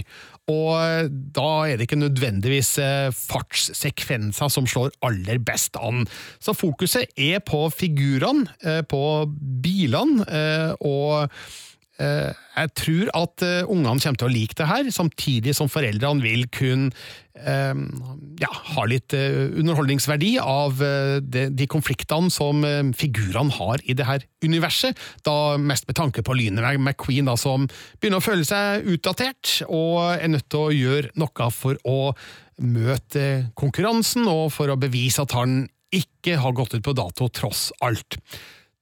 Og 0.53 1.09
da 1.35 1.49
er 1.65 1.79
det 1.81 1.89
ikke 1.89 1.99
nødvendigvis 2.03 2.75
eh, 2.85 3.09
fartssekvenser 3.17 4.53
som 4.53 4.69
slår 4.69 4.93
aller 5.09 5.41
best 5.41 5.81
an. 5.81 6.05
Så 6.37 6.53
fokuset 6.53 7.09
er 7.17 7.41
på 7.41 7.65
figurene, 7.73 8.53
eh, 8.61 8.83
på 8.85 9.25
bilene, 9.65 10.29
eh, 10.29 10.75
og 10.85 11.33
Eh, 11.33 11.74
jeg 11.99 12.71
tror 12.75 13.11
at 13.15 13.43
eh, 13.47 13.69
ungene 13.71 14.01
kommer 14.03 14.19
til 14.19 14.27
å 14.27 14.33
like 14.33 14.57
det 14.59 14.67
her, 14.67 14.89
samtidig 14.91 15.55
som 15.55 15.71
foreldrene 15.71 16.25
vil 16.25 16.47
kunne 16.55 16.91
eh, 17.39 17.83
ja, 18.43 18.51
ha 18.75 18.87
litt 18.91 19.15
eh, 19.15 19.55
underholdningsverdi 19.55 20.33
av 20.43 20.83
eh, 20.83 21.19
de, 21.23 21.69
konfliktene 21.71 22.33
som 22.35 22.65
eh, 22.67 22.83
figurene 22.99 23.55
har 23.55 23.85
i 23.87 23.95
det 23.95 24.09
her 24.09 24.27
universet. 24.43 24.99
Da 25.27 25.55
mest 25.61 25.87
med 25.87 25.99
tanke 26.01 26.25
på 26.27 26.35
Lynet 26.39 26.81
McQueen, 26.81 27.31
da, 27.31 27.37
som 27.39 27.69
begynner 28.01 28.19
å 28.23 28.27
føle 28.27 28.49
seg 28.49 28.89
utdatert, 28.91 29.61
og 29.69 30.17
er 30.17 30.35
nødt 30.35 30.51
til 30.51 30.67
å 30.67 30.75
gjøre 30.75 31.15
noe 31.21 31.51
for 31.55 31.79
å 31.87 32.01
møte 32.59 33.53
konkurransen, 33.59 34.27
og 34.31 34.51
for 34.55 34.71
å 34.71 34.79
bevise 34.79 35.23
at 35.23 35.35
han 35.39 35.65
ikke 35.95 36.41
har 36.43 36.55
gått 36.59 36.75
ut 36.75 36.85
på 36.87 36.95
dato 36.97 37.31
tross 37.31 37.69
alt. 37.85 38.19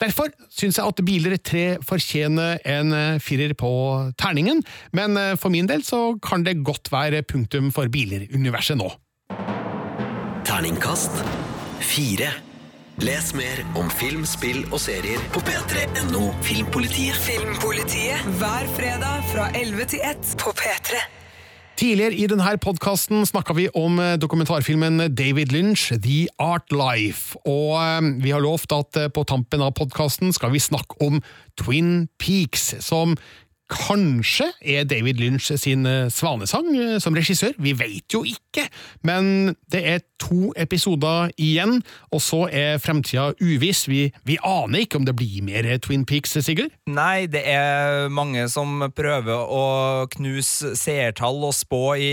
Derfor 0.02 0.32
syns 0.50 0.80
jeg 0.80 0.88
at 0.88 1.00
Biler 1.06 1.36
3 1.38 1.64
fortjener 1.86 2.58
en 2.66 2.94
eh, 2.96 3.20
firer 3.22 3.54
på 3.58 3.70
terningen, 4.18 4.62
men 4.96 5.18
eh, 5.20 5.34
for 5.38 5.54
min 5.54 5.68
del 5.70 5.84
så 5.86 6.16
kan 6.22 6.42
det 6.46 6.58
godt 6.66 6.90
være 6.90 7.22
punktum 7.22 7.70
for 7.74 7.86
biler-universet 7.92 8.80
nå. 8.80 8.90
Terningkast 10.48 11.22
fire. 11.86 12.32
Les 13.02 13.32
mer 13.34 13.62
om 13.78 13.88
film, 13.90 14.26
spill 14.28 14.66
og 14.68 14.80
serier 14.82 15.22
på 15.32 15.40
p3.no 15.46 16.28
Filmpolitiet. 16.44 17.16
Filmpolitiet 17.22 18.26
hver 18.42 18.68
fredag 18.76 19.26
fra 19.32 19.48
11 19.58 19.90
til 19.94 20.06
1 20.12 20.36
på 20.42 20.52
P3. 20.58 21.21
Tidligere 21.80 22.14
i 22.20 22.26
denne 22.28 22.52
podkasten 22.60 23.24
snakka 23.26 23.54
vi 23.56 23.64
om 23.78 23.96
eh, 24.00 24.18
dokumentarfilmen 24.20 25.14
David 25.16 25.54
Lynch, 25.54 25.88
The 26.04 26.26
Art 26.38 26.68
Life. 26.72 27.38
Og 27.48 27.78
eh, 27.80 28.10
vi 28.20 28.34
har 28.34 28.44
lovt 28.44 28.74
at 28.76 28.98
eh, 29.00 29.08
på 29.08 29.24
tampen 29.24 29.64
av 29.64 29.72
podkasten 29.78 30.34
skal 30.36 30.52
vi 30.52 30.60
snakke 30.60 30.98
om 31.00 31.22
Twin 31.56 32.08
Peaks, 32.20 32.74
som 32.84 33.16
kanskje 33.72 34.48
er 34.60 34.86
David 34.88 35.20
Lynch 35.20 35.50
sin 35.60 35.86
eh, 35.88 36.10
svanesang 36.12 36.68
eh, 36.76 36.98
som 37.02 37.16
regissør. 37.16 37.54
Vi 37.62 37.74
veit 37.78 38.12
jo 38.12 38.22
ikke, 38.28 38.66
men 39.06 39.54
det 39.72 39.82
er 39.88 40.04
to 40.22 40.52
episoder 40.60 41.32
igjen, 41.40 41.80
og 42.12 42.22
så 42.22 42.44
er 42.52 42.80
fremtida 42.82 43.30
uviss. 43.40 43.86
Vi, 43.90 44.04
vi 44.28 44.38
aner 44.46 44.84
ikke 44.84 45.00
om 45.00 45.08
det 45.08 45.16
blir 45.18 45.42
mer 45.46 45.66
Twin 45.82 46.04
Peaks, 46.08 46.36
Sigurd? 46.44 46.74
Nei, 46.90 47.26
det 47.30 47.42
er 47.48 48.08
mange 48.12 48.46
som 48.52 48.86
prøver 48.94 49.48
å 49.48 49.64
knuse 50.12 50.74
seertall 50.78 51.42
og 51.48 51.56
spå 51.56 51.82
i, 51.96 52.12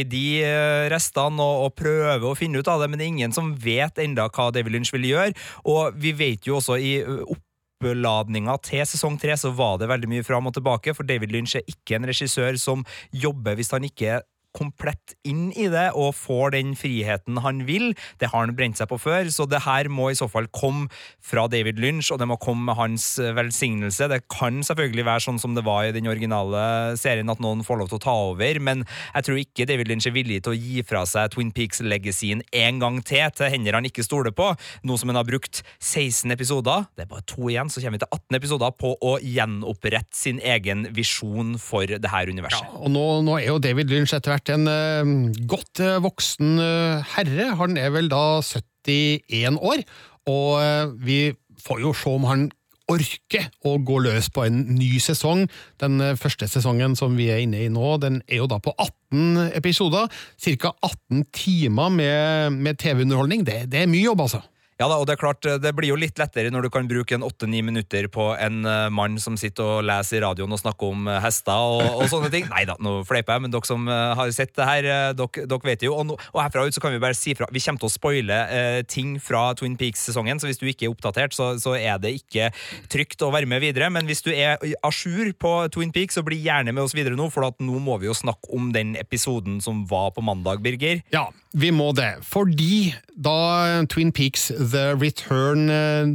i 0.00 0.02
de 0.08 0.24
eh, 0.46 0.88
restene, 0.92 1.42
og, 1.42 1.68
og 1.68 1.76
prøver 1.80 2.30
å 2.30 2.38
finne 2.38 2.62
ut 2.62 2.70
av 2.70 2.82
det, 2.82 2.90
men 2.90 3.00
det 3.00 3.08
er 3.08 3.14
ingen 3.16 3.36
som 3.36 3.54
vet 3.60 4.00
enda 4.00 4.30
hva 4.30 4.50
David 4.54 4.78
Lynch 4.78 4.94
vil 4.96 5.10
gjøre. 5.12 5.36
Og 5.68 6.00
vi 6.00 6.14
vet 6.16 6.48
jo 6.48 6.58
også 6.60 6.78
i 6.80 6.98
opp 7.04 7.44
oppladninga 7.80 8.58
til 8.60 8.84
sesong 8.84 9.16
tre 9.20 9.36
så 9.40 9.50
var 9.56 9.78
det 9.80 9.88
veldig 9.88 10.08
mye 10.10 10.24
fram 10.26 10.48
og 10.50 10.54
tilbake, 10.56 10.92
for 10.94 11.06
David 11.08 11.32
Lynch 11.32 11.56
er 11.56 11.64
ikke 11.68 11.96
en 11.96 12.08
regissør 12.08 12.58
som 12.60 12.84
jobber 13.12 13.56
hvis 13.56 13.72
han 13.72 13.86
ikke 13.88 14.20
komplett 14.56 15.14
inn 15.26 15.50
i 15.52 15.68
det 15.72 15.90
og 15.98 16.14
får 16.18 16.54
den 16.56 16.74
friheten 16.78 17.40
han 17.44 17.64
vil. 17.68 17.92
Det 18.20 18.30
har 18.32 18.44
han 18.44 18.54
brent 18.56 18.80
seg 18.80 18.90
på 18.90 18.98
før, 19.00 19.28
så 19.32 19.46
det 19.48 19.62
her 19.66 19.90
må 19.92 20.10
i 20.10 20.18
så 20.18 20.28
fall 20.30 20.48
komme 20.54 20.88
fra 21.24 21.46
David 21.50 21.80
Lynch, 21.82 22.10
og 22.12 22.20
det 22.20 22.28
må 22.30 22.38
komme 22.40 22.66
med 22.70 22.78
hans 22.78 23.06
velsignelse. 23.18 24.08
Det 24.10 24.22
kan 24.32 24.62
selvfølgelig 24.66 25.06
være 25.06 25.24
sånn 25.26 25.40
som 25.42 25.56
det 25.56 25.64
var 25.66 25.88
i 25.88 25.94
den 25.94 26.08
originale 26.10 26.96
serien, 27.00 27.30
at 27.30 27.42
noen 27.42 27.64
får 27.66 27.80
lov 27.80 27.92
til 27.92 28.00
å 28.00 28.04
ta 28.04 28.16
over, 28.30 28.60
men 28.62 28.84
jeg 29.14 29.26
tror 29.26 29.40
ikke 29.42 29.68
David 29.70 29.90
Lynch 29.90 30.08
er 30.10 30.16
villig 30.16 30.40
til 30.44 30.54
å 30.54 30.58
gi 30.58 30.84
fra 30.86 31.04
seg 31.08 31.32
Twin 31.34 31.52
Peaks-legacyen 31.54 32.44
en 32.64 32.82
gang 32.82 33.00
til 33.06 33.28
til 33.36 33.50
hender 33.52 33.76
han 33.76 33.86
ikke 33.88 34.04
stoler 34.06 34.34
på, 34.36 34.50
nå 34.86 34.96
som 34.98 35.12
han 35.12 35.20
har 35.20 35.28
brukt 35.28 35.62
16 35.78 36.32
episoder, 36.34 36.86
det 36.96 37.04
er 37.04 37.10
bare 37.10 37.26
to 37.28 37.50
igjen, 37.50 37.70
så 37.72 37.82
kommer 37.82 37.98
vi 37.98 38.04
til 38.04 38.12
18 38.16 38.38
episoder 38.40 38.74
på 38.80 38.94
å 39.06 39.14
gjenopprette 39.22 40.16
sin 40.16 40.40
egen 40.42 40.86
visjon 40.96 41.56
for 41.60 41.86
det 41.90 42.12
her 42.12 42.30
universet. 42.30 42.66
Ja, 42.66 42.80
og 42.80 42.92
nå, 42.92 43.04
nå 43.26 43.36
er 43.38 43.50
jo 43.50 43.58
David 43.62 43.92
Lynch 43.92 44.14
etter 44.16 44.34
hvert 44.34 44.39
en 44.48 44.68
uh, 44.70 45.10
godt 45.50 45.82
uh, 45.84 45.98
voksen 46.02 46.56
uh, 46.58 47.02
herre. 47.16 47.50
Han 47.60 47.76
er 47.76 47.92
vel 47.92 48.08
da 48.08 48.40
71 48.40 49.58
år, 49.60 49.84
og 50.30 50.94
vi 51.04 51.34
får 51.60 51.80
jo 51.82 51.92
se 51.92 52.08
om 52.08 52.24
han 52.28 52.46
orker 52.90 53.50
å 53.68 53.76
gå 53.86 53.98
løs 54.02 54.30
på 54.32 54.46
en 54.46 54.62
ny 54.78 54.94
sesong. 55.02 55.44
Den 55.82 56.00
første 56.18 56.48
sesongen 56.50 56.96
som 56.98 57.14
vi 57.18 57.28
er 57.30 57.42
inne 57.44 57.60
i 57.66 57.68
nå, 57.70 57.98
den 58.02 58.22
er 58.26 58.40
jo 58.40 58.48
da 58.50 58.58
på 58.62 58.72
18 58.72 59.52
episoder. 59.58 60.08
Ca. 60.40 60.72
18 60.80 61.26
timer 61.36 61.92
med, 61.92 62.56
med 62.56 62.80
TV-underholdning. 62.80 63.44
Det, 63.46 63.66
det 63.70 63.84
er 63.84 63.92
mye 63.92 64.08
jobb, 64.08 64.24
altså. 64.26 64.42
Ja 64.80 64.88
da, 64.88 64.96
og 64.96 65.04
det 65.08 65.16
er 65.16 65.20
klart, 65.20 65.44
det 65.44 65.74
blir 65.76 65.90
jo 65.92 65.98
litt 66.00 66.16
lettere 66.16 66.48
når 66.52 66.66
du 66.66 66.70
kan 66.72 66.88
bruke 66.88 67.16
en 67.16 67.24
åtte-ni 67.26 67.60
minutter 67.66 68.08
på 68.12 68.30
en 68.40 68.62
mann 68.96 69.18
som 69.20 69.36
sitter 69.36 69.76
og 69.76 69.84
leser 69.84 70.16
i 70.18 70.22
radioen 70.24 70.56
og 70.56 70.60
snakker 70.62 70.94
om 70.94 71.10
hester 71.20 71.52
og, 71.52 71.82
og 72.00 72.06
sånne 72.08 72.30
ting. 72.32 72.46
Nei 72.54 72.64
da, 72.68 72.78
nå 72.80 73.00
fleiper 73.08 73.36
jeg, 73.36 73.44
men 73.44 73.52
dere 73.52 73.68
som 73.68 73.84
har 73.90 74.32
sett 74.32 74.54
det 74.56 74.68
her, 74.68 74.88
dere, 75.18 75.44
dere 75.50 75.68
vet 75.68 75.84
jo. 75.84 75.92
Og, 76.00 76.06
no, 76.08 76.16
og, 76.32 76.40
herfra 76.40 76.64
ut 76.64 76.76
så 76.76 76.82
kan 76.82 76.94
vi 76.94 77.02
bare 77.02 77.16
si 77.18 77.34
fra. 77.36 77.48
Vi 77.52 77.62
kommer 77.64 77.82
til 77.82 77.90
å 77.90 77.92
spoile 77.92 78.38
eh, 78.56 78.80
ting 78.88 79.18
fra 79.22 79.50
Twin 79.58 79.76
Peaks-sesongen, 79.80 80.40
så 80.40 80.48
hvis 80.48 80.60
du 80.60 80.66
ikke 80.70 80.88
er 80.88 80.94
oppdatert, 80.94 81.36
så, 81.36 81.52
så, 81.60 81.76
er 81.76 82.00
det 82.02 82.14
ikke 82.18 82.50
trygt 82.92 83.22
å 83.24 83.30
være 83.34 83.48
med 83.50 83.62
videre. 83.64 83.90
Men 83.92 84.08
hvis 84.08 84.24
du 84.26 84.32
er 84.32 84.56
à 84.56 84.90
jour 84.90 85.32
på 85.40 85.52
Twin 85.74 85.92
Peaks, 85.94 86.18
så 86.18 86.24
bli 86.26 86.40
gjerne 86.44 86.74
med 86.74 86.84
oss 86.84 86.96
videre 86.96 87.18
nå, 87.18 87.28
for 87.32 87.46
nå 87.60 87.82
må 87.82 88.00
vi 88.00 88.08
jo 88.08 88.16
snakke 88.16 88.52
om 88.56 88.72
den 88.74 88.96
episoden 89.00 89.60
som 89.64 89.84
var 89.90 90.14
på 90.16 90.24
mandag, 90.24 90.64
Birger. 90.64 91.04
Ja, 91.14 91.28
vi 91.52 91.72
må 91.74 91.90
det. 91.96 92.12
Fordi 92.26 92.92
da 93.20 93.84
Twin 93.90 94.12
Peaks 94.16 94.50
The 94.70 94.94
Return 94.98 95.66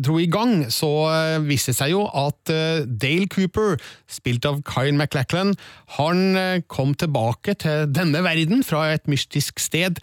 dro 0.06 0.18
i 0.22 0.28
gang, 0.32 0.66
så 0.74 0.90
viste 1.46 1.74
det 1.74 1.80
seg 1.80 1.94
jo 1.94 2.06
at 2.10 2.50
Dale 2.50 3.30
Cooper, 3.32 3.78
spilt 4.08 4.48
av 4.50 4.62
Kyle 4.68 4.96
MacLachlan, 4.96 5.56
han 6.00 6.62
kom 6.72 6.94
tilbake 6.98 7.58
til 7.62 7.88
denne 7.92 8.24
verden 8.26 8.64
fra 8.66 8.88
et 8.96 9.10
mystisk 9.12 9.60
sted 9.64 10.02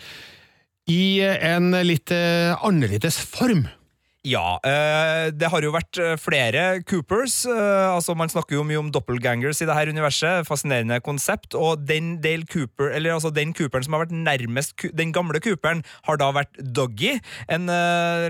i 0.91 1.23
en 1.23 1.73
litt 1.87 2.13
annerledes 2.13 3.21
form. 3.23 3.67
Ja, 4.23 4.61
det 5.35 5.49
har 5.51 5.65
jo 5.67 5.73
vært 5.75 5.99
flere 6.23 6.79
Coopers. 6.87 7.41
altså 7.43 8.15
Man 8.15 8.31
snakker 8.31 8.55
jo 8.55 8.63
mye 8.63 8.79
om 8.79 8.91
doppelgangers 8.95 9.59
i 9.65 9.67
det 9.67 9.75
her 9.75 9.91
universet. 9.91 10.47
Fascinerende 10.47 11.01
konsept. 11.03 11.57
Og 11.59 11.83
den 11.89 12.21
Dale 12.23 12.47
Cooper, 12.47 12.93
eller 12.95 13.17
altså 13.17 13.33
den 13.35 13.51
Cooperen 13.51 13.83
som 13.83 13.97
har 13.97 14.05
vært 14.05 14.15
nærmest 14.15 14.85
den 14.95 15.11
gamle 15.11 15.41
Cooperen, 15.43 15.83
har 16.07 16.21
da 16.23 16.29
vært 16.37 16.55
Doggy. 16.55 17.17
En 17.51 17.67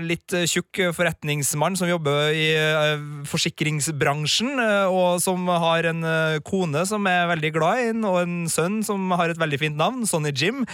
litt 0.01 0.33
tjukk 0.49 0.81
forretningsmann 0.97 1.77
som 1.77 1.91
jobber 1.91 2.33
i 2.33 2.47
forsikringsbransjen, 3.29 4.57
og 4.89 5.21
som 5.21 5.45
har 5.45 5.91
en 5.91 6.01
kone 6.49 6.87
som 6.89 7.05
er 7.05 7.29
veldig 7.35 7.53
glad 7.53 7.83
i 7.83 7.87
ham, 7.91 8.01
og 8.09 8.19
en 8.23 8.35
sønn 8.49 8.81
som 8.81 9.13
har 9.13 9.35
et 9.35 9.43
veldig 9.45 9.61
fint 9.61 9.77
navn, 9.77 10.09
Sonny 10.09 10.33
Jim. 10.33 10.65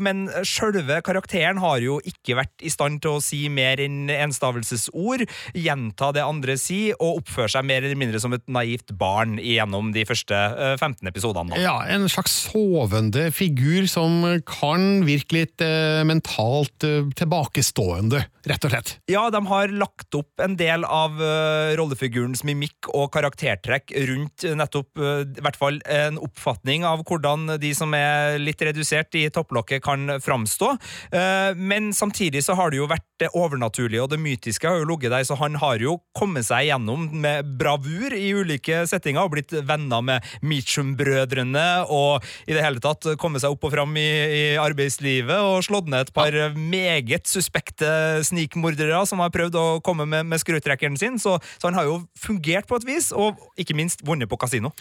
Men 0.00 0.30
sjølve 0.48 1.02
karakteren 1.04 1.60
har 1.60 1.84
jo 1.84 2.00
ikke 2.08 2.40
vært 2.40 2.64
i 2.64 2.72
stand 2.72 3.04
til 3.04 3.18
å 3.18 3.22
si 3.24 3.44
mer 3.52 3.84
enn 3.84 4.08
enstavelsesord, 4.46 5.26
gjenta 5.54 6.12
det 6.14 6.24
andre 6.24 6.56
sier, 6.60 6.96
og 7.00 7.22
oppføre 7.22 7.50
seg 7.56 7.66
mer 7.66 7.84
eller 7.84 7.98
mindre 7.98 8.20
som 8.22 8.34
et 8.36 8.44
naivt 8.48 8.94
barn 8.98 9.36
gjennom 9.42 9.92
de 9.94 10.06
første 10.08 10.36
15 10.78 11.06
episodene. 11.10 11.54
Da. 11.54 11.62
Ja, 11.62 11.76
en 11.92 12.06
slags 12.10 12.34
sovende 12.46 13.30
figur 13.34 13.86
som 13.90 14.22
kan 14.46 15.04
virke 15.06 15.40
litt 15.40 15.64
eh, 15.64 16.02
mentalt 16.06 16.86
eh, 16.86 17.06
tilbakestående, 17.16 18.22
rett 18.46 18.66
og 18.66 18.72
slett. 18.72 18.94
Ja, 19.10 19.26
de 19.32 19.42
har 19.50 19.74
lagt 19.74 20.14
opp 20.16 20.42
en 20.42 20.56
del 20.58 20.84
av 20.86 21.16
uh, 21.18 21.74
rollefigurens 21.78 22.44
mimikk 22.46 22.88
og 22.94 23.08
karaktertrekk 23.14 23.90
rundt 24.10 24.44
nettopp 24.56 25.00
uh, 25.00 25.24
i 25.26 25.42
hvert 25.42 25.58
fall 25.58 25.80
en 25.90 26.20
oppfatning 26.22 26.86
av 26.86 27.02
hvordan 27.06 27.56
de 27.62 27.72
som 27.76 27.94
er 27.96 28.38
litt 28.38 28.62
redusert 28.62 29.16
i 29.18 29.26
topplokket, 29.34 29.82
kan 29.82 30.18
framstå. 30.22 30.72
Uh, 31.10 31.52
men 31.58 31.90
samtidig 31.96 32.44
så 32.46 32.56
har 32.58 32.70
det 32.70 32.80
jo 32.80 32.90
vært 32.90 33.06
det 33.22 33.32
overnaturlige 33.34 34.04
og 34.04 34.12
det 34.12 34.20
mytiske 34.20 34.35
har 34.44 34.80
jo 34.80 34.88
ligget 34.88 35.12
der, 35.12 35.24
så 35.24 35.36
han 35.40 35.56
har 35.60 35.80
jo 35.80 35.96
kommet 36.16 36.46
seg 36.46 36.68
gjennom 36.68 37.08
med 37.22 37.46
bravur 37.58 38.12
i 38.12 38.32
ulike 38.36 38.84
settinger 38.88 39.24
og 39.24 39.32
blitt 39.36 39.54
venner 39.66 40.02
med 40.04 40.24
Mitchum-brødrene 40.42 41.86
og 41.92 42.24
i 42.46 42.54
det 42.56 42.64
hele 42.64 42.82
tatt 42.82 43.06
kommet 43.20 43.42
seg 43.42 43.54
opp 43.54 43.66
og 43.66 43.72
fram 43.72 43.96
i, 43.96 44.06
i 44.06 44.42
arbeidslivet 44.60 45.36
og 45.36 45.64
slått 45.66 45.88
ned 45.92 46.06
et 46.06 46.14
par 46.16 46.34
ja. 46.34 46.50
meget 46.56 47.28
suspekte 47.30 48.22
snikmordere 48.26 49.04
som 49.08 49.22
har 49.24 49.32
prøvd 49.34 49.56
å 49.60 49.66
komme 49.84 50.06
med, 50.08 50.26
med 50.28 50.42
skrutrekkeren 50.42 50.98
sin, 51.00 51.20
så, 51.22 51.38
så, 51.56 51.68
han 51.68 51.78
har 51.78 51.88
jo 51.88 52.00
fungert 52.20 52.68
på 52.68 52.78
et 52.80 52.86
vis, 52.88 53.12
og 53.16 53.40
ikke 53.60 53.76
minst 53.78 54.04
vunnet 54.06 54.30
på 54.30 54.38
kasino. 54.40 54.72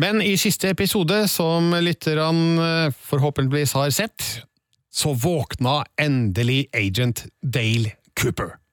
Men 0.00 0.22
i 0.24 0.34
siste 0.40 0.72
episode, 0.74 1.24
som 1.30 1.70
lytterne 1.78 2.90
forhåpentligvis 3.08 3.76
har 3.78 3.94
sett, 3.94 4.26
så 4.94 5.14
våkna 5.18 5.82
endelig 6.00 6.66
agent 6.74 7.26
Dale 7.42 7.96
Cooper. 8.20 8.63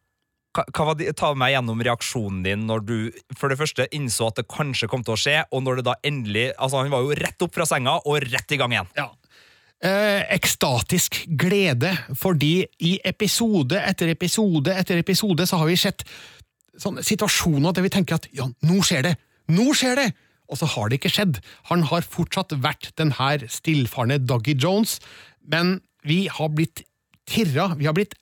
Det, 0.52 1.14
Ta 1.16 1.32
meg 1.38 1.54
gjennom 1.54 1.80
reaksjonen 1.80 2.42
din 2.44 2.66
når 2.68 2.84
du 2.84 2.96
for 3.40 3.52
det 3.52 3.60
første 3.60 3.86
innså 3.96 4.28
at 4.28 4.42
det 4.42 4.50
kanskje 4.52 4.90
kom 4.92 5.06
til 5.08 5.16
å 5.16 5.20
skje, 5.20 5.38
og 5.52 5.64
når 5.64 5.80
det 5.80 5.86
da 5.88 5.96
endelig 6.04 6.50
Altså, 6.58 6.82
han 6.82 6.92
var 6.92 7.06
jo 7.06 7.16
rett 7.16 7.46
opp 7.46 7.56
fra 7.56 7.68
senga 7.70 7.98
og 8.04 8.26
rett 8.26 8.52
i 8.52 8.60
gang 8.60 8.76
igjen. 8.76 8.92
Ja. 9.00 9.08
Eh, 9.82 10.28
ekstatisk 10.36 11.24
glede, 11.40 11.94
fordi 12.20 12.68
i 12.86 12.98
episode 13.08 13.80
etter 13.80 14.12
episode 14.14 14.76
etter 14.78 15.00
episode 15.02 15.48
så 15.50 15.58
har 15.58 15.72
vi 15.72 15.80
sett 15.80 16.04
sånne 16.78 17.02
situasjoner 17.06 17.74
der 17.74 17.88
vi 17.88 17.94
tenker 17.94 18.20
at 18.20 18.28
ja, 18.36 18.46
nå 18.68 18.84
skjer 18.86 19.08
det! 19.08 19.16
Nå 19.52 19.72
skjer 19.78 19.98
det! 19.98 20.12
Og 20.52 20.60
så 20.60 20.68
har 20.74 20.92
det 20.92 21.00
ikke 21.00 21.14
skjedd. 21.16 21.40
Han 21.72 21.88
har 21.90 22.06
fortsatt 22.06 22.54
vært 22.62 22.92
den 23.00 23.16
her 23.18 23.48
stillfarne 23.50 24.20
Doggy 24.22 24.54
Jones, 24.60 25.00
men 25.42 25.80
vi 26.06 26.26
har 26.30 26.52
blitt 26.54 26.84
tirra, 27.30 27.72
vi 27.80 27.88
har 27.88 27.96
blitt 27.98 28.18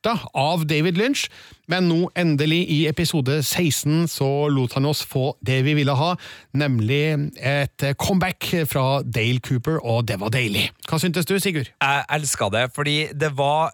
erta 0.00 0.30
av 0.34 0.64
David 0.66 0.96
Lynch, 0.96 1.28
men 1.68 1.88
nå 1.88 2.08
endelig, 2.18 2.64
i 2.72 2.86
episode 2.88 3.42
16, 3.42 4.08
så 4.08 4.48
lot 4.48 4.72
han 4.74 4.88
oss 4.88 5.02
få 5.04 5.36
det 5.44 5.60
vi 5.66 5.74
ville 5.76 5.92
ha, 5.92 6.14
nemlig 6.56 7.30
et 7.36 7.84
comeback 8.00 8.48
fra 8.70 9.02
Dale 9.04 9.40
Cooper, 9.40 9.78
og 9.84 10.08
det 10.08 10.20
var 10.20 10.32
deilig. 10.32 10.70
Hva 10.88 10.98
syntes 10.98 11.28
du, 11.28 11.36
Sigurd? 11.38 11.70
Jeg 11.80 12.04
elska 12.16 12.50
det, 12.50 12.70
fordi 12.74 13.10
det 13.12 13.34
var, 13.36 13.72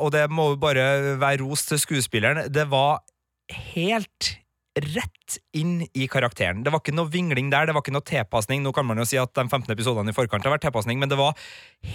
og 0.00 0.12
det 0.12 0.28
må 0.30 0.52
jo 0.52 0.60
bare 0.62 1.18
være 1.20 1.42
ros 1.44 1.66
til 1.70 1.78
skuespilleren, 1.78 2.50
det 2.52 2.68
var 2.70 3.04
helt 3.74 4.36
rett 4.80 5.36
inn 5.52 5.82
i 5.92 6.06
karakteren. 6.08 6.62
Det 6.64 6.72
var 6.72 6.80
ikke 6.80 6.94
noe 6.96 7.10
vingling 7.12 7.50
der, 7.52 7.68
det 7.68 7.74
var 7.76 7.84
ikke 7.84 7.92
noe 7.92 8.06
tilpasning. 8.08 8.62
Nå 8.64 8.72
kan 8.72 8.86
man 8.88 9.00
jo 9.00 9.04
si 9.08 9.18
at 9.20 9.32
de 9.36 9.44
15 9.44 9.68
episodene 9.74 10.12
i 10.12 10.16
forkant 10.16 10.44
har 10.46 10.54
vært 10.54 10.64
tilpasning, 10.64 11.00
men 11.00 11.10
det 11.12 11.18
var 11.20 11.36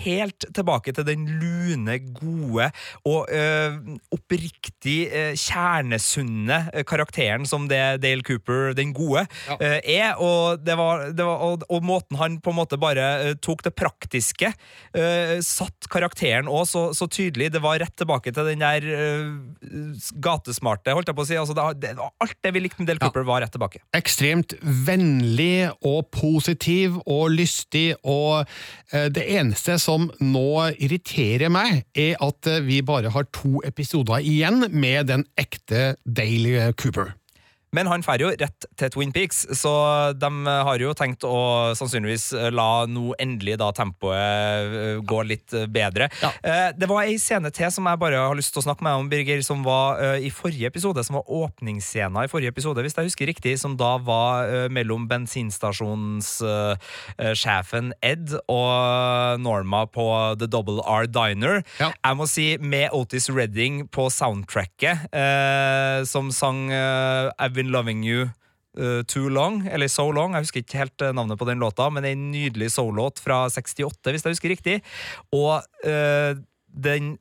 helt 0.03 0.45
tilbake 0.53 0.93
til 0.93 1.07
den 1.07 1.25
lune, 1.41 1.97
gode 2.17 2.69
og 3.07 3.31
øh, 3.33 3.77
oppriktig 4.13 4.97
øh, 5.09 5.33
kjernesunne 5.39 6.59
øh, 6.73 6.83
karakteren 6.87 7.47
som 7.49 7.65
det 7.71 8.01
Dale 8.03 8.25
Cooper, 8.25 8.75
den 8.77 8.93
gode, 8.97 9.25
øh, 9.57 9.79
er. 9.81 10.13
Og, 10.21 10.61
det 10.61 10.77
var, 10.77 11.07
det 11.17 11.25
var, 11.25 11.41
og, 11.47 11.65
og 11.69 11.85
måten 11.85 12.21
han 12.21 12.37
på 12.43 12.53
en 12.53 12.59
måte 12.59 12.77
bare 12.81 13.35
tok 13.41 13.63
det 13.65 13.73
praktiske, 13.77 14.51
satt 15.43 15.87
karakteren 15.91 16.49
òg 16.51 16.65
så, 16.69 16.83
så 16.95 17.07
tydelig. 17.09 17.49
Det 17.53 17.61
var 17.63 17.79
rett 17.81 17.93
tilbake 17.97 18.31
til 18.33 18.47
den 18.51 18.61
der 18.61 18.85
gatesmarte, 20.23 20.93
holdt 20.95 21.09
jeg 21.09 21.17
på 21.17 21.25
å 21.25 21.29
si. 21.29 21.37
Altså, 21.39 21.55
det, 21.57 21.65
det 21.83 21.93
var 21.97 22.13
alt 22.23 22.37
det 22.43 22.53
vi 22.55 22.66
likte 22.67 22.83
med 22.83 22.91
Dale 22.91 23.01
Cooper, 23.01 23.25
var 23.27 23.43
rett 23.43 23.53
tilbake. 23.55 23.81
Ekstremt 23.97 24.55
vennlig 24.61 25.69
og 25.85 26.09
positiv 26.13 26.99
og 27.05 27.31
lystig, 27.33 27.95
og 28.03 28.45
eh, 28.91 29.07
det 29.13 29.25
eneste 29.37 29.79
som 29.81 30.09
nå 30.21 30.49
irriterer 30.75 31.51
meg, 31.53 31.85
er 31.97 32.17
at 32.23 32.51
eh, 32.51 32.63
vi 32.67 32.81
bare 32.85 33.13
har 33.13 33.29
to 33.35 33.61
episoder 33.67 34.23
igjen 34.23 34.67
med 34.71 35.09
den 35.11 35.27
ekte 35.39 35.95
Dale 36.05 36.71
Cooper. 36.77 37.15
Men 37.77 37.85
han 37.91 38.01
drar 38.01 38.17
jo 38.21 38.29
rett 38.33 38.65
til 38.79 38.89
Twin 38.93 39.11
Peaks, 39.13 39.47
så 39.59 39.73
de 40.17 40.29
har 40.47 40.79
jo 40.81 40.93
tenkt 40.97 41.23
å 41.27 41.73
sannsynligvis 41.77 42.33
la 42.53 42.85
nå 42.89 43.13
endelig 43.21 43.57
da 43.61 43.71
tempoet 43.75 44.17
øh, 44.17 45.01
gå 45.07 45.23
litt 45.29 45.51
bedre. 45.73 46.09
Ja. 46.23 46.31
Det 46.77 46.87
var 46.89 47.03
ei 47.05 47.17
scene 47.21 47.49
til 47.53 47.71
som 47.73 47.85
jeg 47.89 47.97
bare 48.01 48.17
har 48.23 48.35
lyst 48.37 48.51
til 48.55 48.61
å 48.61 48.67
snakke 48.67 48.83
med 48.85 48.93
om, 48.97 49.09
Birger, 49.11 49.41
som 49.45 49.59
var 49.65 49.87
øh, 50.01 50.17
i 50.25 50.29
forrige 50.33 50.67
episode, 50.71 51.01
som 51.05 51.15
var 51.19 51.25
åpningsscena 51.43 52.19
i 52.25 52.31
forrige 52.31 52.51
episode, 52.55 52.81
hvis 52.83 52.97
jeg 52.97 53.07
husker 53.11 53.25
riktig, 53.29 53.53
som 53.61 53.71
da 53.79 53.91
var 54.01 54.33
mellom 54.73 55.01
bensinstasjonssjefen 55.09 57.85
Ed 58.05 58.27
og 58.51 59.39
Norma 59.41 59.85
på 59.91 60.05
The 60.39 60.47
Double 60.49 60.81
R 60.87 61.07
Diner. 61.09 61.61
Jeg 61.79 62.17
må 62.17 62.25
si, 62.29 62.57
med 62.61 62.89
Otis 62.95 63.29
Redding 63.33 63.89
på 63.93 64.09
soundtracket, 64.13 65.07
eh, 65.13 66.03
som 66.07 66.31
sang 66.33 66.71
eh, 66.73 67.29
I've 67.37 67.53
Been 67.57 67.66
Loving 67.71 68.03
You 68.07 68.27
uh, 68.79 69.03
Too 69.07 69.29
Long, 69.33 69.61
eller 69.67 69.89
So 69.91 70.09
Long, 70.11 70.35
jeg 70.35 70.47
husker 70.47 70.63
ikke 70.63 70.81
helt 70.81 71.05
uh, 71.05 71.13
navnet 71.15 71.39
på 71.39 71.47
den 71.49 71.61
låta, 71.63 71.89
men 71.93 72.05
en 72.07 72.27
nydelig 72.33 72.71
soul-låt 72.75 73.21
fra 73.23 73.45
68, 73.53 74.11
hvis 74.11 74.25
jeg 74.25 74.37
husker 74.37 74.53
riktig. 74.53 74.77
Og 75.35 75.61
uh, 75.87 76.33
den 76.67 77.15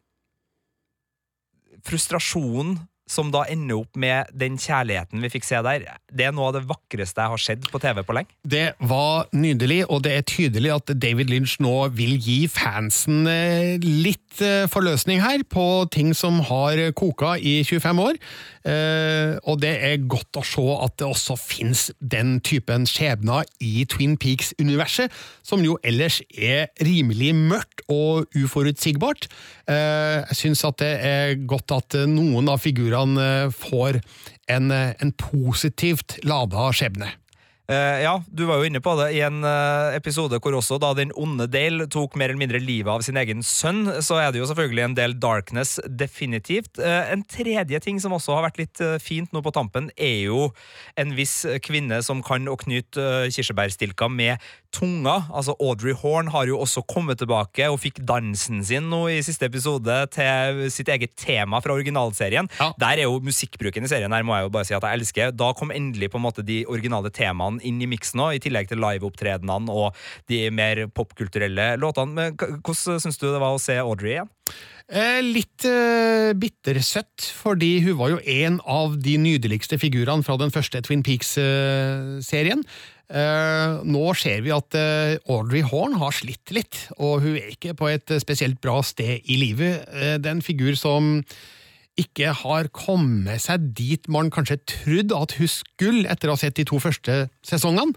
frustrasjonen 1.87 2.79
som 3.07 3.31
da 3.31 3.45
ender 3.51 3.79
opp 3.79 3.95
med 3.99 4.31
den 4.35 4.57
kjærligheten 4.59 5.23
vi 5.23 5.31
fikk 5.31 5.47
se 5.47 5.61
der, 5.63 5.85
det 6.11 6.27
er 6.27 6.35
noe 6.35 6.51
av 6.51 6.57
det 6.59 6.65
vakreste 6.67 7.23
jeg 7.23 7.33
har 7.33 7.43
sett 7.43 7.69
på 7.71 7.81
TV 7.83 8.03
på 8.07 8.17
lenge. 8.17 8.35
Det 8.43 8.73
var 8.83 9.29
nydelig, 9.37 9.85
og 9.87 10.03
det 10.07 10.17
er 10.17 10.27
tydelig 10.27 10.73
at 10.75 10.91
David 10.99 11.31
Lynch 11.31 11.57
nå 11.63 11.75
vil 11.95 12.17
gi 12.19 12.39
fansen 12.51 13.29
eh, 13.31 13.77
litt 13.83 14.43
eh, 14.43 14.67
forløsning 14.71 15.23
her 15.23 15.45
på 15.51 15.87
ting 15.95 16.13
som 16.19 16.41
har 16.51 16.83
koka 16.99 17.37
i 17.39 17.61
25 17.67 18.03
år. 18.09 18.19
Eh, 18.67 19.39
Og 19.47 19.61
det 19.63 19.75
er 19.87 20.03
godt 20.11 20.41
å 20.41 20.45
se 20.47 20.65
at 20.83 20.97
det 20.99 21.07
også 21.07 21.37
finnes 21.39 21.87
den 22.01 22.41
typen 22.45 22.87
skjebner 22.91 23.47
i 23.63 23.85
Twin 23.91 24.17
Peaks-universet, 24.19 25.13
som 25.47 25.63
jo 25.65 25.79
ellers 25.87 26.21
er 26.35 26.73
rimelig 26.83 27.33
mørkt 27.39 27.85
og 27.93 28.27
uforutsigbart. 28.35 29.29
Eh, 29.69 30.23
Jeg 30.31 30.37
syns 30.41 30.64
at 30.69 30.79
det 30.83 30.95
er 31.03 31.37
godt 31.49 31.75
at 31.75 31.99
noen 32.07 32.49
av 32.53 32.62
figurene 32.62 33.29
eh, 33.47 33.55
får 33.55 34.01
en, 34.49 34.71
eh, 34.71 34.95
en 35.03 35.12
positivt 35.12 36.21
lada 36.25 36.71
skjebne. 36.73 37.12
Eh, 37.67 37.99
ja, 38.05 38.12
du 38.31 38.45
var 38.47 38.61
jo 38.61 38.69
inne 38.69 38.79
på 38.79 38.93
det 38.95 39.09
i 39.17 39.25
en 39.27 39.41
eh, 39.43 39.97
episode 39.99 40.39
hvor 40.39 40.55
også 40.55 40.77
da 40.79 40.93
den 40.95 41.11
onde 41.19 41.49
Dale 41.51 41.89
tok 41.91 42.14
mer 42.14 42.31
eller 42.31 42.39
mindre 42.39 42.61
livet 42.62 42.93
av 42.93 43.03
sin 43.03 43.19
egen 43.19 43.43
sønn, 43.43 43.89
så 44.07 44.21
er 44.23 44.31
det 44.31 44.39
jo 44.39 44.47
selvfølgelig 44.47 44.85
en 44.85 44.95
del 44.95 45.17
darkness, 45.19 45.73
definitivt. 45.91 46.79
Eh, 46.79 47.11
en 47.11 47.25
tredje 47.27 47.81
ting 47.83 47.99
som 47.99 48.14
også 48.14 48.37
har 48.37 48.47
vært 48.47 48.61
litt 48.62 48.83
eh, 48.87 49.01
fint 49.03 49.35
nå 49.35 49.43
på 49.43 49.51
tampen, 49.57 49.91
er 49.99 50.29
jo 50.29 50.53
en 50.95 51.17
viss 51.19 51.41
kvinne 51.67 51.99
som 52.07 52.23
kan 52.23 52.47
å 52.47 52.55
knyte 52.62 53.03
eh, 53.03 53.35
kirsebærstilker 53.35 54.14
med 54.14 54.39
tunga. 54.77 55.16
Altså 55.33 55.55
Audrey 55.62 55.95
Horn 55.97 56.29
har 56.35 56.49
jo 56.51 56.61
også 56.61 56.85
kommet 56.89 57.20
tilbake 57.22 57.68
og 57.72 57.81
fikk 57.83 58.03
dansen 58.07 58.62
sin 58.66 58.91
nå 58.93 59.07
i 59.14 59.22
siste 59.24 59.49
episode 59.49 59.97
til 60.14 60.62
sitt 60.72 60.91
eget 60.93 61.16
tema 61.20 61.62
fra 61.64 61.77
originalserien. 61.77 62.51
Der 62.81 63.01
er 63.01 63.07
jo 63.07 63.20
musikkbruken 63.24 63.87
i 63.87 63.91
serien 63.91 64.12
her 64.12 64.27
må 64.27 64.37
jeg 64.37 64.49
jo 64.49 64.55
bare 64.55 64.68
si 64.68 64.77
at 64.77 64.85
jeg 64.85 65.01
elsker. 65.01 65.35
Da 65.37 65.53
kom 65.57 65.72
endelig 65.74 66.11
på 66.12 66.20
en 66.20 66.27
måte 66.27 66.45
de 66.47 66.62
originale 66.68 67.12
temaene 67.14 67.62
inn 67.66 67.81
i 67.83 67.91
miksen 67.91 68.22
òg, 68.27 68.37
i 68.37 68.43
tillegg 68.45 68.70
til 68.70 68.83
liveopptredenene 68.85 69.72
og 69.72 69.97
de 70.31 70.47
mer 70.55 70.87
popkulturelle 70.93 71.74
låtene. 71.81 72.16
Men 72.16 72.62
hvordan 72.62 73.03
syns 73.03 73.20
du 73.20 73.29
det 73.31 73.43
var 73.43 73.57
å 73.57 73.62
se 73.62 73.79
Audrey 73.83 74.18
igjen? 74.18 74.33
Eh, 74.87 75.18
litt 75.18 75.64
eh, 75.66 76.31
bittersøtt, 76.39 77.24
fordi 77.41 77.81
hun 77.83 77.97
var 77.99 78.12
jo 78.12 78.20
en 78.22 78.61
av 78.70 78.95
de 79.03 79.16
nydeligste 79.18 79.81
figurene 79.83 80.22
fra 80.22 80.37
den 80.39 80.55
første 80.55 80.79
Twin 80.87 81.03
Peaks-serien. 81.07 82.62
Eh, 82.62 82.85
nå 83.07 84.07
ser 84.19 84.41
vi 84.43 84.51
at 84.55 84.75
eh, 84.75 85.19
Audrey 85.31 85.63
Horn 85.63 85.95
har 86.01 86.15
slitt 86.15 86.51
litt, 86.51 86.89
og 86.99 87.23
hun 87.23 87.37
er 87.39 87.53
ikke 87.53 87.77
på 87.79 87.91
et 87.93 88.11
eh, 88.11 88.23
spesielt 88.23 88.59
bra 88.61 88.81
sted 88.83 89.23
i 89.23 89.39
livet. 89.39 89.85
Eh, 89.95 90.17
det 90.19 90.27
er 90.27 90.35
en 90.35 90.43
figur 90.43 90.75
som 90.79 91.21
ikke 91.97 92.33
har 92.43 92.69
kommet 92.77 93.41
seg 93.47 93.71
dit 93.79 94.09
man 94.13 94.29
kanskje 94.29 94.59
trodde 94.69 95.17
at 95.17 95.37
hun 95.39 95.49
skulle 95.49 96.11
etter 96.11 96.29
å 96.29 96.35
ha 96.35 96.41
sett 96.43 96.59
de 96.59 96.67
to 96.69 96.77
første 96.83 97.23
sesongene. 97.41 97.97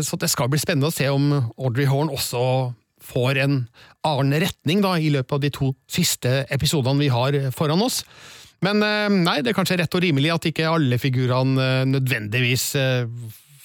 Så 0.00 0.16
det 0.16 0.30
skal 0.32 0.48
bli 0.48 0.56
spennende 0.56 0.88
å 0.88 0.94
se 0.94 1.04
om 1.12 1.26
Audrey 1.36 1.84
Horn 1.84 2.08
også 2.08 2.40
får 3.04 3.42
en 3.42 3.58
annen 4.08 4.40
retning 4.40 4.80
da, 4.80 4.94
i 4.96 5.12
løpet 5.12 5.36
av 5.36 5.42
de 5.44 5.50
to 5.52 5.68
siste 5.84 6.32
episodene 6.48 6.96
vi 7.02 7.10
har 7.12 7.36
foran 7.52 7.84
oss. 7.84 8.00
Men 8.64 8.80
nei, 8.80 9.42
det 9.44 9.52
er 9.52 9.58
kanskje 9.58 9.82
rett 9.82 10.00
og 10.00 10.06
rimelig 10.06 10.32
at 10.38 10.48
ikke 10.48 10.72
alle 10.72 10.96
figurene 11.02 11.84
nødvendigvis 11.92 12.70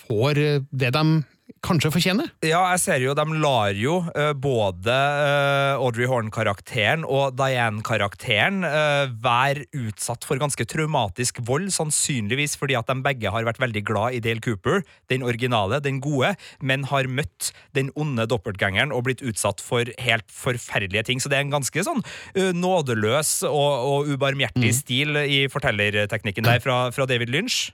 får 0.07 0.41
eh, 0.41 0.61
det 0.71 0.93
de 0.95 1.23
kanskje 1.65 1.91
fortjener. 1.93 2.29
Ja, 2.45 2.61
jeg 2.73 2.81
ser 2.83 3.01
jo, 3.01 3.13
de 3.17 3.37
lar 3.41 3.73
jo 3.77 3.97
uh, 4.05 4.31
både 4.37 4.93
uh, 4.93 5.81
Audrey 5.81 6.07
Horn-karakteren 6.09 7.05
og 7.05 7.35
Diane-karakteren 7.39 8.61
uh, 8.65 9.09
være 9.21 9.65
utsatt 9.77 10.25
for 10.27 10.41
ganske 10.41 10.65
traumatisk 10.69 11.41
vold, 11.45 11.71
sannsynligvis 11.73 12.57
fordi 12.61 12.77
at 12.77 12.89
de 12.89 12.97
begge 13.05 13.33
har 13.33 13.47
vært 13.47 13.61
veldig 13.61 13.85
glad 13.87 14.17
i 14.17 14.21
Dale 14.25 14.43
Cooper, 14.45 14.83
den 15.11 15.25
originale, 15.25 15.81
den 15.83 16.01
gode, 16.03 16.35
men 16.61 16.85
har 16.91 17.09
møtt 17.09 17.51
den 17.77 17.91
onde 17.97 18.27
doppeltgangeren 18.29 18.93
og 18.93 19.07
blitt 19.07 19.23
utsatt 19.25 19.63
for 19.63 19.89
helt 20.01 20.27
forferdelige 20.31 21.05
ting. 21.09 21.21
Så 21.21 21.31
det 21.31 21.39
er 21.39 21.47
en 21.47 21.55
ganske 21.55 21.85
sånn 21.85 22.03
nådeløs 22.35 23.37
og, 23.47 23.73
og 23.89 24.13
ubarmhjertig 24.13 24.73
stil 24.77 25.17
i 25.23 25.45
fortellerteknikken 25.51 26.45
der 26.45 26.61
fra, 26.63 26.85
fra 26.95 27.09
David 27.09 27.33
Lynch. 27.33 27.69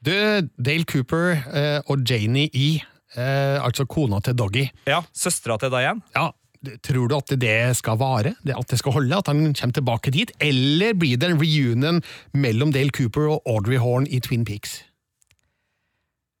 Du, 0.00 0.12
Dale 0.56 0.86
Cooper 0.88 1.34
eh, 1.52 1.78
og 1.92 2.04
Janie 2.08 2.48
E, 2.56 2.68
eh, 3.16 3.56
altså 3.60 3.84
kona 3.84 4.20
til 4.24 4.36
Doggy. 4.38 4.68
Ja, 4.88 5.02
søstera 5.12 5.58
til 5.60 5.72
Diane. 5.74 6.00
Ja, 6.16 6.30
Tror 6.84 7.06
du 7.08 7.14
at 7.16 7.30
det 7.40 7.76
skal 7.78 7.96
vare? 7.96 8.34
At 8.52 8.68
det 8.68 8.76
skal 8.82 8.92
holde? 8.92 9.16
At 9.16 9.30
han 9.30 9.54
kommer 9.56 9.72
tilbake 9.72 10.12
dit? 10.12 10.28
Eller 10.44 10.92
blir 10.92 11.16
det 11.16 11.30
en 11.30 11.40
reunion 11.40 12.02
mellom 12.36 12.74
Dale 12.76 12.92
Cooper 12.92 13.30
og 13.32 13.48
Audrey 13.48 13.80
Horn 13.80 14.04
i 14.04 14.20
Twin 14.20 14.44
Peaks? 14.44 14.82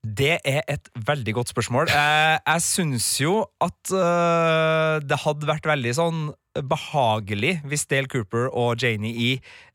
Det 0.04 0.36
er 0.44 0.60
et 0.68 0.92
veldig 1.08 1.34
godt 1.38 1.48
spørsmål. 1.52 1.88
Jeg, 1.88 2.40
jeg 2.46 2.62
syns 2.64 3.08
jo 3.20 3.46
at 3.64 3.92
øh, 3.96 5.00
det 5.04 5.22
hadde 5.24 5.48
vært 5.48 5.72
veldig 5.72 5.96
sånn 5.96 6.22
behagelig 6.58 7.60
hvis 7.70 7.84
Dale 7.86 8.10
Cooper 8.10 8.48
og 8.48 8.82
Janie 8.82 9.14
E 9.14 9.28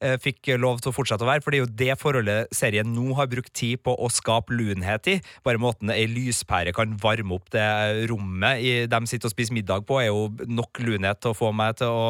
eh, 0.04 0.16
fikk 0.20 0.52
lov 0.60 0.82
til 0.84 0.92
å 0.92 0.96
fortsette 0.96 1.24
å 1.24 1.30
være, 1.30 1.44
for 1.44 1.54
det 1.54 1.60
er 1.60 1.64
jo 1.64 1.76
det 1.80 1.96
forholdet 2.02 2.56
serien 2.56 2.90
nå 2.92 3.16
har 3.16 3.30
brukt 3.32 3.54
tid 3.56 3.80
på 3.86 3.94
å 3.96 4.10
skape 4.12 4.52
lunhet 4.56 5.08
i. 5.08 5.16
Bare 5.48 5.62
måten 5.62 5.92
ei 5.94 6.04
lyspære 6.12 6.74
kan 6.76 6.98
varme 7.00 7.38
opp 7.38 7.48
det 7.56 7.64
rommet 8.12 8.60
de 8.92 9.00
sitter 9.08 9.30
og 9.30 9.34
spiser 9.34 9.56
middag 9.56 9.86
på, 9.88 10.02
er 10.02 10.10
jo 10.10 10.28
nok 10.52 10.82
lunhet 10.84 11.22
til 11.24 11.32
å 11.32 11.38
få 11.38 11.54
meg 11.56 11.80
til 11.80 11.96
å 11.96 12.10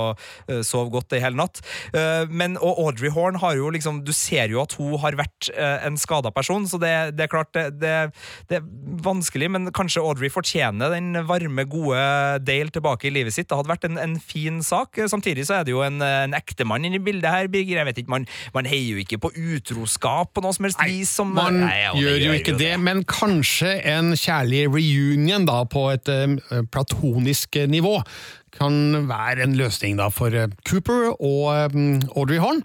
eh, 0.49 0.63
sove 0.65 0.89
godt 0.95 1.13
ei 1.13 1.21
hel 1.21 1.37
natt. 1.37 1.61
Eh, 1.93 2.25
men 2.33 2.57
og 2.57 2.81
Audrey 2.87 3.13
Horn 3.13 3.37
har 3.43 3.57
jo 3.59 3.69
liksom 3.73 4.01
Du 4.05 4.11
ser 4.15 4.49
jo 4.49 4.61
at 4.63 4.73
hun 4.79 4.95
har 5.01 5.15
vært 5.17 5.49
en 5.55 5.97
skada 5.99 6.31
person, 6.33 6.65
så 6.69 6.77
det, 6.81 6.91
det 7.17 7.25
er 7.25 7.31
klart 7.31 7.51
det, 7.55 7.65
det, 7.81 7.93
det 8.49 8.57
er 8.57 8.65
vanskelig, 9.05 9.49
men 9.51 9.69
kanskje 9.75 10.03
Audrey 10.03 10.31
fortjener 10.33 10.93
den 10.93 11.21
varme, 11.27 11.65
gode 11.69 12.01
Dale 12.45 12.73
tilbake 12.73 13.09
i 13.09 13.13
livet 13.13 13.35
sitt. 13.35 13.47
Det 13.49 13.57
hadde 13.57 13.71
vært 13.71 13.87
en, 13.87 13.99
en 14.01 14.17
fin 14.21 14.54
sak. 14.63 14.99
Samtidig 15.11 15.47
så 15.49 15.59
er 15.59 15.65
det 15.67 15.73
jo 15.73 15.81
en, 15.85 15.99
en 16.01 16.35
ektemann 16.37 16.85
inne 16.85 16.99
i 16.99 17.03
bildet 17.03 17.27
her, 17.31 17.49
Birger. 17.51 17.81
Jeg 17.81 17.89
vet 17.89 18.01
ikke, 18.03 18.13
Man, 18.15 18.27
man 18.53 18.69
heier 18.69 18.95
jo 18.95 19.03
ikke 19.03 19.19
på 19.25 19.33
utroskap 19.33 20.31
på 20.35 20.45
noe 20.45 20.55
som 20.55 20.69
helst 20.69 20.83
vis. 20.85 21.11
Som, 21.17 21.33
Man 21.35 21.61
Nei, 21.65 21.75
ja, 21.81 21.91
det 21.95 22.05
gjør 22.05 22.23
jo 22.27 22.39
ikke 22.39 22.57
det, 22.59 22.71
men 22.79 23.03
kanskje 23.09 23.75
en 23.91 24.13
kjærlig 24.15 24.65
reunion 24.71 25.47
da 25.47 25.61
på 25.67 25.89
et 25.95 26.11
uh, 26.11 26.63
platonisk 26.71 27.59
nivå 27.67 27.99
kan 28.55 29.07
være 29.09 29.43
en 29.43 29.57
løsning 29.59 29.97
da 29.99 30.07
for 30.13 30.35
eh, 30.35 30.51
Cooper 30.67 31.11
og 31.13 31.75
um, 31.75 31.99
Audrey 32.15 32.39
Horn. 32.39 32.63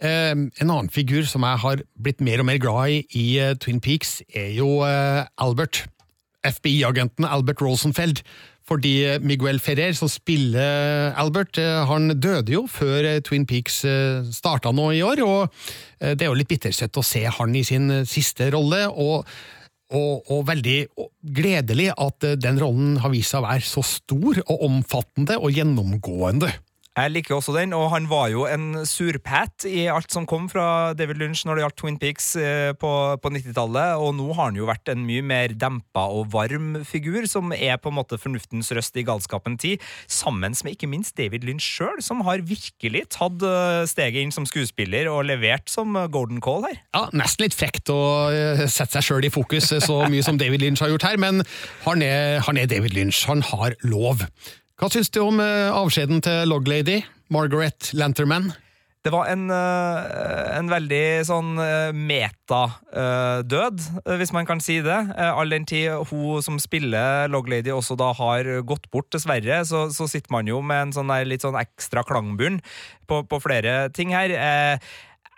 Eh, 0.00 0.32
en 0.32 0.66
annen 0.66 0.90
figur 0.92 1.26
som 1.28 1.44
jeg 1.46 1.62
har 1.64 1.84
blitt 2.00 2.22
mer 2.24 2.42
og 2.42 2.48
mer 2.48 2.60
glad 2.62 2.96
i 2.96 3.00
i 3.20 3.26
eh, 3.38 3.56
Twin 3.60 3.80
Peaks, 3.84 4.20
er 4.34 4.52
jo 4.56 4.80
eh, 4.86 5.24
Albert. 5.38 5.86
FBI-agenten 6.40 7.26
Albert 7.28 7.60
Rosenfeld. 7.60 8.22
Fordi 8.70 9.18
Miguel 9.26 9.58
Ferrer, 9.58 9.96
som 9.98 10.06
spiller 10.06 11.10
Albert, 11.18 11.58
eh, 11.58 11.80
han 11.90 12.12
døde 12.22 12.54
jo 12.54 12.68
før 12.70 13.08
eh, 13.16 13.22
Twin 13.26 13.42
Peaks 13.48 13.80
eh, 13.82 14.20
starta 14.30 14.70
nå 14.70 14.92
i 14.94 15.00
år. 15.02 15.24
Og 15.26 15.64
det 16.00 16.22
er 16.22 16.30
jo 16.30 16.36
litt 16.38 16.48
bittersøtt 16.48 16.96
å 16.96 17.04
se 17.04 17.24
han 17.26 17.56
i 17.58 17.64
sin 17.66 17.90
siste 18.08 18.52
rolle. 18.54 18.86
og 18.90 19.26
og, 19.90 20.28
og 20.30 20.44
veldig 20.46 20.84
gledelig 21.34 21.88
at 21.98 22.22
den 22.38 22.60
rollen 22.62 22.92
har 23.02 23.10
vist 23.10 23.32
seg 23.32 23.40
å 23.40 23.48
være 23.48 23.66
så 23.66 23.82
stor 23.82 24.38
og 24.44 24.60
omfattende 24.68 25.34
og 25.34 25.50
gjennomgående. 25.50 26.46
Jeg 26.98 27.12
liker 27.14 27.36
også 27.36 27.52
den, 27.54 27.70
og 27.76 27.92
han 27.92 28.08
var 28.10 28.32
jo 28.32 28.48
en 28.50 28.80
surpat 28.88 29.62
i 29.70 29.84
alt 29.92 30.10
som 30.10 30.24
kom 30.26 30.48
fra 30.50 30.90
David 30.98 31.20
Lynch 31.20 31.44
når 31.46 31.56
det 31.56 31.62
gjaldt 31.62 31.76
Twin 31.78 31.98
Peaks 32.02 32.32
eh, 32.34 32.72
på, 32.74 32.90
på 33.22 33.30
90-tallet, 33.30 34.00
og 34.02 34.16
nå 34.18 34.26
har 34.34 34.48
han 34.48 34.58
jo 34.58 34.66
vært 34.66 34.90
en 34.90 35.04
mye 35.06 35.22
mer 35.22 35.54
dempa 35.54 36.08
og 36.10 36.32
varm 36.34 36.80
figur, 36.88 37.28
som 37.30 37.54
er 37.54 37.78
på 37.78 37.92
en 37.92 37.98
måte 38.00 38.18
fornuftens 38.18 38.72
røst 38.74 38.98
i 38.98 39.04
galskapen 39.06 39.54
tid, 39.62 39.78
sammen 40.10 40.50
med 40.50 40.74
ikke 40.74 40.90
minst 40.90 41.14
David 41.14 41.46
Lynch 41.46 41.68
sjøl, 41.78 42.02
som 42.02 42.24
har 42.26 42.42
virkelig 42.42 43.04
tatt 43.14 43.46
eh, 43.46 43.84
steget 43.86 44.26
inn 44.26 44.34
som 44.34 44.48
skuespiller 44.50 45.12
og 45.14 45.28
levert 45.30 45.70
som 45.70 45.94
Gordon 46.10 46.42
Call 46.42 46.66
her. 46.66 46.80
Ja, 46.90 47.06
Nesten 47.14 47.46
litt 47.46 47.54
frekt 47.54 47.94
å 47.94 48.00
eh, 48.34 48.66
sette 48.66 48.98
seg 48.98 49.12
sjøl 49.12 49.30
i 49.30 49.32
fokus 49.32 49.70
så 49.70 50.02
mye 50.10 50.26
som 50.26 50.42
David 50.42 50.66
Lynch 50.66 50.82
har 50.82 50.90
gjort 50.90 51.06
her, 51.06 51.22
men 51.22 51.44
han 51.86 52.02
er, 52.02 52.40
han 52.50 52.58
er 52.58 52.66
David 52.66 52.98
Lynch. 52.98 53.22
Han 53.30 53.46
har 53.46 53.78
lov. 53.86 54.26
Hva 54.80 54.88
syns 54.88 55.10
du 55.12 55.18
om 55.20 55.36
eh, 55.44 55.68
avskjeden 55.76 56.22
til 56.24 56.46
Loglady, 56.48 57.02
Margaret 57.28 57.90
Lanterman? 57.92 58.46
Det 59.04 59.10
var 59.12 59.28
en, 59.28 59.42
øh, 59.52 59.98
en 60.56 60.70
veldig 60.72 61.02
sånn 61.28 61.50
metadød, 61.96 63.84
hvis 64.16 64.32
man 64.32 64.48
kan 64.48 64.60
si 64.64 64.78
det. 64.84 64.96
Eh, 65.12 65.28
All 65.36 65.52
den 65.52 65.68
tid 65.68 66.08
hun 66.08 66.40
som 66.44 66.56
spiller 66.56 67.28
Loglady 67.28 67.74
også 67.76 67.98
da 68.00 68.08
har 68.16 68.48
gått 68.64 68.88
bort, 68.88 69.10
dessverre, 69.12 69.60
så, 69.68 69.90
så 69.92 70.08
sitter 70.08 70.32
man 70.32 70.48
jo 70.48 70.62
med 70.64 70.86
en 70.86 70.96
sånn 70.96 71.12
litt 71.28 71.44
sånn 71.44 71.60
ekstra 71.60 72.00
klangbunn 72.08 72.62
på, 73.04 73.20
på 73.28 73.42
flere 73.44 73.90
ting 73.92 74.16
her. 74.16 74.32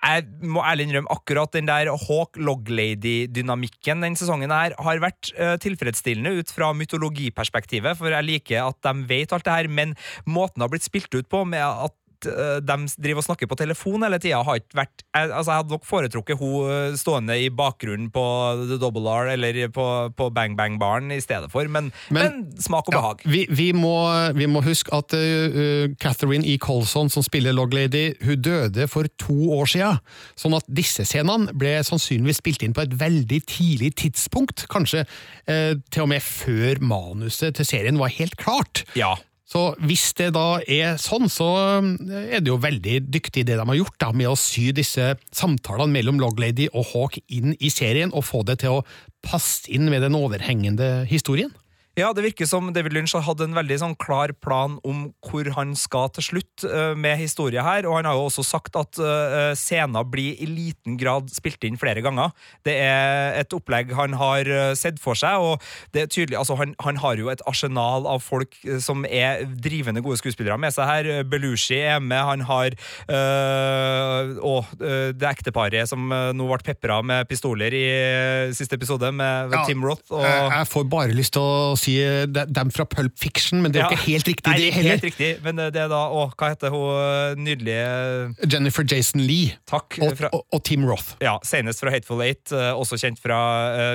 Jeg 0.03 0.26
må 0.50 0.64
ærlig 0.66 0.88
innrømme 0.88 1.14
akkurat 1.14 1.53
den 1.55 1.68
der 1.68 1.92
Hawk 1.94 2.34
Loglady-dynamikken 2.34 4.03
den 4.03 4.16
sesongen 4.18 4.50
her 4.50 4.74
har 4.82 5.03
vært 5.03 5.30
uh, 5.38 5.55
tilfredsstillende 5.62 6.34
ut 6.40 6.50
fra 6.50 6.72
mytologiperspektivet, 6.74 7.94
for 8.00 8.11
jeg 8.11 8.26
liker 8.26 8.66
at 8.66 8.80
de 8.82 9.07
vet 9.07 9.30
alt 9.30 9.46
det 9.46 9.55
her, 9.61 9.70
men 9.70 9.94
måten 10.26 10.59
det 10.59 10.66
har 10.66 10.72
blitt 10.74 10.88
spilt 10.88 11.14
ut 11.14 11.30
på, 11.30 11.44
med 11.46 11.62
at 11.62 11.94
eh, 12.30 12.58
de 12.62 12.76
driver 12.96 13.22
og 13.22 13.26
snakker 13.26 13.50
på 13.50 13.58
telefon 13.60 14.04
hele 14.06 14.18
tida, 14.22 14.42
har 14.46 14.60
ikke 14.60 14.78
vært 14.82 15.02
jeg, 15.02 15.28
altså 15.28 15.52
jeg 15.52 15.60
hadde 15.62 15.74
nok 15.76 15.88
foretrukket 15.88 16.40
hun 16.40 16.70
eh, 16.72 16.96
stående 16.98 17.36
i 17.40 17.48
bakgrunnen 17.52 18.10
på 18.14 18.24
The 18.64 18.78
Double 18.80 19.12
R 19.12 19.32
eller 19.34 19.58
på, 19.74 19.86
på 20.16 20.28
Bang 20.34 20.56
Bang 20.58 20.78
Baren 20.80 21.12
i 21.14 21.20
stedet 21.22 21.50
for, 21.52 21.68
men, 21.68 21.90
men, 22.14 22.44
smak 22.62 22.90
og 22.90 22.96
behag. 22.96 23.24
Ja, 23.24 23.32
vi, 23.34 23.42
vi, 23.50 23.68
må, 23.76 23.94
vi 24.36 24.48
må 24.50 24.62
huske 24.64 24.92
at 24.96 25.14
uh, 25.16 25.88
Catherine 26.02 26.46
E. 26.48 26.56
Colson, 26.62 27.10
som 27.12 27.24
spiller 27.24 27.54
Loglady, 27.56 28.12
hun 28.24 28.40
døde 28.42 28.86
for 28.90 29.08
to 29.20 29.52
år 29.56 29.68
siden. 29.70 30.00
Sånn 30.38 30.56
at 30.56 30.68
disse 30.70 31.06
scenene 31.08 31.54
ble 31.58 31.74
sannsynligvis 31.86 32.40
spilt 32.42 32.64
inn 32.64 32.76
på 32.76 32.84
et 32.84 32.96
veldig 33.00 33.40
tidlig 33.50 33.92
tidspunkt. 34.02 34.66
Kanskje 34.72 35.04
uh, 35.04 35.74
til 35.92 36.06
og 36.06 36.12
med 36.14 36.24
før 36.24 36.82
manuset 36.84 37.58
til 37.58 37.68
serien 37.68 38.00
var 38.00 38.12
helt 38.14 38.38
klart. 38.40 38.84
Ja. 38.98 39.14
Så 39.53 39.74
hvis 39.84 40.07
det 40.16 40.30
da 40.32 40.62
er 40.64 40.96
sånn, 41.00 41.28
så 41.28 41.48
er 41.76 42.40
det 42.40 42.48
jo 42.48 42.61
veldig 42.62 43.03
dyktig 43.12 43.44
det 43.48 43.59
de 43.59 43.66
har 43.68 43.76
gjort 43.76 43.98
da, 44.00 44.09
med 44.16 44.30
å 44.30 44.38
sy 44.38 44.70
disse 44.72 45.12
samtalene 45.28 45.92
mellom 45.92 46.20
Loglady 46.22 46.70
og 46.72 46.88
Hawk 46.94 47.18
inn 47.28 47.53
i 47.61 47.72
serien, 47.72 48.14
og 48.16 48.24
få 48.24 48.40
det 48.48 48.62
til 48.62 48.78
å 48.78 48.84
passe 49.22 49.68
inn 49.70 49.90
med 49.92 50.07
den 50.07 50.16
overhengende 50.16 51.03
historien. 51.11 51.53
Ja, 51.93 52.09
det 52.16 52.22
virker 52.24 52.49
som 52.49 52.70
David 52.72 52.95
Lynch 52.97 53.12
har 53.12 53.24
hatt 53.26 53.43
en 53.45 53.53
veldig 53.53 53.76
sånn 53.82 53.95
klar 54.01 54.32
plan 54.40 54.78
om 54.88 55.11
hvor 55.28 55.45
han 55.59 55.74
skal 55.76 56.09
til 56.16 56.24
slutt 56.24 56.64
uh, 56.64 56.95
med 56.97 57.18
historien 57.20 57.61
her, 57.66 57.84
og 57.84 57.99
han 57.99 58.07
har 58.09 58.16
jo 58.16 58.30
også 58.30 58.45
sagt 58.49 58.78
at 58.80 58.97
uh, 58.97 59.53
scener 59.59 60.07
blir 60.09 60.40
i 60.40 60.49
liten 60.49 60.97
grad 60.97 61.28
spilt 61.28 61.61
inn 61.68 61.76
flere 61.76 62.01
ganger. 62.01 62.32
Det 62.64 62.78
er 62.80 63.36
et 63.43 63.53
opplegg 63.53 63.93
han 63.99 64.16
har 64.16 64.49
uh, 64.49 64.70
sett 64.78 65.03
for 65.05 65.20
seg, 65.20 65.45
og 65.45 65.61
det 65.93 66.07
er 66.07 66.09
tydelig, 66.09 66.38
altså 66.40 66.57
han, 66.62 66.72
han 66.80 67.03
har 67.03 67.20
jo 67.20 67.28
et 67.28 67.45
arsenal 67.51 68.09
av 68.09 68.24
folk 68.24 68.57
som 68.80 69.05
er 69.05 69.45
drivende 69.53 70.01
gode 70.01 70.16
skuespillere 70.22 70.57
med 70.57 70.72
seg 70.72 70.88
her. 70.88 71.11
Belushi 71.28 71.76
er 71.76 72.01
med, 72.01 72.22
han 72.24 72.47
har 72.49 72.78
og 74.43 74.72
det 74.80 75.26
ekteparet 75.28 75.88
som 75.90 76.09
nå 76.09 76.47
ble 76.49 76.59
pepra 76.64 77.01
med 77.05 77.26
pistoler 77.28 77.74
i 77.74 77.84
siste 78.57 78.78
episode, 78.78 79.11
med 79.12 79.53
Ja, 79.53 79.64
Tim 79.68 79.84
Roth. 79.84 80.09
og... 80.11 80.24
Jeg, 80.24 80.49
jeg 80.57 80.70
får 80.72 80.88
bare 80.93 81.16
lyst 81.16 81.34
til 81.36 81.45
å 81.45 81.76
si 81.82 81.96
dem 82.56 82.70
fra 82.74 82.86
Pulp 82.88 83.16
Fiction, 83.20 83.60
men 83.62 83.72
det 83.74 83.80
er 83.82 83.88
jo 83.88 83.90
Ja. 83.90 83.96
ikke 83.98 84.06
helt 84.12 84.28
riktig, 84.30 84.46
Nei, 84.52 84.58
det 84.62 84.72
heller. 84.76 84.90
Helt 84.96 85.06
riktig, 85.10 85.30
men 85.44 85.56
det 85.56 85.76
er 85.82 85.88
da 85.92 86.02
Å, 86.12 86.24
hva 86.38 86.48
heter 86.54 86.70
hun 86.74 87.42
nydelige 87.42 88.50
Jennifer 88.52 88.84
Jason 88.86 89.22
Lee 89.26 89.56
Takk. 89.68 89.98
og, 90.02 90.14
fra, 90.18 90.30
og, 90.32 90.44
og 90.52 90.62
Tim 90.64 90.84
Roth. 90.88 91.14
ja, 91.22 91.36
Senest 91.46 91.80
fra 91.82 91.90
Hateful 91.94 92.22
Eight, 92.24 92.52
eh, 92.54 92.70
også 92.76 92.98
kjent 93.00 93.18
fra 93.22 93.38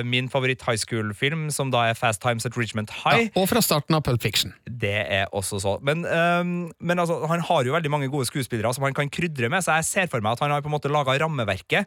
uh, 0.00 0.02
min 0.04 0.28
favoritt 0.28 0.62
high 0.66 0.76
school-film, 0.78 1.48
som 1.54 1.70
da 1.74 1.86
er 1.90 1.94
Fast 1.98 2.20
Times 2.22 2.46
at 2.46 2.56
Richmond 2.58 2.90
High. 3.04 3.28
Ja, 3.28 3.40
Og 3.40 3.48
fra 3.48 3.60
starten 3.64 3.94
av 3.96 4.02
Pulp 4.06 4.22
Fiction. 4.22 4.52
Det 4.68 4.94
er 5.08 5.26
også 5.32 5.60
så. 5.62 5.78
Men, 5.82 6.04
um, 6.06 6.70
men 6.80 6.98
altså, 6.98 7.20
han 7.28 7.40
har 7.40 7.64
jo 7.64 7.72
veldig 7.76 7.90
mange 7.90 8.10
gode 8.12 8.26
skuespillere 8.28 8.72
som 8.74 8.84
han 8.84 8.94
kan 8.94 9.08
krydre 9.10 9.48
med, 9.50 9.64
så 9.64 9.78
jeg 9.78 9.84
ser 9.84 10.06
for 10.12 10.20
meg 10.20 10.32
at 10.36 10.40
han 10.44 10.50
har 10.50 10.60
på 10.62 10.68
en 10.70 10.76
måte 10.76 10.90
laga 10.92 11.16
rammeverket 11.22 11.86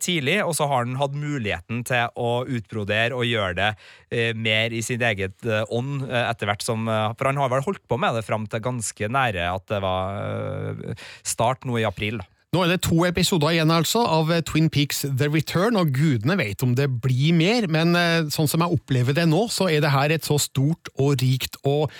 tidlig, 0.00 0.38
og 0.44 0.54
så 0.56 0.66
har 0.70 0.84
han 0.84 0.98
hatt 1.00 1.16
muligheten 1.16 1.84
til 1.88 2.10
å 2.20 2.30
utbrodere 2.44 3.16
og 3.16 3.28
gjøre 3.28 3.54
det 3.58 3.70
eh, 4.12 4.34
mer 4.36 4.74
i 4.76 4.82
sin 4.84 5.02
eget 5.02 5.46
eh, 5.46 5.64
ånd 5.72 6.04
eh, 6.08 6.26
etter 6.26 6.50
hvert 6.50 6.64
som 6.64 6.88
eh, 6.88 7.12
For 7.18 7.30
han 7.30 7.40
har 7.40 7.52
vel 7.52 7.64
holdt 7.66 7.82
på 7.88 7.98
med 8.00 8.18
det 8.18 8.26
fram 8.26 8.46
til 8.50 8.62
ganske 8.64 9.10
nære 9.10 9.48
at 9.54 9.66
det 9.72 9.80
var 9.84 10.20
eh, 10.20 11.08
start 11.26 11.66
nå 11.68 11.80
i 11.80 11.88
april. 11.88 12.20
Nå 12.50 12.64
er 12.64 12.72
det 12.72 12.80
to 12.82 13.04
episoder 13.06 13.52
igjen 13.54 13.70
altså 13.70 14.02
av 14.10 14.32
eh, 14.34 14.42
Twin 14.46 14.70
Peaks 14.74 15.04
The 15.06 15.28
Return, 15.30 15.78
og 15.78 15.92
gudene 15.94 16.34
vet 16.40 16.64
om 16.66 16.74
det 16.78 16.88
blir 17.02 17.36
mer, 17.36 17.68
men 17.70 17.94
eh, 17.98 18.24
sånn 18.32 18.50
som 18.50 18.64
jeg 18.64 18.74
opplever 18.74 19.14
det 19.14 19.28
nå, 19.30 19.44
så 19.54 19.68
er 19.70 19.84
det 19.84 19.94
her 19.94 20.10
et 20.14 20.26
så 20.26 20.38
stort 20.42 20.90
og 20.96 21.20
rikt 21.22 21.60
og 21.62 21.92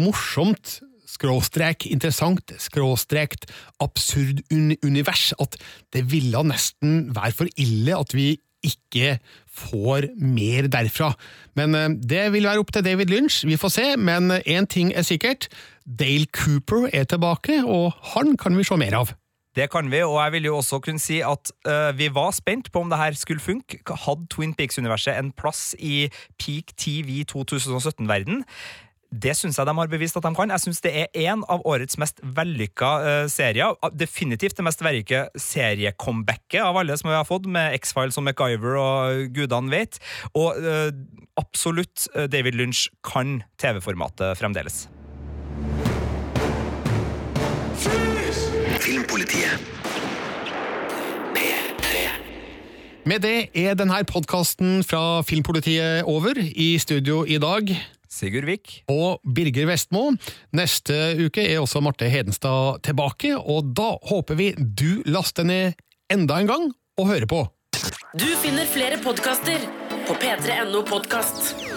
morsomt 0.00 0.78
skråstrek 1.12 1.86
interessant, 1.90 2.54
skråstrekt 2.62 3.48
absurd 3.82 4.42
un 4.52 4.72
univers, 4.82 5.30
at 5.42 5.58
det 5.94 6.06
ville 6.12 6.42
nesten 6.48 7.12
være 7.14 7.36
for 7.42 7.60
ille 7.60 7.98
at 7.98 8.16
vi 8.16 8.34
ikke 8.62 9.16
får 9.50 10.06
mer 10.22 10.68
derfra. 10.70 11.12
Men 11.58 11.74
eh, 11.74 11.88
det 11.98 12.28
vil 12.34 12.46
være 12.46 12.62
opp 12.62 12.70
til 12.74 12.84
David 12.86 13.10
Lynch, 13.10 13.42
vi 13.46 13.58
får 13.58 13.74
se, 13.74 13.88
men 13.98 14.30
én 14.46 14.68
ting 14.70 14.92
er 14.94 15.06
sikkert, 15.06 15.48
Dale 15.82 16.30
Cooper 16.30 16.88
er 16.92 17.08
tilbake, 17.10 17.62
og 17.66 17.92
han 18.14 18.36
kan 18.38 18.56
vi 18.56 18.66
se 18.66 18.78
mer 18.78 19.02
av. 19.02 19.16
Det 19.52 19.66
kan 19.68 19.90
vi, 19.92 20.00
og 20.00 20.16
jeg 20.16 20.32
vil 20.32 20.46
jo 20.48 20.54
også 20.62 20.78
kunne 20.80 21.02
si 21.02 21.18
at 21.20 21.50
uh, 21.68 21.90
vi 21.92 22.08
var 22.14 22.30
spent 22.32 22.70
på 22.72 22.80
om 22.80 22.88
det 22.88 22.96
her 22.96 23.16
skulle 23.18 23.42
funke. 23.42 23.82
Hadde 24.06 24.24
Twin 24.32 24.54
Peaks-universet 24.56 25.18
en 25.18 25.28
plass 25.36 25.74
i 25.76 26.06
peak 26.40 26.72
TV 26.80 27.20
2017-verden? 27.28 28.46
Det 29.12 29.34
syns 29.36 29.58
jeg 29.60 29.68
de 29.68 29.74
har 29.76 29.90
bevist 29.92 30.16
at 30.16 30.24
de 30.24 30.32
kan. 30.32 30.52
Jeg 30.54 30.64
syns 30.64 30.80
det 30.80 30.92
er 30.96 31.18
en 31.28 31.42
av 31.52 31.60
årets 31.68 31.98
mest 32.00 32.22
vellykka 32.24 32.92
uh, 33.04 33.24
serier. 33.28 33.76
Definitivt 33.92 34.56
det 34.56 34.64
mest 34.64 34.80
vellykka 34.80 35.26
seriecomebacket 35.36 36.62
av 36.64 36.80
alle 36.80 36.96
som 36.96 37.10
vi 37.10 37.18
har 37.18 37.28
fått, 37.28 37.44
med 37.44 37.76
X-Files 37.76 38.16
og 38.16 38.24
MacGyver 38.24 38.78
og 38.80 39.36
gudene 39.36 39.72
vet. 39.74 40.00
Og 40.32 40.56
uh, 40.64 40.88
absolutt 41.40 42.08
eh, 42.14 42.26
David 42.28 42.56
Lynch 42.56 42.86
kan 43.04 43.40
TV-formatet 43.60 44.36
fremdeles. 44.40 44.86
Filmpolitiet. 48.82 49.70
P3. 51.36 52.04
Med 53.08 53.24
det 53.24 53.38
er 53.56 53.76
denne 53.76 54.04
podkasten 54.08 54.84
fra 54.84 55.22
Filmpolitiet 55.24 56.04
over. 56.08 56.36
I 56.40 56.76
studio 56.80 57.24
i 57.24 57.40
dag 57.40 57.72
Sigurd 58.12 58.46
Vik. 58.48 58.82
og 58.92 59.22
Birger 59.24 59.70
Vestmo. 59.72 60.10
Neste 60.52 61.16
uke 61.24 61.46
er 61.48 61.62
også 61.62 61.80
Marte 61.84 62.10
Hedenstad 62.12 62.82
tilbake, 62.84 63.34
og 63.36 63.72
da 63.76 63.94
håper 64.10 64.38
vi 64.38 64.52
du 64.58 65.02
laster 65.08 65.48
ned 65.48 65.78
enda 66.12 66.40
en 66.40 66.50
gang 66.50 66.70
og 67.00 67.08
hører 67.08 67.28
på. 67.30 67.46
Du 68.12 68.28
finner 68.42 68.68
flere 68.68 69.00
podkaster 69.00 69.64
på 70.06 70.18
p3.no 70.20 70.84
podkast. 70.84 71.71